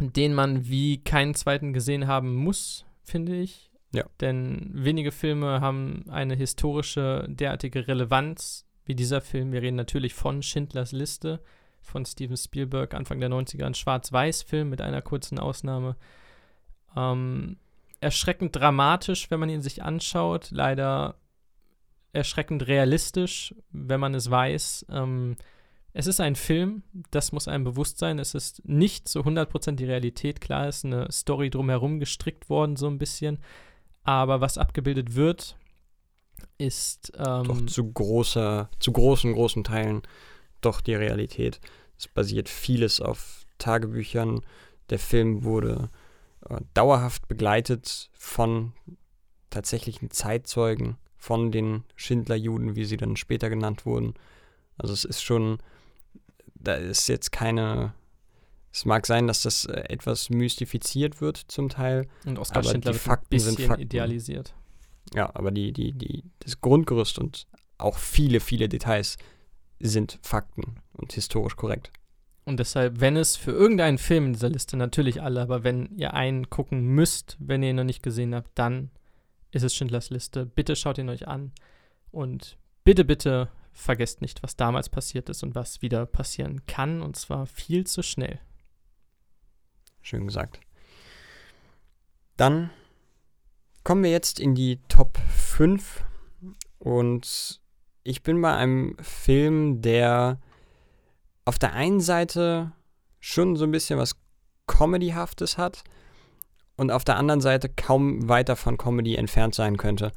[0.00, 3.70] den man wie keinen zweiten gesehen haben muss, finde ich.
[3.92, 4.04] Ja.
[4.20, 9.52] Denn wenige Filme haben eine historische derartige Relevanz wie dieser Film.
[9.52, 11.40] Wir reden natürlich von Schindlers Liste
[11.80, 15.96] von Steven Spielberg, Anfang der 90er, ein Schwarz-Weiß-Film mit einer kurzen Ausnahme.
[16.96, 17.56] Ähm,
[18.00, 20.50] erschreckend dramatisch, wenn man ihn sich anschaut.
[20.50, 21.16] Leider
[22.12, 24.86] erschreckend realistisch, wenn man es weiß.
[24.90, 25.36] Ähm,
[25.92, 28.18] es ist ein Film, das muss einem bewusst sein.
[28.18, 30.40] Es ist nicht zu 100% die Realität.
[30.40, 33.38] Klar ist eine Story drumherum gestrickt worden, so ein bisschen.
[34.04, 35.56] Aber was abgebildet wird,
[36.58, 37.12] ist.
[37.16, 40.02] Ähm, doch zu großer, zu großen, großen Teilen
[40.60, 41.60] doch die Realität.
[41.98, 44.40] Es basiert vieles auf Tagebüchern.
[44.88, 45.90] Der Film wurde
[46.48, 48.72] äh, dauerhaft begleitet von
[49.50, 54.14] tatsächlichen Zeitzeugen, von den Schindlerjuden, wie sie dann später genannt wurden.
[54.78, 55.58] Also es ist schon
[56.60, 57.94] da ist jetzt keine.
[58.72, 62.06] Es mag sein, dass das äh, etwas mystifiziert wird zum Teil.
[62.24, 63.82] Und Oskar aber Schindler die wird Fakten ein bisschen sind Fakten.
[63.82, 64.54] idealisiert.
[65.12, 69.16] Ja, aber die, die, die, das Grundgerüst und auch viele, viele Details
[69.80, 71.90] sind Fakten und historisch korrekt.
[72.44, 76.14] Und deshalb, wenn es für irgendeinen Film in dieser Liste, natürlich alle, aber wenn ihr
[76.14, 78.90] einen gucken müsst, wenn ihr ihn noch nicht gesehen habt, dann
[79.52, 80.46] ist es Schindlers Liste.
[80.46, 81.52] Bitte schaut ihn euch an.
[82.10, 87.16] Und bitte, bitte vergesst nicht, was damals passiert ist und was wieder passieren kann, und
[87.16, 88.40] zwar viel zu schnell.
[90.02, 90.60] Schön gesagt.
[92.36, 92.70] Dann
[93.84, 96.04] kommen wir jetzt in die Top 5
[96.78, 97.60] und
[98.02, 100.38] ich bin bei einem Film, der
[101.44, 102.72] auf der einen Seite
[103.18, 104.16] schon so ein bisschen was
[104.66, 105.82] Comedyhaftes hat
[106.76, 110.12] und auf der anderen Seite kaum weiter von Comedy entfernt sein könnte.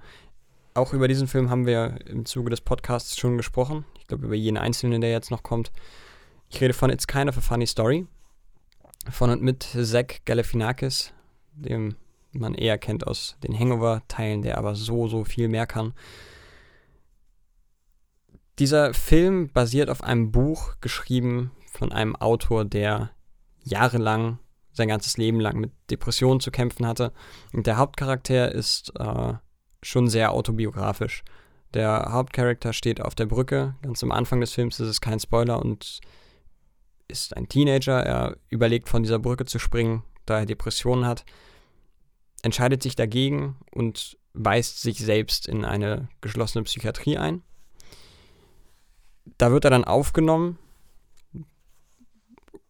[0.75, 3.85] Auch über diesen Film haben wir im Zuge des Podcasts schon gesprochen.
[3.99, 5.71] Ich glaube, über jeden einzelnen, der jetzt noch kommt.
[6.49, 8.07] Ich rede von It's Kind of a Funny Story.
[9.11, 11.11] Von und mit Zach Galifianakis,
[11.53, 11.95] dem
[12.31, 15.93] man eher kennt aus den Hangover-Teilen, der aber so, so viel mehr kann.
[18.59, 23.11] Dieser Film basiert auf einem Buch geschrieben von einem Autor, der
[23.63, 24.39] jahrelang,
[24.71, 27.13] sein ganzes Leben lang mit Depressionen zu kämpfen hatte.
[27.51, 29.33] Und der Hauptcharakter ist äh,
[29.81, 31.23] schon sehr autobiografisch.
[31.73, 35.59] Der Hauptcharakter steht auf der Brücke, ganz am Anfang des Films ist es kein Spoiler
[35.59, 36.01] und
[37.07, 38.03] ist ein Teenager.
[38.03, 41.25] Er überlegt von dieser Brücke zu springen, da er Depressionen hat,
[42.43, 47.41] entscheidet sich dagegen und weist sich selbst in eine geschlossene Psychiatrie ein.
[49.37, 50.57] Da wird er dann aufgenommen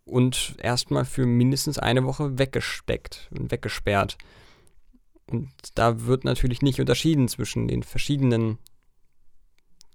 [0.06, 4.18] und erstmal für mindestens eine Woche weggesteckt und weggesperrt.
[5.28, 8.60] Und da wird natürlich nicht unterschieden zwischen den verschiedenen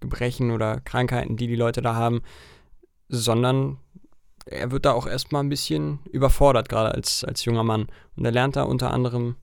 [0.01, 2.22] Gebrechen oder Krankheiten, die die Leute da haben,
[3.09, 3.78] sondern
[4.47, 7.89] er wird da auch erstmal ein bisschen überfordert, gerade als, als junger Mann.
[8.16, 9.36] Und er lernt da unter anderem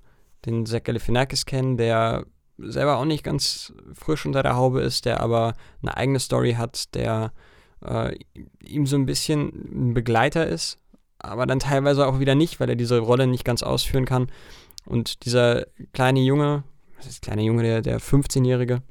[0.45, 2.25] den Zach Galifianakis kennen, der
[2.57, 6.93] selber auch nicht ganz frisch unter der Haube ist, der aber eine eigene Story hat,
[6.95, 7.31] der
[7.83, 8.15] äh,
[8.63, 10.79] ihm so ein bisschen ein Begleiter ist,
[11.19, 14.31] aber dann teilweise auch wieder nicht, weil er diese Rolle nicht ganz ausführen kann.
[14.85, 16.63] Und dieser kleine Junge,
[16.97, 18.81] was ist kleine Junge, der, der 15-Jährige,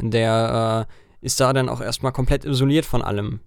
[0.00, 3.40] der äh, ist da dann auch erstmal komplett isoliert von allem,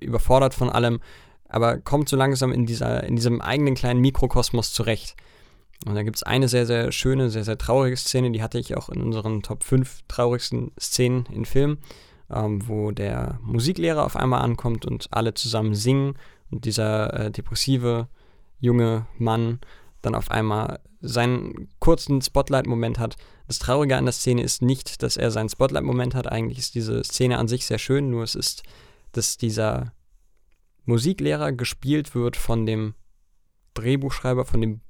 [0.00, 1.00] überfordert von allem,
[1.48, 5.16] aber kommt so langsam in, dieser, in diesem eigenen kleinen Mikrokosmos zurecht.
[5.84, 8.76] Und da gibt es eine sehr, sehr schöne, sehr, sehr traurige Szene, die hatte ich
[8.76, 11.78] auch in unseren Top 5 traurigsten Szenen in Filmen,
[12.30, 16.14] ähm, wo der Musiklehrer auf einmal ankommt und alle zusammen singen
[16.50, 18.08] und dieser äh, depressive
[18.58, 19.60] junge Mann
[20.02, 23.16] dann auf einmal seinen kurzen Spotlight-Moment hat.
[23.46, 26.26] Das Traurige an der Szene ist nicht, dass er seinen Spotlight-Moment hat.
[26.26, 28.62] Eigentlich ist diese Szene an sich sehr schön, nur es ist,
[29.12, 29.92] dass dieser
[30.84, 32.94] Musiklehrer gespielt wird von dem
[33.74, 34.80] Drehbuchschreiber, von dem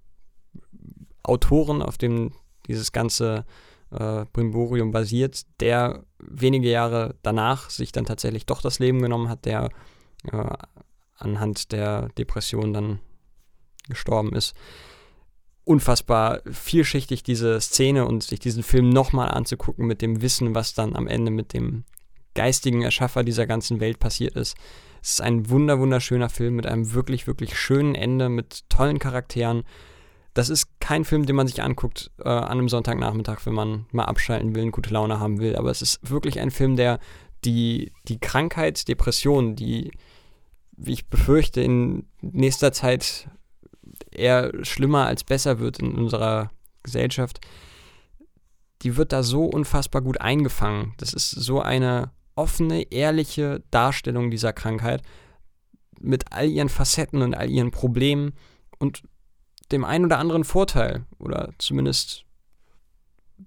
[1.28, 2.32] Autoren, auf dem
[2.66, 3.44] dieses ganze
[3.90, 9.44] äh, Brimborium basiert, der wenige Jahre danach sich dann tatsächlich doch das Leben genommen hat,
[9.44, 9.70] der
[10.32, 10.57] äh,
[11.16, 13.01] anhand der Depression dann
[13.89, 14.55] gestorben ist.
[15.65, 20.94] Unfassbar vielschichtig diese Szene und sich diesen Film nochmal anzugucken mit dem Wissen, was dann
[20.94, 21.85] am Ende mit dem
[22.35, 24.57] geistigen Erschaffer dieser ganzen Welt passiert ist.
[25.03, 29.65] Es ist ein wunder wunderschöner Film mit einem wirklich, wirklich schönen Ende, mit tollen Charakteren.
[30.36, 34.04] Das ist kein Film, den man sich anguckt äh, an einem Sonntagnachmittag, wenn man mal
[34.04, 35.56] abschalten will, und gute Laune haben will.
[35.56, 36.98] Aber es ist wirklich ein Film, der
[37.46, 39.92] die, die Krankheit, Depression, die,
[40.72, 43.30] wie ich befürchte, in nächster Zeit
[44.10, 46.50] eher schlimmer als besser wird in unserer
[46.82, 47.40] Gesellschaft,
[48.82, 50.92] die wird da so unfassbar gut eingefangen.
[50.98, 55.00] Das ist so eine offene, ehrliche Darstellung dieser Krankheit
[55.98, 58.34] mit all ihren Facetten und all ihren Problemen
[58.78, 59.02] und
[59.72, 62.24] dem einen oder anderen Vorteil oder zumindest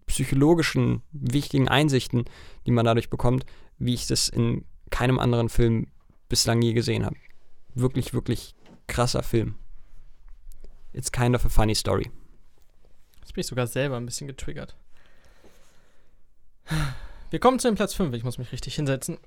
[0.05, 2.25] psychologischen wichtigen Einsichten,
[2.65, 3.45] die man dadurch bekommt,
[3.77, 5.87] wie ich das in keinem anderen Film
[6.27, 7.15] bislang je gesehen habe.
[7.73, 8.55] Wirklich, wirklich
[8.87, 9.55] krasser Film.
[10.93, 12.09] It's kind of a funny story.
[13.19, 14.75] Jetzt bin ich sogar selber ein bisschen getriggert.
[17.29, 18.13] Wir kommen zu dem Platz 5.
[18.15, 19.17] Ich muss mich richtig hinsetzen.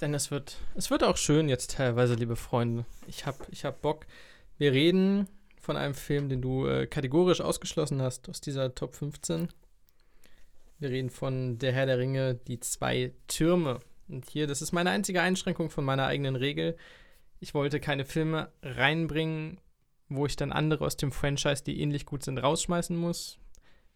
[0.00, 2.86] Denn es wird, es wird auch schön jetzt teilweise, liebe Freunde.
[3.06, 4.06] Ich hab, ich hab Bock.
[4.56, 5.28] Wir reden
[5.60, 9.48] von einem Film, den du äh, kategorisch ausgeschlossen hast aus dieser Top 15.
[10.78, 13.80] Wir reden von Der Herr der Ringe, die zwei Türme.
[14.08, 16.76] Und hier, das ist meine einzige Einschränkung von meiner eigenen Regel.
[17.38, 19.58] Ich wollte keine Filme reinbringen,
[20.08, 23.38] wo ich dann andere aus dem Franchise, die ähnlich gut sind, rausschmeißen muss.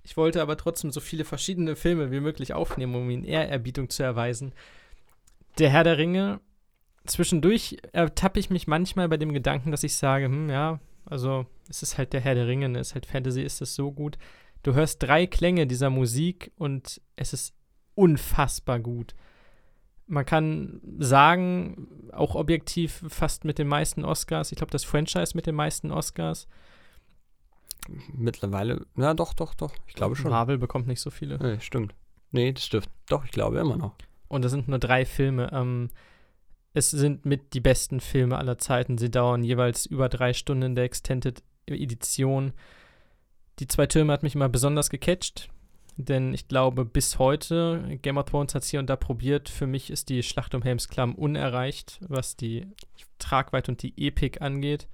[0.03, 4.03] Ich wollte aber trotzdem so viele verschiedene Filme wie möglich aufnehmen, um ihnen Ehrerbietung zu
[4.03, 4.53] erweisen.
[5.59, 6.41] Der Herr der Ringe,
[7.07, 11.83] zwischendurch ertappe ich mich manchmal bei dem Gedanken, dass ich sage, hm, ja, also es
[11.83, 14.19] ist halt der Herr der Ringe, ne, es ist halt Fantasy, ist das so gut.
[14.63, 17.55] Du hörst drei Klänge dieser Musik und es ist
[17.95, 19.15] unfassbar gut.
[20.07, 25.47] Man kann sagen, auch objektiv fast mit den meisten Oscars, ich glaube das Franchise mit
[25.47, 26.47] den meisten Oscars.
[28.13, 30.31] Mittlerweile, ja doch, doch, doch, ich glaube schon.
[30.31, 31.39] Marvel bekommt nicht so viele.
[31.39, 31.95] Nee, stimmt.
[32.33, 32.89] Nee, das stimmt.
[33.09, 33.95] Doch, ich glaube immer noch.
[34.29, 35.51] Und das sind nur drei Filme.
[35.53, 35.91] Ähm,
[36.75, 38.99] es sind mit die besten Filme aller Zeiten.
[38.99, 42.53] Sie dauern jeweils über drei Stunden in der Extended Edition.
[43.61, 45.49] Die zwei Türme hat mich immer besonders gecatcht,
[45.97, 49.49] denn ich glaube, bis heute, Game of Thrones hat es hier und da probiert.
[49.49, 52.67] Für mich ist die Schlacht um Helms Klamm unerreicht, was die
[53.21, 54.89] Tragweite und die Epik angeht.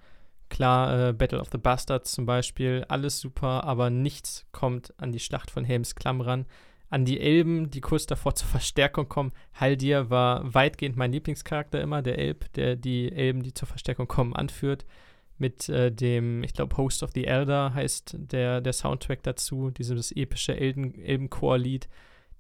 [0.50, 5.20] Klar, äh, Battle of the Bastards zum Beispiel, alles super, aber nichts kommt an die
[5.20, 6.44] Schlacht von Helms Klamm ran.
[6.90, 9.32] An die Elben, die kurz davor zur Verstärkung kommen.
[9.54, 14.34] Haldir war weitgehend mein Lieblingscharakter immer, der Elb, der die Elben, die zur Verstärkung kommen,
[14.34, 14.84] anführt.
[15.38, 20.12] Mit äh, dem, ich glaube, Host of the Elder heißt der, der Soundtrack dazu, dieses
[20.12, 21.88] epische Elben Elbenchor-Lied,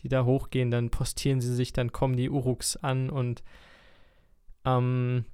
[0.00, 3.42] die da hochgehen, dann postieren sie sich, dann kommen die Uruks an und
[4.66, 5.24] ähm,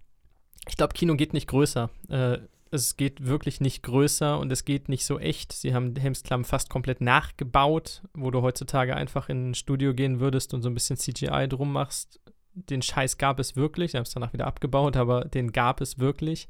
[0.68, 1.90] ich glaube, Kino geht nicht größer.
[2.08, 2.38] Äh,
[2.70, 5.52] es geht wirklich nicht größer und es geht nicht so echt.
[5.52, 10.52] Sie haben Helmsklamm fast komplett nachgebaut, wo du heutzutage einfach in ein Studio gehen würdest
[10.52, 12.20] und so ein bisschen CGI drum machst.
[12.54, 13.92] Den Scheiß gab es wirklich.
[13.92, 16.48] Sie haben es danach wieder abgebaut, aber den gab es wirklich.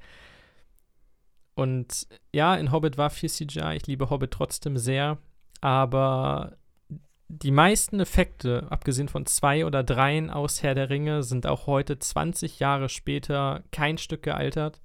[1.55, 3.77] Und ja, in Hobbit war viel CGI.
[3.77, 5.19] Ich liebe Hobbit trotzdem sehr.
[5.61, 6.57] Aber
[7.29, 11.99] die meisten Effekte, abgesehen von zwei oder dreien aus Herr der Ringe, sind auch heute
[11.99, 14.81] 20 Jahre später kein Stück gealtert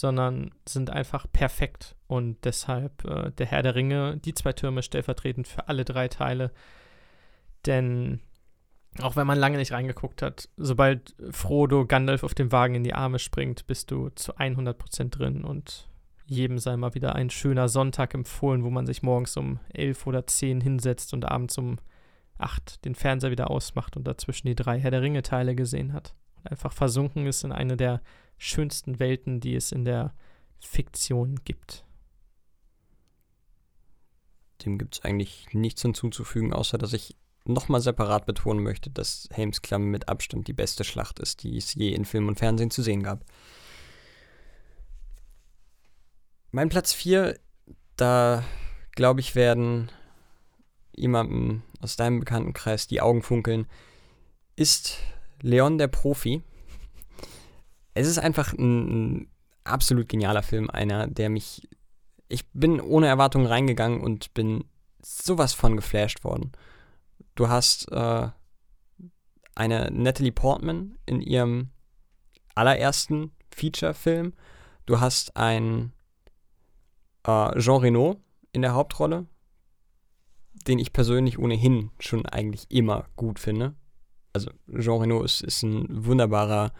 [0.00, 1.94] sondern sind einfach perfekt.
[2.08, 6.50] Und deshalb äh, der Herr der Ringe, die zwei Türme stellvertretend für alle drei Teile.
[7.64, 8.20] Denn
[8.98, 12.94] auch wenn man lange nicht reingeguckt hat, sobald Frodo Gandalf auf dem Wagen in die
[12.94, 15.88] Arme springt, bist du zu 100% drin und
[16.26, 20.26] jedem sei mal wieder ein schöner Sonntag empfohlen, wo man sich morgens um 11 oder
[20.26, 21.78] 10 hinsetzt und abends um
[22.38, 26.14] 8 den Fernseher wieder ausmacht und dazwischen die drei Herr der Ringe Teile gesehen hat.
[26.44, 28.02] Einfach versunken ist in eine der
[28.38, 30.14] schönsten Welten, die es in der
[30.58, 31.84] Fiktion gibt.
[34.64, 39.62] Dem gibt es eigentlich nichts hinzuzufügen, außer dass ich nochmal separat betonen möchte, dass Helms
[39.62, 42.82] Klamm mit Abstand die beste Schlacht ist, die es je in Film und Fernsehen zu
[42.82, 43.24] sehen gab.
[46.50, 47.38] Mein Platz 4,
[47.96, 48.44] da
[48.92, 49.90] glaube ich, werden
[50.96, 53.66] jemandem aus deinem Bekanntenkreis die Augen funkeln,
[54.56, 54.98] ist
[55.44, 56.42] Leon der Profi
[57.94, 58.88] es ist einfach ein,
[59.20, 59.28] ein
[59.62, 61.66] absolut genialer Film, einer, der mich.
[62.28, 64.64] Ich bin ohne Erwartungen reingegangen und bin
[65.00, 66.52] sowas von geflasht worden.
[67.34, 68.28] Du hast äh,
[69.54, 71.70] eine Natalie Portman in ihrem
[72.54, 74.32] allerersten Feature-Film.
[74.86, 75.92] Du hast einen
[77.26, 78.16] äh, Jean Reno
[78.52, 79.26] in der Hauptrolle,
[80.66, 83.74] den ich persönlich ohnehin schon eigentlich immer gut finde.
[84.34, 86.72] Also Jean Reno ist, ist ein wunderbarer,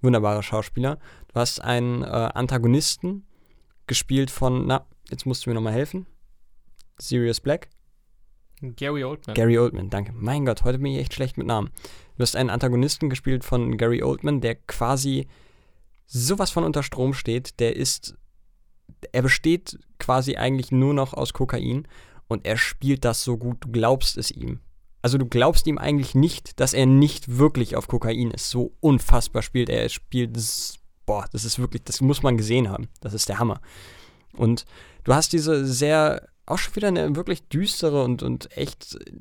[0.00, 0.98] wunderbarer Schauspieler.
[1.28, 3.26] Du hast einen äh, Antagonisten
[3.86, 6.06] gespielt von, na, jetzt musst du mir nochmal helfen.
[6.98, 7.68] Sirius Black.
[8.62, 9.34] Gary Oldman.
[9.34, 10.12] Gary Oldman, danke.
[10.14, 11.70] Mein Gott, heute bin ich echt schlecht mit Namen.
[12.16, 15.26] Du hast einen Antagonisten gespielt von Gary Oldman, der quasi
[16.06, 17.60] sowas von unter Strom steht.
[17.60, 18.16] Der ist,
[19.12, 21.86] er besteht quasi eigentlich nur noch aus Kokain
[22.28, 24.60] und er spielt das so gut, du glaubst es ihm.
[25.04, 28.48] Also du glaubst ihm eigentlich nicht, dass er nicht wirklich auf Kokain ist.
[28.48, 29.82] So unfassbar spielt er.
[29.82, 32.88] Er spielt, das, boah, das ist wirklich, das muss man gesehen haben.
[33.02, 33.60] Das ist der Hammer.
[34.32, 34.64] Und
[35.04, 39.12] du hast diese sehr, auch schon wieder eine wirklich düstere und, und echt äh,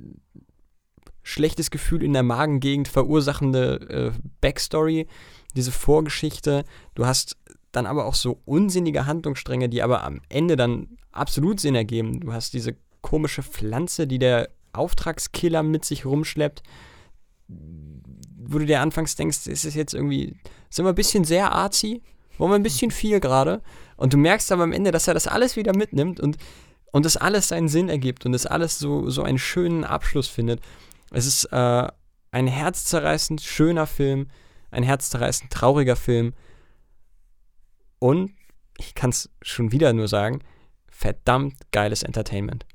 [1.21, 5.07] schlechtes Gefühl in der Magengegend verursachende äh, Backstory,
[5.53, 6.63] diese Vorgeschichte.
[6.95, 7.35] Du hast
[7.73, 12.21] dann aber auch so unsinnige Handlungsstränge, die aber am Ende dann absolut Sinn ergeben.
[12.21, 16.63] Du hast diese komische Pflanze, die der Auftragskiller mit sich rumschleppt,
[17.47, 20.35] wo du dir anfangs denkst, ist es jetzt irgendwie,
[20.69, 22.01] sind wir ein bisschen sehr arzi,
[22.37, 23.61] wollen wir ein bisschen viel gerade
[23.95, 26.37] und du merkst aber am Ende, dass er das alles wieder mitnimmt und,
[26.91, 30.61] und das alles seinen Sinn ergibt und das alles so, so einen schönen Abschluss findet.
[31.11, 31.87] Es ist äh,
[32.31, 34.27] ein herzzerreißend schöner Film,
[34.71, 36.33] ein herzzerreißend trauriger Film
[37.99, 38.31] und
[38.77, 40.41] ich kann es schon wieder nur sagen,
[40.89, 42.65] verdammt geiles Entertainment.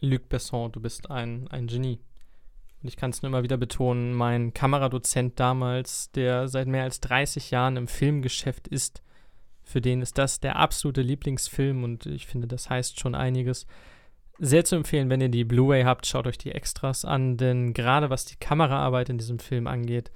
[0.00, 2.00] Luc Besson, du bist ein, ein Genie.
[2.82, 7.00] Und ich kann es nur immer wieder betonen, mein Kameradozent damals, der seit mehr als
[7.00, 9.02] 30 Jahren im Filmgeschäft ist,
[9.62, 13.66] für den ist das der absolute Lieblingsfilm und ich finde, das heißt schon einiges.
[14.38, 18.08] Sehr zu empfehlen, wenn ihr die Blu-ray habt, schaut euch die Extras an, denn gerade
[18.08, 20.10] was die Kameraarbeit in diesem Film angeht,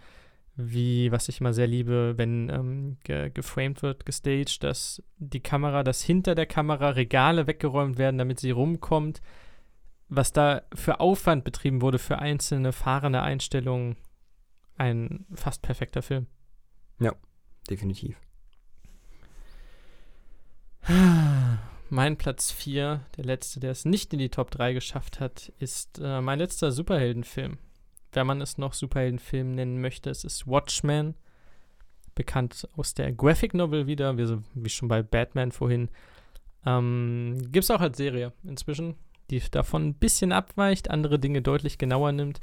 [0.56, 5.82] wie, was ich immer sehr liebe, wenn ähm, ge geframed wird, gestaged, dass die Kamera,
[5.82, 9.20] dass hinter der Kamera Regale weggeräumt werden, damit sie rumkommt,
[10.09, 13.97] was da für Aufwand betrieben wurde für einzelne fahrende Einstellungen,
[14.76, 16.26] ein fast perfekter Film.
[16.98, 17.12] Ja,
[17.70, 18.20] definitiv.
[21.90, 26.01] Mein Platz 4, der letzte, der es nicht in die Top 3 geschafft hat, ist
[26.02, 27.59] äh, mein letzter Superheldenfilm.
[28.12, 31.14] Wenn man es noch Superheldenfilm nennen möchte, es ist Watchmen,
[32.14, 35.89] bekannt aus der Graphic Novel wieder, wie, wie schon bei Batman vorhin.
[36.66, 38.97] Ähm, Gibt es auch als Serie inzwischen
[39.30, 42.40] die davon ein bisschen abweicht, andere Dinge deutlich genauer nimmt.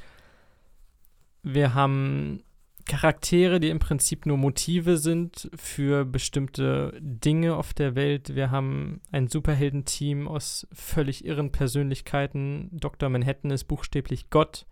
[1.43, 2.43] Wir haben
[2.85, 8.35] Charaktere, die im Prinzip nur Motive sind für bestimmte Dinge auf der Welt.
[8.35, 12.69] Wir haben ein Superheldenteam aus völlig irren Persönlichkeiten.
[12.71, 13.09] Dr.
[13.09, 14.65] Manhattan ist buchstäblich Gott.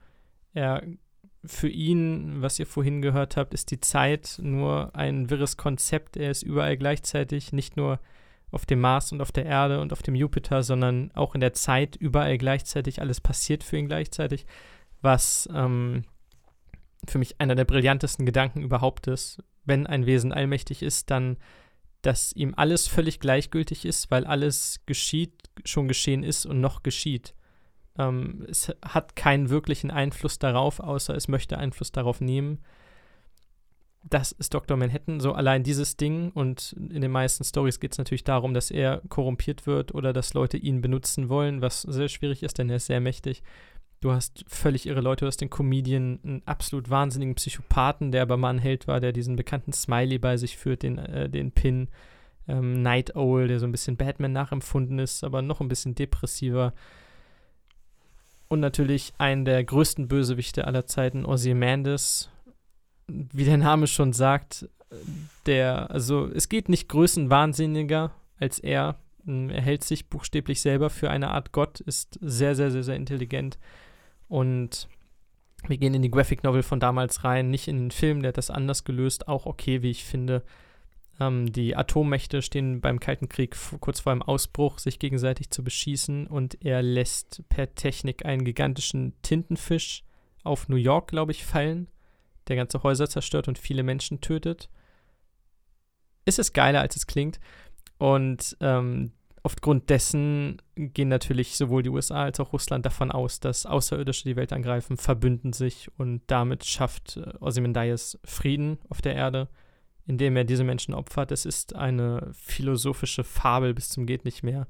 [0.53, 0.83] Er,
[1.45, 6.17] für ihn, was ihr vorhin gehört habt, ist die Zeit nur ein wirres Konzept.
[6.17, 7.99] Er ist überall gleichzeitig, nicht nur
[8.51, 11.53] auf dem Mars und auf der Erde und auf dem Jupiter, sondern auch in der
[11.53, 13.01] Zeit überall gleichzeitig.
[13.01, 14.45] Alles passiert für ihn gleichzeitig,
[15.01, 16.03] was ähm,
[17.07, 19.43] für mich einer der brillantesten Gedanken überhaupt ist.
[19.65, 21.37] Wenn ein Wesen allmächtig ist, dann,
[22.01, 27.35] dass ihm alles völlig gleichgültig ist, weil alles geschieht, schon geschehen ist und noch geschieht.
[27.97, 32.59] Ähm, es hat keinen wirklichen Einfluss darauf, außer es möchte Einfluss darauf nehmen
[34.03, 34.77] das ist Dr.
[34.77, 36.31] Manhattan, so allein dieses Ding.
[36.31, 40.33] Und in den meisten Stories geht es natürlich darum, dass er korrumpiert wird oder dass
[40.33, 43.43] Leute ihn benutzen wollen, was sehr schwierig ist, denn er ist sehr mächtig.
[44.01, 48.37] Du hast völlig irre Leute, du hast den Comedian, einen absolut wahnsinnigen Psychopathen, der aber
[48.37, 51.89] mal ein Held war, der diesen bekannten Smiley bei sich führt, den, äh, den Pin.
[52.47, 56.73] Ähm, Night Owl, der so ein bisschen Batman nachempfunden ist, aber noch ein bisschen depressiver.
[58.47, 62.31] Und natürlich einen der größten Bösewichte aller Zeiten, Ozymandias,
[63.09, 64.67] wie der Name schon sagt,
[65.45, 68.95] der, also es geht nicht größenwahnsinniger als er.
[69.25, 73.59] Er hält sich buchstäblich selber für eine Art Gott, ist sehr, sehr, sehr, sehr intelligent.
[74.27, 74.87] Und
[75.67, 78.37] wir gehen in die Graphic Novel von damals rein, nicht in den Film, der hat
[78.37, 80.43] das anders gelöst, auch okay, wie ich finde.
[81.19, 86.27] Ähm, die Atommächte stehen beim Kalten Krieg kurz vor dem Ausbruch, sich gegenseitig zu beschießen
[86.27, 90.03] und er lässt per Technik einen gigantischen Tintenfisch
[90.43, 91.87] auf New York, glaube ich, fallen
[92.49, 94.69] der ganze Häuser zerstört und viele Menschen tötet.
[96.25, 97.39] Ist es geiler, als es klingt.
[97.97, 99.11] Und ähm,
[99.43, 104.35] aufgrund dessen gehen natürlich sowohl die USA als auch Russland davon aus, dass Außerirdische die
[104.35, 109.47] Welt angreifen, verbünden sich und damit schafft äh, Ozymandias Frieden auf der Erde,
[110.05, 111.31] indem er diese Menschen opfert.
[111.31, 114.67] Es ist eine philosophische Fabel bis zum geht nicht mehr.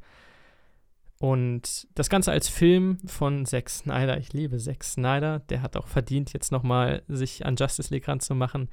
[1.19, 4.17] Und das Ganze als Film von Zack Snyder.
[4.17, 5.39] Ich liebe Zack Snyder.
[5.49, 8.69] Der hat auch verdient, jetzt nochmal sich an Justice League ranzumachen.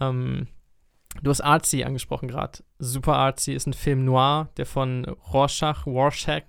[0.00, 0.48] Ähm,
[1.22, 2.64] Du hast Artsy angesprochen gerade.
[2.78, 6.42] Super Artsy ist ein Film noir, der von Rorschach, Rorschach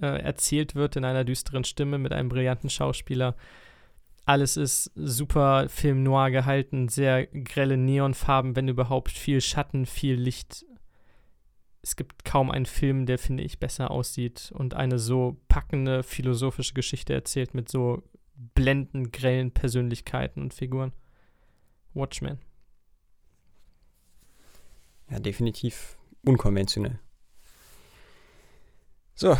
[0.00, 3.34] äh, erzählt wird in einer düsteren Stimme mit einem brillanten Schauspieler.
[4.24, 10.64] Alles ist super Film noir gehalten, sehr grelle Neonfarben, wenn überhaupt, viel Schatten, viel Licht.
[11.82, 16.74] Es gibt kaum einen Film, der, finde ich, besser aussieht und eine so packende philosophische
[16.74, 18.02] Geschichte erzählt mit so
[18.54, 20.92] blendend grellen Persönlichkeiten und Figuren.
[21.92, 22.38] Watchmen.
[25.10, 26.98] Ja, definitiv unkonventionell.
[29.14, 29.36] So,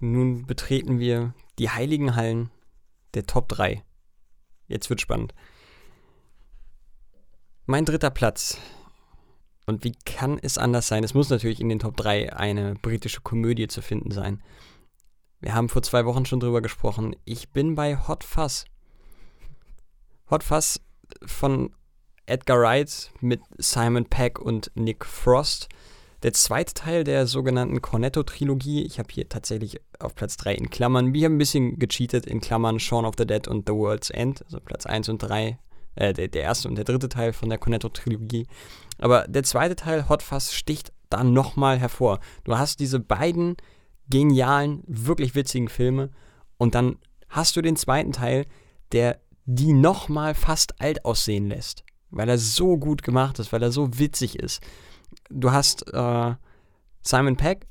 [0.00, 2.50] nun betreten wir die heiligen Hallen
[3.14, 3.82] der Top 3.
[4.66, 5.34] Jetzt wird spannend.
[7.64, 8.58] Mein dritter Platz.
[9.68, 11.04] Und wie kann es anders sein?
[11.04, 14.42] Es muss natürlich in den Top 3 eine britische Komödie zu finden sein.
[15.40, 17.14] Wir haben vor zwei Wochen schon drüber gesprochen.
[17.26, 18.64] Ich bin bei Hot Fuzz.
[20.30, 20.80] Hot Fuzz
[21.26, 21.74] von
[22.24, 25.68] Edgar Wright mit Simon Peck und Nick Frost.
[26.22, 28.86] Der zweite Teil der sogenannten Cornetto-Trilogie.
[28.86, 31.12] Ich habe hier tatsächlich auf Platz 3 in Klammern.
[31.12, 34.42] Wir haben ein bisschen gecheatet in Klammern Shaun of the Dead und The World's End.
[34.46, 35.58] Also Platz 1 und 3.
[35.94, 38.46] Äh, der, der erste und der dritte Teil von der Cornetto-Trilogie.
[38.98, 42.20] Aber der zweite Teil, Hot Fuzz, sticht da nochmal hervor.
[42.44, 43.56] Du hast diese beiden
[44.10, 46.10] genialen, wirklich witzigen Filme
[46.56, 46.98] und dann
[47.28, 48.46] hast du den zweiten Teil,
[48.92, 53.72] der die nochmal fast alt aussehen lässt weil er so gut gemacht ist, weil er
[53.72, 54.62] so witzig ist.
[55.30, 56.34] Du hast äh,
[57.02, 57.66] Simon Peck,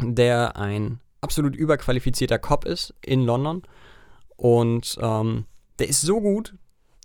[0.00, 3.62] der ein absolut überqualifizierter Cop ist in London
[4.36, 5.46] und ähm,
[5.78, 6.54] der ist so gut,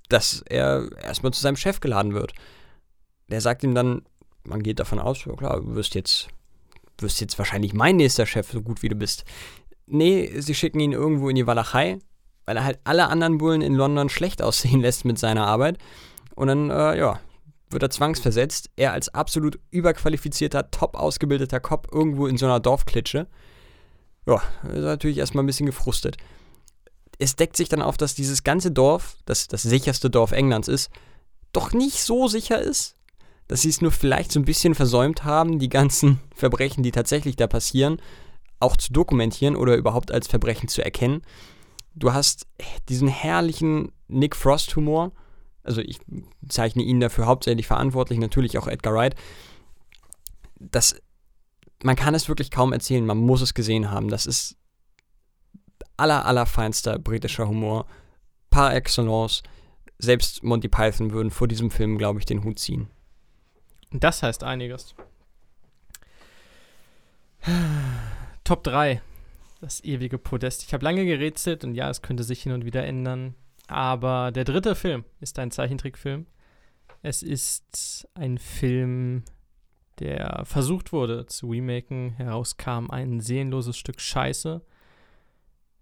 [0.10, 2.34] dass er erstmal zu seinem Chef geladen wird.
[3.30, 4.04] Der sagt ihm dann,
[4.44, 6.28] man geht davon aus, ja klar, du wirst jetzt,
[6.98, 9.24] wirst jetzt wahrscheinlich mein nächster Chef, so gut wie du bist.
[9.86, 12.00] Nee, sie schicken ihn irgendwo in die Walachei,
[12.46, 15.78] weil er halt alle anderen Bullen in London schlecht aussehen lässt mit seiner Arbeit.
[16.36, 17.20] Und dann, äh, ja,
[17.70, 18.70] wird er zwangsversetzt.
[18.76, 23.28] Er als absolut überqualifizierter, top ausgebildeter Cop irgendwo in so einer Dorfklitsche.
[24.26, 26.18] Ja, ist natürlich erstmal ein bisschen gefrustet.
[27.18, 30.90] Es deckt sich dann auf, dass dieses ganze Dorf, das das sicherste Dorf Englands ist,
[31.52, 32.96] doch nicht so sicher ist.
[33.50, 37.36] Dass sie es nur vielleicht so ein bisschen versäumt haben, die ganzen Verbrechen, die tatsächlich
[37.36, 38.02] da passieren,
[38.62, 41.22] auch zu dokumentieren oder überhaupt als Verbrechen zu erkennen.
[41.94, 42.48] Du hast
[42.88, 45.12] diesen herrlichen Nick Frost-Humor
[45.70, 46.00] also ich
[46.48, 49.16] zeichne ihn dafür hauptsächlich verantwortlich, natürlich auch Edgar Wright,
[50.60, 50.96] das,
[51.84, 54.10] man kann es wirklich kaum erzählen, man muss es gesehen haben.
[54.10, 54.58] Das ist
[55.96, 57.86] aller, allerfeinster britischer Humor,
[58.50, 59.44] par excellence.
[60.00, 62.88] Selbst Monty Python würden vor diesem Film, glaube ich, den Hut ziehen.
[63.92, 64.96] Das heißt einiges.
[68.44, 69.02] Top 3.
[69.62, 70.64] Das ewige Podest.
[70.64, 73.36] Ich habe lange gerätselt und ja, es könnte sich hin und wieder ändern.
[73.68, 76.28] Aber der dritte Film ist ein Zeichentrickfilm.
[77.02, 79.24] Es ist ein Film,
[80.00, 82.12] der versucht wurde zu remaken.
[82.12, 84.62] Herauskam ein seelenloses Stück Scheiße.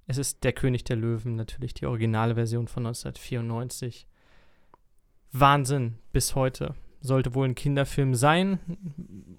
[0.08, 4.08] Es ist Der König der Löwen, natürlich die originale Version von 1994.
[5.34, 6.76] Wahnsinn bis heute.
[7.00, 8.60] Sollte wohl ein Kinderfilm sein.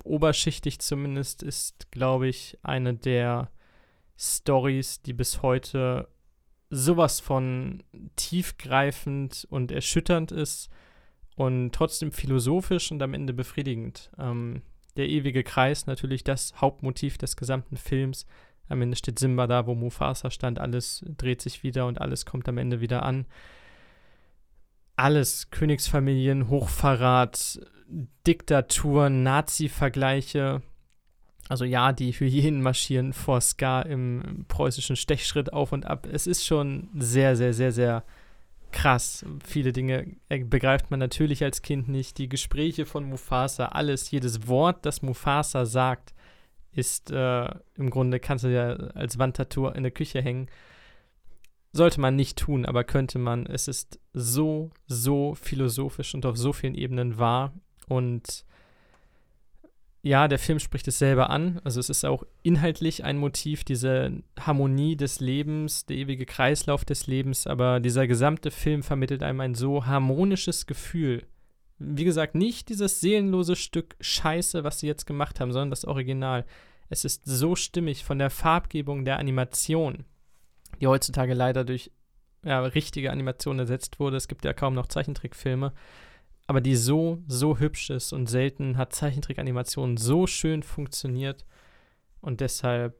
[0.04, 3.50] Oberschichtig zumindest ist, glaube ich, eine der
[4.16, 6.08] Stories, die bis heute
[6.70, 7.82] sowas von
[8.16, 10.70] tiefgreifend und erschütternd ist
[11.36, 14.10] und trotzdem philosophisch und am Ende befriedigend.
[14.18, 14.62] Ähm,
[14.96, 18.26] der ewige Kreis, natürlich das Hauptmotiv des gesamten Films.
[18.68, 20.58] Am Ende steht Simba da, wo Mufasa stand.
[20.58, 23.26] Alles dreht sich wieder und alles kommt am Ende wieder an.
[24.98, 27.60] Alles, Königsfamilien, Hochverrat,
[28.26, 30.62] Diktatur, Nazi-Vergleiche,
[31.48, 36.06] also ja, die Hyänen marschieren vor Ska im preußischen Stechschritt auf und ab.
[36.10, 38.04] Es ist schon sehr, sehr, sehr, sehr
[38.70, 39.24] krass.
[39.44, 42.18] Viele Dinge begreift man natürlich als Kind nicht.
[42.18, 46.12] Die Gespräche von Mufasa, alles, jedes Wort, das Mufasa sagt,
[46.72, 50.48] ist äh, im Grunde, kannst du ja als Wandtattoo in der Küche hängen.
[51.72, 53.46] Sollte man nicht tun, aber könnte man.
[53.46, 57.52] Es ist so, so philosophisch und auf so vielen Ebenen wahr.
[57.88, 58.44] Und
[60.02, 61.60] ja, der Film spricht es selber an.
[61.64, 67.06] Also es ist auch inhaltlich ein Motiv, diese Harmonie des Lebens, der ewige Kreislauf des
[67.06, 71.24] Lebens, aber dieser gesamte Film vermittelt einem ein so harmonisches Gefühl.
[71.78, 76.44] Wie gesagt, nicht dieses seelenlose Stück Scheiße, was sie jetzt gemacht haben, sondern das Original.
[76.88, 80.04] Es ist so stimmig von der Farbgebung der Animation,
[80.80, 81.90] die heutzutage leider durch
[82.44, 84.16] ja, richtige Animation ersetzt wurde.
[84.16, 85.72] Es gibt ja kaum noch Zeichentrickfilme
[86.48, 91.44] aber die so, so hübsch ist und selten hat Zeichentrick-Animation so schön funktioniert.
[92.22, 92.96] Und deshalb,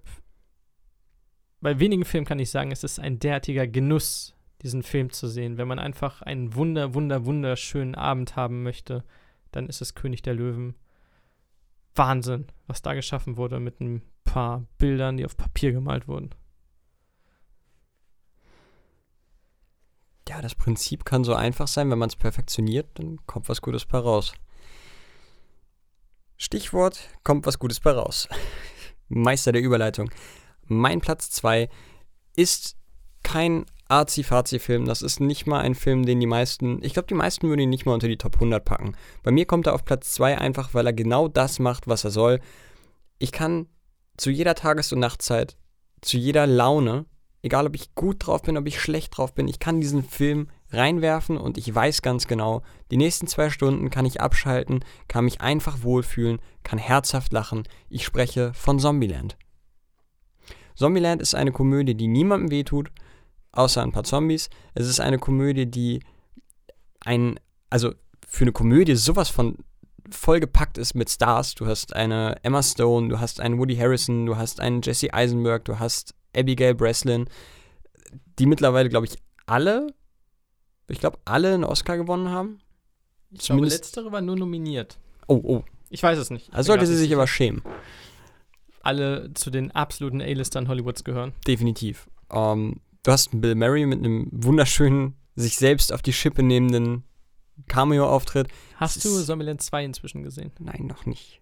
[1.62, 5.57] bei wenigen Filmen kann ich sagen, es ist ein derartiger Genuss, diesen Film zu sehen.
[5.57, 9.03] Wenn man einfach einen wunder, wunder, wunderschönen Abend haben möchte,
[9.51, 10.74] dann ist es König der Löwen.
[11.95, 16.35] Wahnsinn, was da geschaffen wurde mit ein paar Bildern, die auf Papier gemalt wurden.
[20.28, 23.86] Ja, das Prinzip kann so einfach sein, wenn man es perfektioniert, dann kommt was Gutes
[23.86, 24.34] bei raus.
[26.36, 28.28] Stichwort, kommt was Gutes bei raus.
[29.09, 30.10] Meister der Überleitung.
[30.66, 31.70] Mein Platz 2
[32.36, 32.76] ist
[33.22, 34.84] kein Arzi-Fazi-Film.
[34.84, 37.70] Das ist nicht mal ein Film, den die meisten, ich glaube, die meisten würden ihn
[37.70, 38.94] nicht mal unter die Top 100 packen.
[39.22, 42.10] Bei mir kommt er auf Platz 2 einfach, weil er genau das macht, was er
[42.10, 42.40] soll.
[43.18, 43.66] Ich kann
[44.18, 45.56] zu jeder Tages- und Nachtzeit,
[46.02, 47.06] zu jeder Laune,
[47.43, 50.48] egal ob ich gut drauf bin, ob ich schlecht drauf bin, ich kann diesen Film
[50.70, 55.40] reinwerfen und ich weiß ganz genau, die nächsten zwei Stunden kann ich abschalten, kann mich
[55.40, 57.62] einfach wohlfühlen, kann herzhaft lachen.
[57.89, 59.36] Ich spreche von Zombieland.
[60.74, 62.90] Zombieland ist eine Komödie, die niemandem wehtut,
[63.52, 64.51] außer ein paar Zombies.
[64.74, 66.01] Es ist eine Komödie, die
[67.01, 67.40] ein,
[67.70, 67.93] also
[68.28, 69.56] für eine Komödie sowas von
[70.10, 71.55] vollgepackt ist mit Stars.
[71.55, 75.65] Du hast eine Emma Stone, du hast einen Woody Harrison, du hast einen Jesse Eisenberg,
[75.65, 77.28] du hast Abigail Breslin,
[78.39, 79.16] die mittlerweile, glaube ich,
[79.47, 79.89] alle,
[80.89, 82.60] ich glaube, alle einen Oscar gewonnen haben.
[83.31, 84.98] Ich Zumindest- glaube, letztere war nur nominiert.
[85.27, 85.65] Oh, oh.
[85.90, 86.52] Ich weiß es nicht.
[86.52, 87.62] Also sollte sie sich aber schämen.
[88.82, 91.32] alle zu den absoluten A-Listern Hollywoods gehören.
[91.47, 92.09] Definitiv.
[92.31, 97.05] Ähm, du hast einen Bill Murray mit einem wunderschönen, sich selbst auf die Schippe nehmenden
[97.69, 98.48] Cameo-Auftritt.
[98.77, 100.52] Hast Es du Zombieland 2 inzwischen gesehen?
[100.59, 101.39] Nein, noch nicht.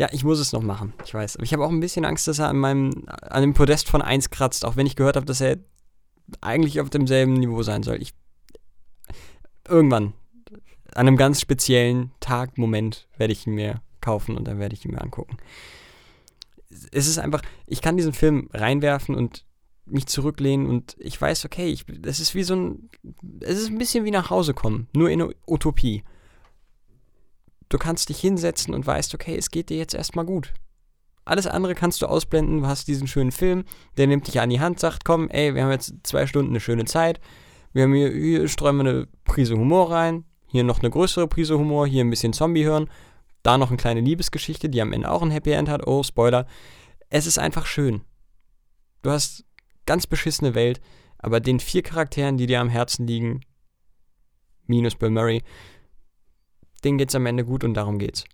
[0.00, 1.36] Ja, ich muss es noch machen, ich weiß.
[1.36, 4.00] Aber ich habe auch ein bisschen Angst, dass er an meinem, an dem Podest von
[4.00, 5.58] 1 kratzt, auch wenn ich gehört habe, dass er
[6.40, 8.00] eigentlich auf demselben Niveau sein soll.
[8.00, 8.14] Ich,
[9.68, 10.14] irgendwann,
[10.94, 14.86] an einem ganz speziellen Tag, Moment, werde ich ihn mir kaufen und dann werde ich
[14.86, 15.36] ihn mir angucken.
[16.92, 19.44] Es ist einfach, ich kann diesen Film reinwerfen und
[19.84, 22.88] mich zurücklehnen und ich weiß, okay, ich, das ist wie so ein,
[23.40, 26.04] es ist ein bisschen wie nach Hause kommen, nur in Utopie
[27.70, 30.52] du kannst dich hinsetzen und weißt, okay, es geht dir jetzt erstmal gut.
[31.24, 33.64] Alles andere kannst du ausblenden, du hast diesen schönen Film,
[33.96, 36.60] der nimmt dich an die Hand, sagt, komm, ey, wir haben jetzt zwei Stunden eine
[36.60, 37.20] schöne Zeit,
[37.72, 41.56] wir haben hier, hier streuen wir eine Prise Humor rein, hier noch eine größere Prise
[41.56, 42.90] Humor, hier ein bisschen Zombie hören,
[43.42, 46.46] da noch eine kleine Liebesgeschichte, die am Ende auch ein Happy End hat, oh, Spoiler.
[47.08, 48.02] Es ist einfach schön.
[49.02, 49.44] Du hast
[49.86, 50.80] ganz beschissene Welt,
[51.18, 53.40] aber den vier Charakteren, die dir am Herzen liegen,
[54.66, 55.42] minus Bill Murray,
[56.84, 58.24] denen geht's am Ende gut und darum geht's.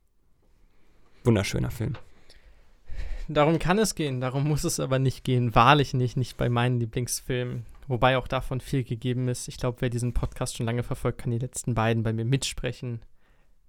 [1.25, 1.97] Wunderschöner Film.
[3.29, 5.55] Darum kann es gehen, darum muss es aber nicht gehen.
[5.55, 7.67] Wahrlich nicht, nicht bei meinen Lieblingsfilmen.
[7.89, 9.49] Wobei auch davon viel gegeben ist.
[9.49, 13.01] Ich glaube, wer diesen Podcast schon lange verfolgt, kann die letzten beiden bei mir mitsprechen.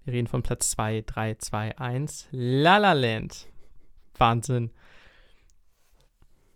[0.04, 2.28] Wir reden von Platz 2, 3, 2, 1.
[2.30, 3.48] La La Land.
[4.16, 4.70] Wahnsinn.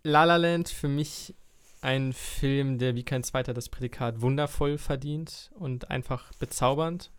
[0.03, 1.35] La La Land für mich
[1.81, 7.11] ein Film, der wie kein zweiter das Prädikat wundervoll verdient und einfach bezaubernd.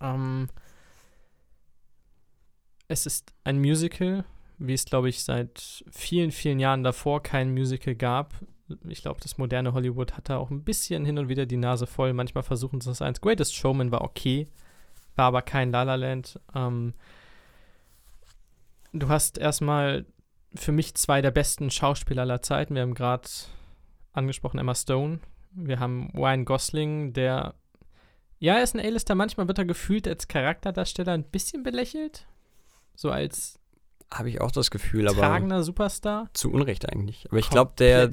[0.00, 0.48] Ähm,
[2.88, 4.24] es ist ein Musical,
[4.58, 8.34] wie es, glaube ich, seit vielen, vielen Jahren davor kein Musical gab.
[8.88, 11.86] Ich glaube, das moderne Hollywood hat da auch ein bisschen hin und wieder die Nase
[11.86, 12.12] voll.
[12.12, 13.20] Manchmal versuchen sie das eins.
[13.20, 14.46] Greatest Showman war okay,
[15.16, 16.40] war aber kein La La Land.
[16.54, 16.94] Ähm,
[18.92, 20.06] du hast erstmal
[20.54, 22.74] für mich zwei der besten Schauspieler aller Zeiten.
[22.74, 23.28] Wir haben gerade
[24.12, 25.20] angesprochen Emma Stone.
[25.52, 27.54] Wir haben Ryan Gosling, der
[28.44, 29.14] ja, er ist ein A-Lister.
[29.14, 32.26] Manchmal wird er gefühlt als Charakterdarsteller ein bisschen belächelt.
[32.94, 33.58] So als
[34.12, 36.28] Habe ich auch das Gefühl, aber tragender Superstar.
[36.34, 37.24] zu Unrecht eigentlich.
[37.30, 38.10] Aber ich glaube, der,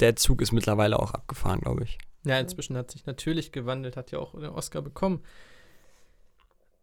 [0.00, 1.98] der Zug ist mittlerweile auch abgefahren, glaube ich.
[2.24, 5.22] Ja, inzwischen hat sich natürlich gewandelt, hat ja auch den Oscar bekommen.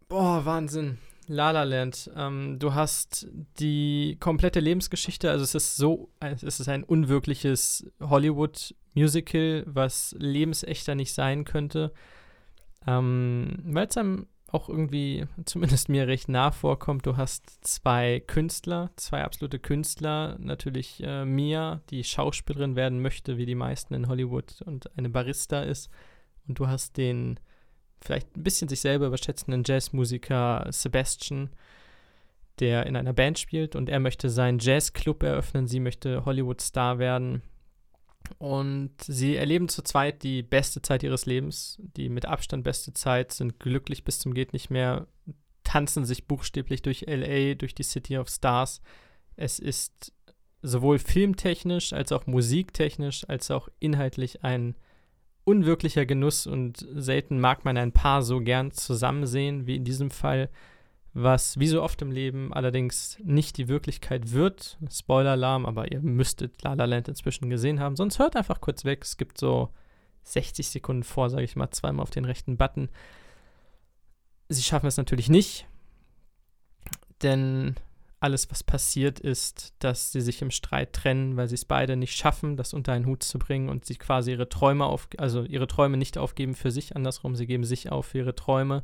[0.08, 0.98] Boah, Wahnsinn.
[1.28, 2.10] La La Land.
[2.16, 3.28] Ähm, du hast
[3.60, 11.14] die komplette Lebensgeschichte, also es ist so, es ist ein unwirkliches Hollywood-Musical, was lebensechter nicht
[11.14, 11.92] sein könnte.
[12.88, 18.92] Ähm, Weil es einem auch irgendwie, zumindest mir recht nah vorkommt, du hast zwei Künstler,
[18.96, 20.38] zwei absolute Künstler.
[20.40, 25.62] Natürlich äh, Mia, die Schauspielerin werden möchte, wie die meisten in Hollywood und eine Barista
[25.62, 25.90] ist.
[26.48, 27.40] Und du hast den
[28.02, 31.50] vielleicht ein bisschen sich selber überschätzenden Jazzmusiker Sebastian,
[32.60, 37.42] der in einer Band spielt und er möchte seinen Jazzclub eröffnen, sie möchte Hollywood-Star werden.
[38.38, 43.32] Und sie erleben zu zweit die beste Zeit ihres Lebens, die mit Abstand beste Zeit,
[43.32, 45.08] sind glücklich bis zum geht nicht mehr,
[45.64, 48.82] tanzen sich buchstäblich durch LA, durch die City of Stars.
[49.36, 50.14] Es ist
[50.62, 54.76] sowohl filmtechnisch als auch musiktechnisch als auch inhaltlich ein
[55.44, 60.12] unwirklicher Genuss und selten mag man ein Paar so gern zusammen sehen wie in diesem
[60.12, 60.50] Fall,
[61.20, 64.78] was wie so oft im Leben allerdings nicht die Wirklichkeit wird.
[64.90, 69.04] Spoiler-Alarm, aber ihr müsstet La La Land inzwischen gesehen haben, sonst hört einfach kurz weg.
[69.04, 69.70] Es gibt so
[70.24, 72.90] 60 Sekunden vor, sage ich mal, zweimal auf den rechten Button.
[74.50, 75.68] sie schaffen es natürlich nicht,
[77.24, 77.76] denn
[78.20, 82.16] alles, was passiert, ist, dass sie sich im Streit trennen, weil sie es beide nicht
[82.16, 85.68] schaffen, das unter einen Hut zu bringen und sie quasi ihre Träume auf, also ihre
[85.68, 88.84] Träume nicht aufgeben für sich, andersrum, sie geben sich auf für ihre Träume.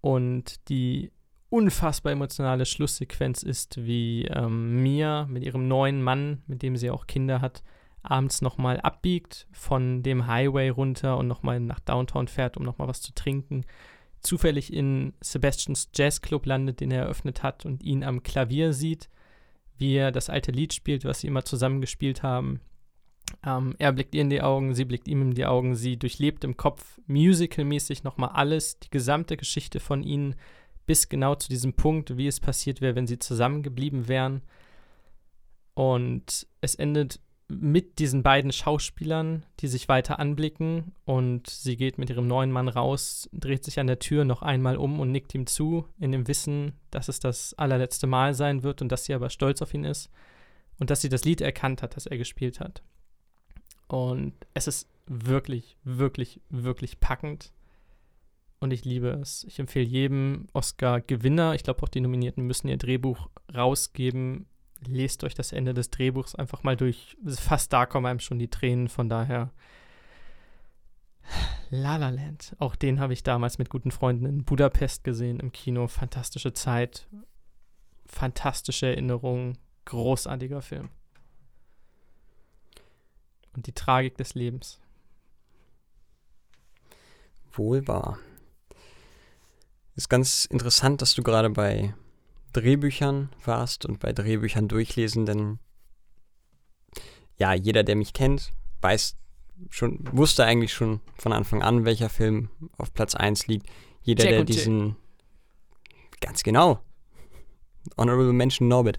[0.00, 1.12] Und die
[1.52, 7.06] unfassbar emotionale Schlusssequenz ist, wie ähm, Mia mit ihrem neuen Mann, mit dem sie auch
[7.06, 7.62] Kinder hat,
[8.02, 13.02] abends nochmal abbiegt von dem Highway runter und nochmal nach Downtown fährt, um nochmal was
[13.02, 13.64] zu trinken
[14.22, 19.10] zufällig in Sebastians Jazzclub landet, den er eröffnet hat und ihn am Klavier sieht,
[19.78, 22.60] wie er das alte Lied spielt, was sie immer zusammen gespielt haben.
[23.44, 26.44] Ähm, er blickt ihr in die Augen, sie blickt ihm in die Augen, sie durchlebt
[26.44, 30.36] im Kopf musicalmäßig nochmal alles, die gesamte Geschichte von ihnen
[30.92, 34.42] bis genau zu diesem Punkt, wie es passiert wäre, wenn sie zusammengeblieben wären.
[35.72, 42.10] Und es endet mit diesen beiden Schauspielern, die sich weiter anblicken und sie geht mit
[42.10, 45.46] ihrem neuen Mann raus, dreht sich an der Tür noch einmal um und nickt ihm
[45.46, 49.30] zu, in dem Wissen, dass es das allerletzte Mal sein wird und dass sie aber
[49.30, 50.10] stolz auf ihn ist
[50.78, 52.82] und dass sie das Lied erkannt hat, das er gespielt hat.
[53.88, 57.50] Und es ist wirklich, wirklich, wirklich packend.
[58.62, 59.42] Und ich liebe es.
[59.48, 64.46] Ich empfehle jedem Oscar-Gewinner, ich glaube auch die Nominierten müssen ihr Drehbuch rausgeben,
[64.86, 67.16] lest euch das Ende des Drehbuchs einfach mal durch.
[67.26, 69.50] Fast da kommen einem schon die Tränen, von daher.
[71.70, 75.50] La La Land, auch den habe ich damals mit guten Freunden in Budapest gesehen im
[75.50, 75.88] Kino.
[75.88, 77.08] Fantastische Zeit,
[78.06, 80.88] fantastische Erinnerungen, großartiger Film.
[83.56, 84.78] Und die Tragik des Lebens.
[87.50, 88.20] Wohl wahr.
[89.94, 91.94] Ist ganz interessant, dass du gerade bei
[92.52, 95.58] Drehbüchern warst und bei Drehbüchern durchlesen, denn
[97.36, 99.16] ja, jeder, der mich kennt, weiß
[99.70, 103.66] schon, wusste eigentlich schon von Anfang an, welcher Film auf Platz 1 liegt.
[104.02, 104.56] Jeder, Jack der und Jill.
[104.56, 104.96] diesen
[106.20, 106.80] ganz genau
[107.96, 108.98] Honorable Mention Norbit.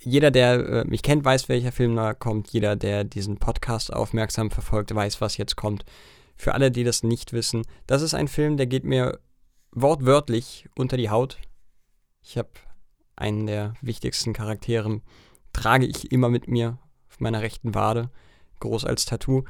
[0.00, 2.50] Jeder, der äh, mich kennt, weiß, welcher Film da kommt.
[2.50, 5.84] Jeder, der diesen Podcast aufmerksam verfolgt, weiß, was jetzt kommt.
[6.36, 9.18] Für alle, die das nicht wissen, das ist ein Film, der geht mir
[9.72, 11.38] wortwörtlich unter die Haut.
[12.22, 12.50] Ich habe
[13.16, 15.00] einen der wichtigsten Charaktere,
[15.52, 16.78] trage ich immer mit mir
[17.08, 18.10] auf meiner rechten Wade,
[18.60, 19.44] groß als Tattoo.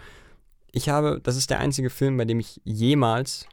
[0.72, 3.46] Ich habe, das ist der einzige Film, bei dem ich jemals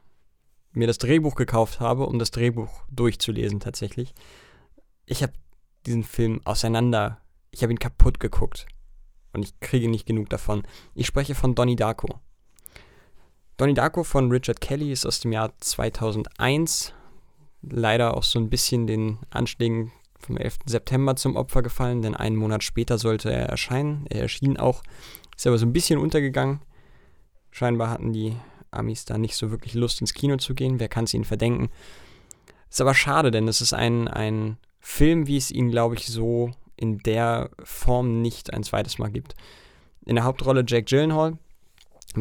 [0.71, 4.13] mir das Drehbuch gekauft habe, um das Drehbuch durchzulesen tatsächlich.
[5.05, 5.33] Ich habe
[5.85, 7.19] diesen Film auseinander,
[7.51, 8.67] ich habe ihn kaputt geguckt
[9.33, 10.63] und ich kriege nicht genug davon.
[10.93, 12.19] Ich spreche von Donnie Darko.
[13.57, 16.93] Donnie Darko von Richard Kelly ist aus dem Jahr 2001,
[17.63, 20.59] leider auch so ein bisschen den Anschlägen vom 11.
[20.67, 24.05] September zum Opfer gefallen, denn einen Monat später sollte er erscheinen.
[24.09, 24.83] Er erschien auch,
[25.35, 26.61] ist aber so ein bisschen untergegangen.
[27.49, 28.37] Scheinbar hatten die
[28.69, 30.79] Amis da nicht so wirklich Lust ins Kino zu gehen.
[30.79, 31.69] Wer kann es ihnen verdenken?
[32.69, 36.51] Ist aber schade, denn es ist ein, ein Film, wie es ihn, glaube ich, so
[36.75, 39.33] in der Form nicht ein zweites Mal gibt.
[40.05, 41.39] In der Hauptrolle Jack Gyllenhaal,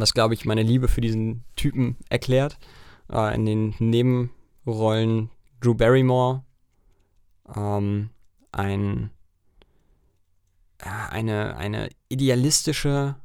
[0.00, 2.58] was, glaube ich, meine Liebe für diesen Typen erklärt.
[3.10, 6.44] Äh, in den Nebenrollen Drew Barrymore,
[7.54, 8.10] ähm,
[8.52, 9.10] ein,
[10.78, 13.16] äh, eine, eine idealistische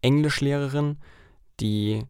[0.00, 0.98] Englischlehrerin,
[1.60, 2.04] die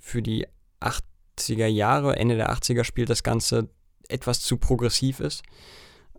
[0.00, 0.46] für die
[0.80, 3.70] 80er Jahre, Ende der 80er spielt das Ganze
[4.08, 5.42] etwas zu progressiv ist.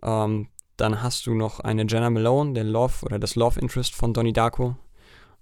[0.02, 4.12] Ähm, dann hast du noch eine Jenna Malone, der Love oder das Love Interest von
[4.12, 4.76] Donnie Darko.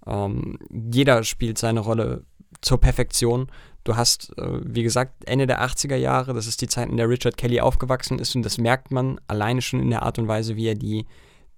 [0.05, 2.25] Ähm, jeder spielt seine Rolle
[2.61, 3.47] zur Perfektion.
[3.83, 7.09] Du hast, äh, wie gesagt, Ende der 80er Jahre, das ist die Zeit, in der
[7.09, 10.55] Richard Kelly aufgewachsen ist und das merkt man alleine schon in der Art und Weise,
[10.55, 11.05] wie er die,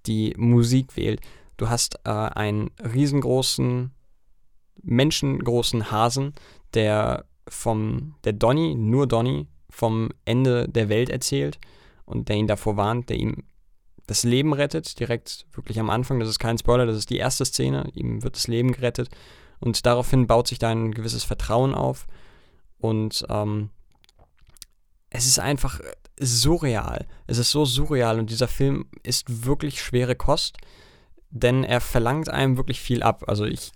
[0.06, 1.20] die Musik wählt.
[1.56, 3.90] Du hast äh, einen riesengroßen,
[4.82, 6.34] menschengroßen Hasen,
[6.74, 11.58] der vom, der Donny, nur Donny, vom Ende der Welt erzählt
[12.04, 13.44] und der ihn davor warnt, der ihm
[14.08, 16.18] das Leben rettet, direkt wirklich am Anfang.
[16.18, 17.90] Das ist kein Spoiler, das ist die erste Szene.
[17.94, 19.10] Ihm wird das Leben gerettet.
[19.60, 22.06] Und daraufhin baut sich da ein gewisses Vertrauen auf.
[22.78, 23.68] Und ähm,
[25.10, 25.80] es ist einfach
[26.18, 27.06] surreal.
[27.26, 28.18] Es ist so surreal.
[28.18, 30.56] Und dieser Film ist wirklich schwere Kost,
[31.28, 33.24] denn er verlangt einem wirklich viel ab.
[33.26, 33.72] Also ich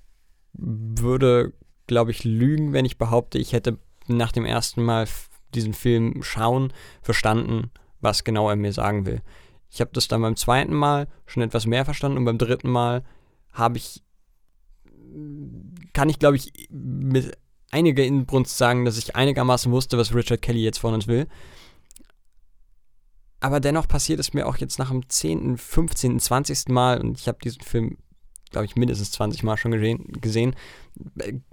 [0.54, 1.52] würde,
[1.86, 5.06] glaube ich, lügen, wenn ich behaupte, ich hätte nach dem ersten Mal
[5.52, 6.72] diesen Film schauen
[7.02, 9.20] verstanden, was genau er mir sagen will.
[9.72, 13.02] Ich habe das dann beim zweiten Mal schon etwas mehr verstanden und beim dritten Mal
[13.52, 14.02] habe ich,
[15.94, 17.36] kann ich glaube ich mit
[17.70, 21.26] einiger Inbrunst sagen, dass ich einigermaßen wusste, was Richard Kelly jetzt von uns will.
[23.40, 26.68] Aber dennoch passiert es mir auch jetzt nach dem 10., 15., 20.
[26.68, 27.96] Mal und ich habe diesen Film,
[28.50, 29.72] glaube ich, mindestens 20 Mal schon
[30.20, 30.54] gesehen,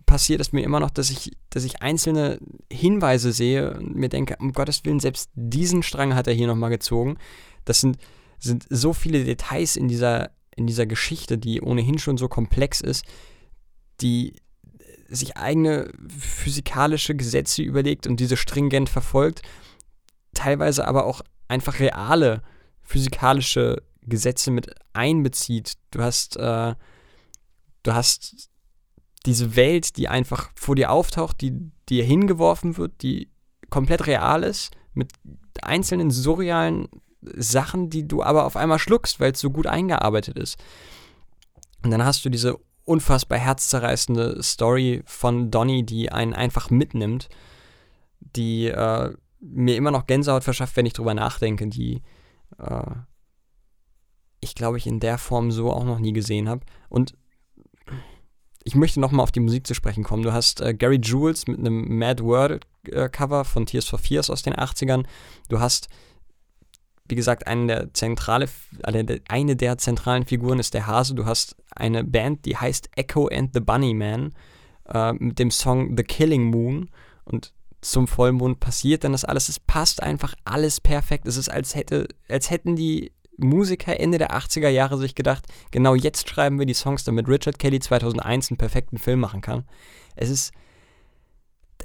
[0.06, 2.40] passiert es mir immer noch, dass ich, dass ich einzelne
[2.72, 6.70] Hinweise sehe und mir denke, um Gottes Willen, selbst diesen Strang hat er hier nochmal
[6.70, 7.18] gezogen.
[7.70, 7.98] Das sind,
[8.40, 13.06] sind so viele Details in dieser, in dieser Geschichte, die ohnehin schon so komplex ist,
[14.02, 14.34] die
[15.08, 19.44] sich eigene physikalische Gesetze überlegt und diese stringent verfolgt,
[20.34, 22.42] teilweise aber auch einfach reale
[22.82, 25.74] physikalische Gesetze mit einbezieht.
[25.92, 26.74] Du hast, äh,
[27.84, 28.50] du hast
[29.28, 33.30] diese Welt, die einfach vor dir auftaucht, die dir hingeworfen wird, die
[33.70, 35.12] komplett real ist, mit
[35.62, 36.88] einzelnen surrealen
[37.22, 40.58] Sachen, die du aber auf einmal schluckst, weil es so gut eingearbeitet ist.
[41.84, 47.30] Und dann hast du diese unfassbar herzzerreißende Story von Donny, die einen einfach mitnimmt,
[48.20, 52.02] die äh, mir immer noch Gänsehaut verschafft, wenn ich drüber nachdenke, die
[52.58, 52.92] äh,
[54.42, 56.66] ich glaube ich in der Form so auch noch nie gesehen habe.
[56.90, 57.16] Und
[58.64, 60.24] ich möchte nochmal auf die Musik zu sprechen kommen.
[60.24, 64.30] Du hast äh, Gary Jules mit einem Mad World äh, Cover von Tears for Fears
[64.30, 65.06] aus den 80ern.
[65.48, 65.90] Du hast,
[67.10, 68.48] wie gesagt, eine der, zentrale,
[68.84, 71.16] eine der zentralen Figuren ist der Hase.
[71.16, 74.34] Du hast eine Band, die heißt Echo and the Bunnyman
[74.88, 76.90] äh, mit dem Song The Killing Moon.
[77.26, 79.50] Und zum Vollmond passiert dann das alles.
[79.50, 81.28] Es passt einfach alles perfekt.
[81.28, 85.96] Es ist, als, hätte, als hätten die Musiker Ende der 80er Jahre sich gedacht, genau
[85.96, 89.64] jetzt schreiben wir die Songs, damit Richard Kelly 2001 einen perfekten Film machen kann.
[90.16, 90.52] Es ist,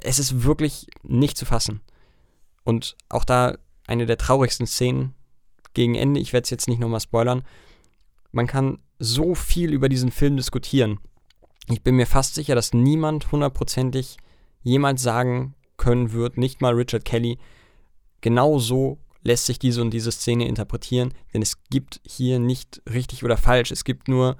[0.01, 1.81] es ist wirklich nicht zu fassen.
[2.63, 5.13] Und auch da eine der traurigsten Szenen
[5.73, 7.43] gegen Ende, ich werde es jetzt nicht nochmal spoilern,
[8.31, 10.99] man kann so viel über diesen Film diskutieren.
[11.67, 14.17] Ich bin mir fast sicher, dass niemand hundertprozentig
[14.61, 17.37] jemals sagen können wird, nicht mal Richard Kelly,
[18.21, 23.23] genau so lässt sich diese und diese Szene interpretieren, denn es gibt hier nicht richtig
[23.23, 24.37] oder falsch, es gibt nur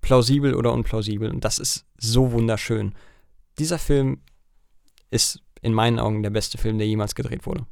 [0.00, 2.94] plausibel oder unplausibel und das ist so wunderschön.
[3.58, 4.20] Dieser Film
[5.10, 7.66] ist in meinen Augen der beste Film, der jemals gedreht wurde.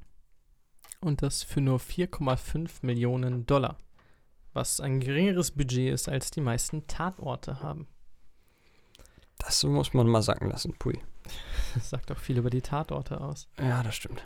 [1.03, 3.77] Und das für nur 4,5 Millionen Dollar,
[4.53, 7.89] was ein geringeres Budget ist, als die meisten Tatorte haben.
[9.39, 11.01] Das muss man mal sacken lassen, pui.
[11.75, 13.49] Das sagt auch viel über die Tatorte aus.
[13.59, 14.23] Ja, das stimmt.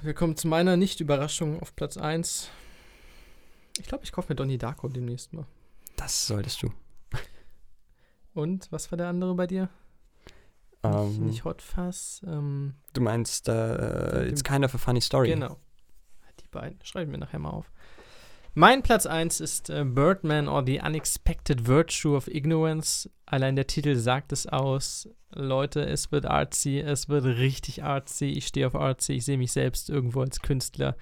[0.00, 2.48] Wir kommen zu meiner Nicht-Überraschung auf Platz 1.
[3.78, 5.46] Ich glaube, ich kaufe mir Donnie Darko demnächst mal.
[5.96, 6.72] Das solltest du.
[8.34, 9.68] Und was war der andere bei dir?
[10.82, 12.22] Ähm, nicht, nicht Hot Fuzz.
[12.26, 15.28] Ähm, du meinst, uh, it's kind of a funny story.
[15.28, 15.56] Genau.
[16.40, 16.78] Die beiden.
[16.84, 17.70] Schreibe ich mir nachher mal auf.
[18.54, 23.08] Mein Platz 1 ist äh, Birdman or the Unexpected Virtue of Ignorance.
[23.24, 25.08] Allein der Titel sagt es aus.
[25.34, 28.26] Leute, es wird artsy, es wird richtig artsy.
[28.26, 30.96] Ich stehe auf artsy, ich sehe mich selbst irgendwo als Künstler.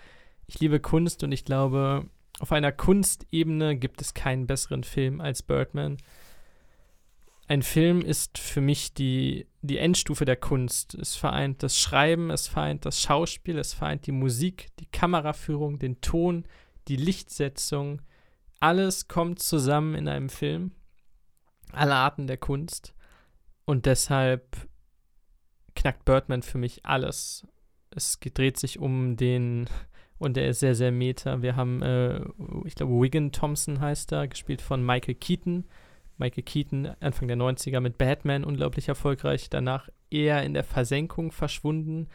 [0.47, 2.07] Ich liebe Kunst und ich glaube,
[2.39, 5.97] auf einer Kunstebene gibt es keinen besseren Film als Birdman.
[7.51, 10.95] Ein Film ist für mich die, die Endstufe der Kunst.
[10.95, 16.01] Es vereint das Schreiben, es vereint das Schauspiel, es vereint die Musik, die Kameraführung, den
[16.01, 16.45] Ton,
[16.87, 18.03] die Lichtsetzung,
[18.61, 20.71] alles kommt zusammen in einem Film.
[21.73, 22.95] Alle Arten der Kunst.
[23.65, 24.69] Und deshalb
[25.75, 27.49] knackt Birdman für mich alles.
[27.91, 29.69] Es dreht sich um den,
[30.19, 31.43] und er ist sehr, sehr meta.
[31.43, 32.21] Wir haben, äh,
[32.65, 35.65] ich glaube, Wigan Thompson heißt er, gespielt von Michael Keaton.
[36.21, 39.51] Michael Keaton, Anfang der 90er mit Batman unglaublich erfolgreich.
[39.51, 42.09] Danach eher in der Versenkung verschwunden.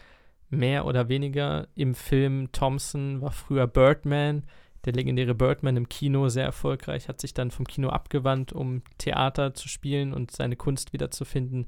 [0.49, 4.44] Mehr oder weniger im Film Thompson war früher Birdman
[4.86, 9.53] der legendäre Birdman im Kino sehr erfolgreich, hat sich dann vom Kino abgewandt, um Theater
[9.53, 11.68] zu spielen und seine Kunst wiederzufinden,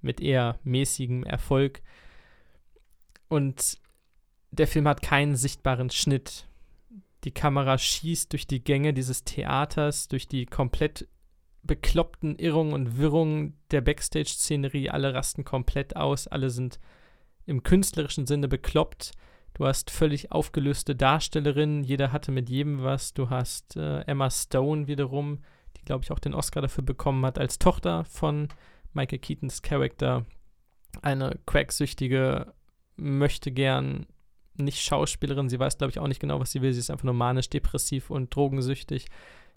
[0.00, 1.82] mit eher mäßigem Erfolg.
[3.28, 3.78] Und
[4.50, 6.46] der Film hat keinen sichtbaren Schnitt.
[7.24, 11.08] Die Kamera schießt durch die Gänge dieses Theaters, durch die komplett
[11.68, 14.90] bekloppten Irrungen und Wirrungen der Backstage-Szenerie.
[14.90, 16.80] Alle rasten komplett aus, alle sind
[17.46, 19.12] im künstlerischen Sinne bekloppt
[19.58, 23.12] Du hast völlig aufgelöste Darstellerinnen, jeder hatte mit jedem was.
[23.12, 25.42] Du hast äh, Emma Stone wiederum,
[25.76, 28.46] die, glaube ich, auch den Oscar dafür bekommen hat, als Tochter von
[28.92, 30.26] Michael Keatons Charakter.
[31.02, 32.54] Eine cracksüchtige,
[32.96, 34.06] möchte gern
[34.54, 35.48] nicht Schauspielerin.
[35.48, 36.72] Sie weiß, glaube ich, auch nicht genau, was sie will.
[36.72, 39.06] Sie ist einfach nur manisch, depressiv und drogensüchtig.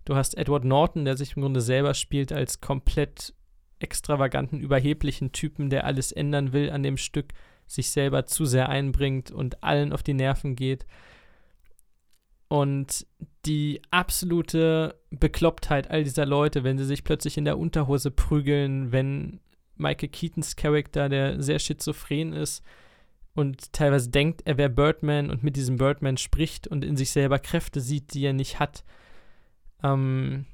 [0.06, 3.34] Du hast Edward Norton, der sich im Grunde selber spielt als komplett
[3.80, 7.34] extravaganten, überheblichen Typen, der alles ändern will an dem Stück
[7.68, 10.86] sich selber zu sehr einbringt und allen auf die Nerven geht.
[12.48, 13.08] Und
[13.46, 19.40] die absolute Beklopptheit all dieser Leute, wenn sie sich plötzlich in der Unterhose prügeln, wenn
[19.78, 22.62] Michael Keatons Charakter, der sehr schizophren ist
[23.34, 27.40] und teilweise denkt, er wäre Birdman und mit diesem Birdman spricht und in sich selber
[27.40, 28.84] Kräfte sieht, die er nicht hat.
[29.84, 30.46] Ähm,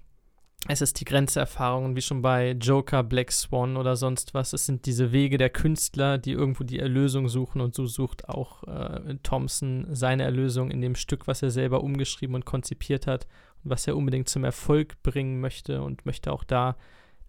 [0.70, 4.54] Es ist die Grenzerfahrung, wie schon bei Joker, Black Swan oder sonst was.
[4.54, 7.62] Es sind diese Wege der Künstler, die irgendwo die Erlösung suchen.
[7.62, 12.36] Und so sucht auch äh, Thompson seine Erlösung in dem Stück, was er selber umgeschrieben
[12.36, 13.28] und konzipiert hat
[13.64, 16.76] und was er unbedingt zum Erfolg bringen möchte und möchte auch da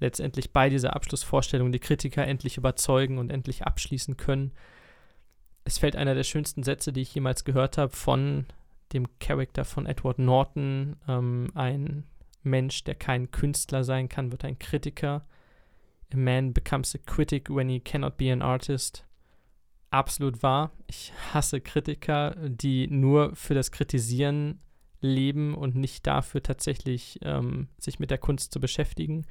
[0.00, 4.52] letztendlich bei dieser Abschlussvorstellung die Kritiker endlich überzeugen und endlich abschließen können.
[5.64, 8.46] Es fällt einer der schönsten Sätze, die ich jemals gehört habe, von
[8.92, 12.04] dem Charakter von Edward Norton, ähm, ein
[12.42, 15.26] Mensch, der kein Künstler sein kann, wird ein Kritiker.
[16.12, 19.04] A man becomes a critic when he cannot be an artist.
[19.90, 20.70] Absolut wahr.
[20.86, 24.60] Ich hasse Kritiker, die nur für das Kritisieren
[25.00, 29.26] leben und nicht dafür tatsächlich ähm, sich mit der Kunst zu beschäftigen.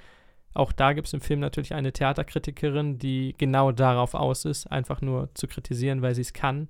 [0.54, 5.02] Auch da gibt es im Film natürlich eine Theaterkritikerin, die genau darauf aus ist, einfach
[5.02, 6.70] nur zu kritisieren, weil sie es kann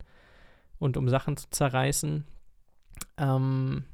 [0.80, 2.26] und um Sachen zu zerreißen.
[3.18, 3.86] Ähm,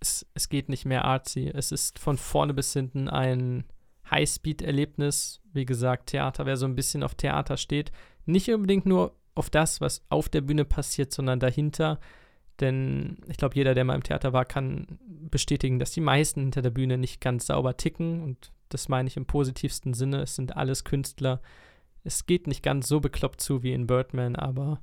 [0.00, 1.50] es, es geht nicht mehr artsy.
[1.52, 3.64] Es ist von vorne bis hinten ein
[4.10, 5.40] Highspeed-Erlebnis.
[5.52, 7.92] Wie gesagt, Theater, wer so ein bisschen auf Theater steht,
[8.26, 12.00] nicht unbedingt nur auf das, was auf der Bühne passiert, sondern dahinter.
[12.60, 14.98] Denn ich glaube, jeder, der mal im Theater war, kann
[15.30, 18.22] bestätigen, dass die meisten hinter der Bühne nicht ganz sauber ticken.
[18.22, 20.22] Und das meine ich im positivsten Sinne.
[20.22, 21.40] Es sind alles Künstler.
[22.04, 24.80] Es geht nicht ganz so bekloppt zu wie in Birdman, aber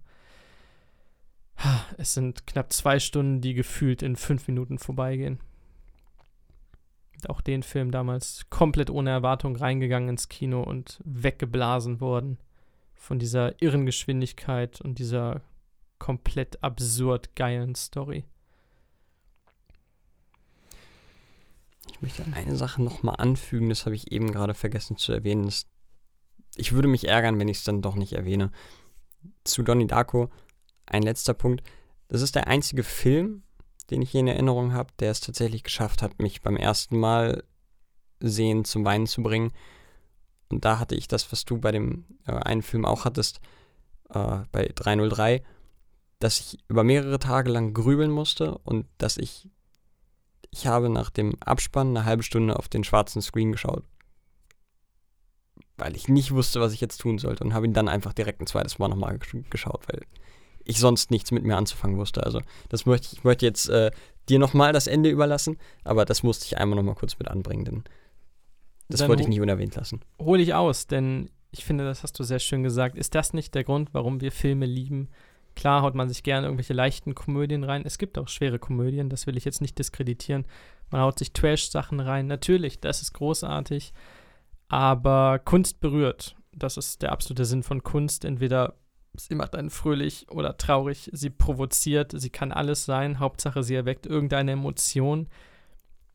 [1.97, 5.39] es sind knapp zwei Stunden, die gefühlt in fünf Minuten vorbeigehen.
[7.27, 12.37] Auch den Film damals komplett ohne Erwartung reingegangen ins Kino und weggeblasen worden
[12.93, 15.41] von dieser irren Geschwindigkeit und dieser
[15.97, 18.25] komplett absurd geilen Story.
[21.91, 25.51] Ich möchte eine Sache nochmal anfügen, das habe ich eben gerade vergessen zu erwähnen.
[26.55, 28.51] Ich würde mich ärgern, wenn ich es dann doch nicht erwähne.
[29.43, 30.29] Zu Donnie Darko
[30.85, 31.63] ein letzter Punkt.
[32.07, 33.43] Das ist der einzige Film,
[33.89, 37.43] den ich hier in Erinnerung habe, der es tatsächlich geschafft hat, mich beim ersten Mal
[38.19, 39.51] sehen zum Weinen zu bringen.
[40.49, 43.39] Und da hatte ich das, was du bei dem äh, einen Film auch hattest,
[44.09, 45.43] äh, bei 303,
[46.19, 49.49] dass ich über mehrere Tage lang grübeln musste und dass ich,
[50.49, 53.83] ich habe nach dem Abspann eine halbe Stunde auf den schwarzen Screen geschaut.
[55.77, 58.41] Weil ich nicht wusste, was ich jetzt tun sollte und habe ihn dann einfach direkt
[58.41, 60.03] ein zweites Mal nochmal geschaut, weil
[60.65, 62.23] ich sonst nichts mit mir anzufangen wusste.
[62.23, 63.91] Also das möchte ich, möchte jetzt äh,
[64.27, 67.83] dir nochmal das Ende überlassen, aber das musste ich einmal nochmal kurz mit anbringen, denn
[68.89, 70.01] das Dann wollte ich nicht unerwähnt lassen.
[70.19, 72.97] Hol ich aus, denn ich finde, das hast du sehr schön gesagt.
[72.97, 75.09] Ist das nicht der Grund, warum wir Filme lieben?
[75.55, 77.83] Klar haut man sich gerne irgendwelche leichten Komödien rein.
[77.85, 80.45] Es gibt auch schwere Komödien, das will ich jetzt nicht diskreditieren.
[80.91, 82.27] Man haut sich Trash-Sachen rein.
[82.27, 83.93] Natürlich, das ist großartig.
[84.67, 86.35] Aber Kunst berührt.
[86.51, 88.25] Das ist der absolute Sinn von Kunst.
[88.25, 88.75] Entweder
[89.19, 93.19] sie macht einen fröhlich oder traurig, sie provoziert, sie kann alles sein.
[93.19, 95.27] Hauptsache, sie erweckt irgendeine Emotion.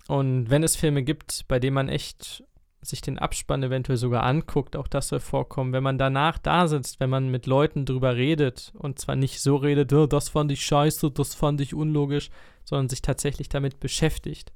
[0.09, 2.44] Und wenn es Filme gibt, bei denen man echt
[2.82, 6.98] sich den Abspann eventuell sogar anguckt, auch das soll vorkommen, wenn man danach da sitzt,
[6.98, 10.64] wenn man mit Leuten drüber redet und zwar nicht so redet, oh, das fand ich
[10.64, 12.31] scheiße, das fand ich unlogisch,
[12.64, 14.52] sondern sich tatsächlich damit beschäftigt.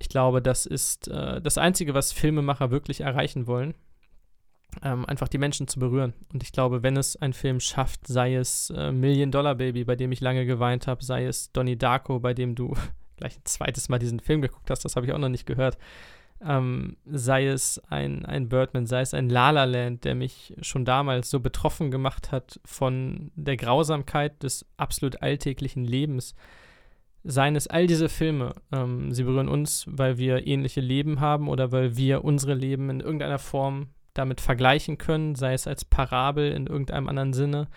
[0.00, 3.74] Ich glaube, das ist äh, das Einzige, was Filmemacher wirklich erreichen wollen
[4.82, 6.14] ähm, einfach die Menschen zu berühren.
[6.32, 9.96] Und ich glaube, wenn es ein Film schafft, sei es äh, Million Dollar Baby, bei
[9.96, 12.74] dem ich lange geweint habe, sei es Donnie Darko, bei dem du
[13.16, 15.78] gleich ein zweites Mal diesen Film geguckt hast, das habe ich auch noch nicht gehört,
[16.42, 20.84] ähm, sei es ein, ein Birdman, sei es ein La La Land, der mich schon
[20.84, 26.34] damals so betroffen gemacht hat von der Grausamkeit des absolut alltäglichen Lebens.
[27.22, 31.72] Seien es all diese Filme, ähm, sie berühren uns, weil wir ähnliche Leben haben oder
[31.72, 36.66] weil wir unsere Leben in irgendeiner Form damit vergleichen können, sei es als Parabel in
[36.66, 37.68] irgendeinem anderen Sinne.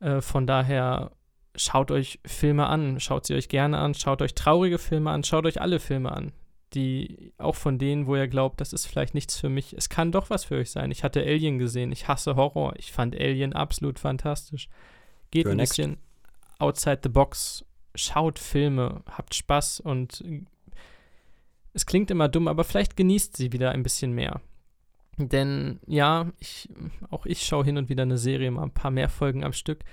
[0.00, 1.12] Äh, von daher
[1.56, 5.46] schaut euch Filme an, schaut sie euch gerne an, schaut euch traurige Filme an, schaut
[5.46, 6.32] euch alle Filme an.
[6.74, 9.72] Die auch von denen, wo ihr glaubt, das ist vielleicht nichts für mich.
[9.72, 10.92] Es kann doch was für euch sein.
[10.92, 14.68] Ich hatte Alien gesehen, ich hasse Horror, ich fand Alien absolut fantastisch.
[15.32, 15.76] Geht Für ein next.
[15.76, 15.98] bisschen
[16.58, 17.64] outside the box,
[17.94, 20.22] schaut Filme, habt Spaß und
[21.72, 24.40] es klingt immer dumm, aber vielleicht genießt sie wieder ein bisschen mehr.
[25.28, 26.68] Denn ja, ich,
[27.10, 29.84] auch ich schaue hin und wieder eine Serie, mal ein paar mehr Folgen am Stück.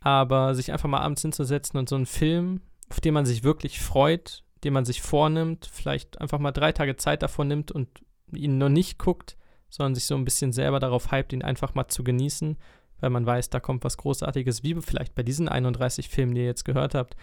[0.00, 3.80] Aber sich einfach mal abends hinzusetzen und so einen Film, auf den man sich wirklich
[3.80, 7.88] freut, den man sich vornimmt, vielleicht einfach mal drei Tage Zeit davon nimmt und
[8.32, 9.36] ihn nur nicht guckt,
[9.70, 12.56] sondern sich so ein bisschen selber darauf hypt, ihn einfach mal zu genießen,
[13.00, 16.46] weil man weiß, da kommt was Großartiges, wie vielleicht bei diesen 31 Filmen, die ihr
[16.46, 17.16] jetzt gehört habt.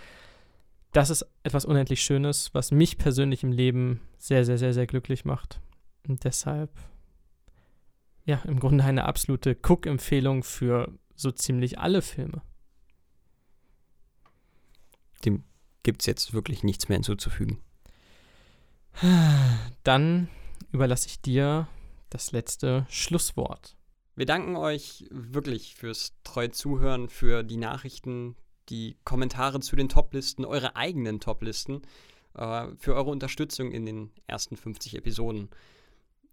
[0.92, 5.26] Das ist etwas unendlich Schönes, was mich persönlich im Leben sehr, sehr, sehr, sehr glücklich
[5.26, 5.60] macht.
[6.08, 6.72] Und deshalb
[8.26, 12.42] ja, im Grunde eine absolute Cook-Empfehlung für so ziemlich alle Filme.
[15.24, 15.44] Dem
[15.84, 17.60] gibt es jetzt wirklich nichts mehr hinzuzufügen.
[19.84, 20.28] Dann
[20.72, 21.68] überlasse ich dir
[22.10, 23.76] das letzte Schlusswort.
[24.16, 28.36] Wir danken euch wirklich fürs treue Zuhören, für die Nachrichten,
[28.70, 31.82] die Kommentare zu den Toplisten, eure eigenen Toplisten,
[32.34, 35.50] äh, für eure Unterstützung in den ersten 50 Episoden.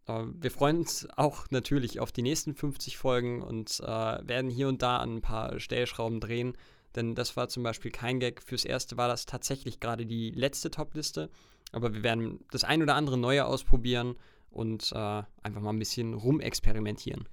[0.07, 4.69] Äh, wir freuen uns auch natürlich auf die nächsten 50 Folgen und äh, werden hier
[4.69, 6.57] und da an ein paar Stellschrauben drehen,
[6.95, 8.43] denn das war zum Beispiel kein Gag.
[8.43, 11.31] Fürs erste war das tatsächlich gerade die letzte Topliste,
[11.73, 14.17] aber wir werden das ein oder andere Neue ausprobieren
[14.51, 17.29] und äh, einfach mal ein bisschen rumexperimentieren.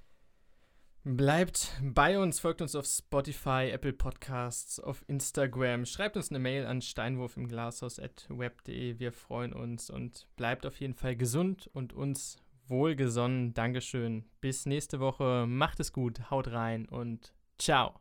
[1.05, 6.65] Bleibt bei uns, folgt uns auf Spotify, Apple Podcasts, auf Instagram, schreibt uns eine Mail
[6.65, 8.99] an steinwurfimglashaus.web.de.
[8.99, 12.35] Wir freuen uns und bleibt auf jeden Fall gesund und uns
[12.69, 13.53] wohlgesonnen.
[13.53, 14.25] Dankeschön.
[14.41, 15.45] Bis nächste Woche.
[15.47, 17.99] Macht es gut, haut rein und ciao.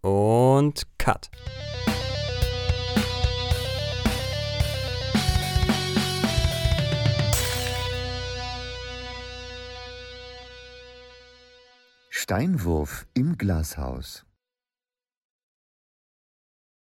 [0.00, 1.30] Und Cut.
[12.08, 14.24] Steinwurf im Glashaus.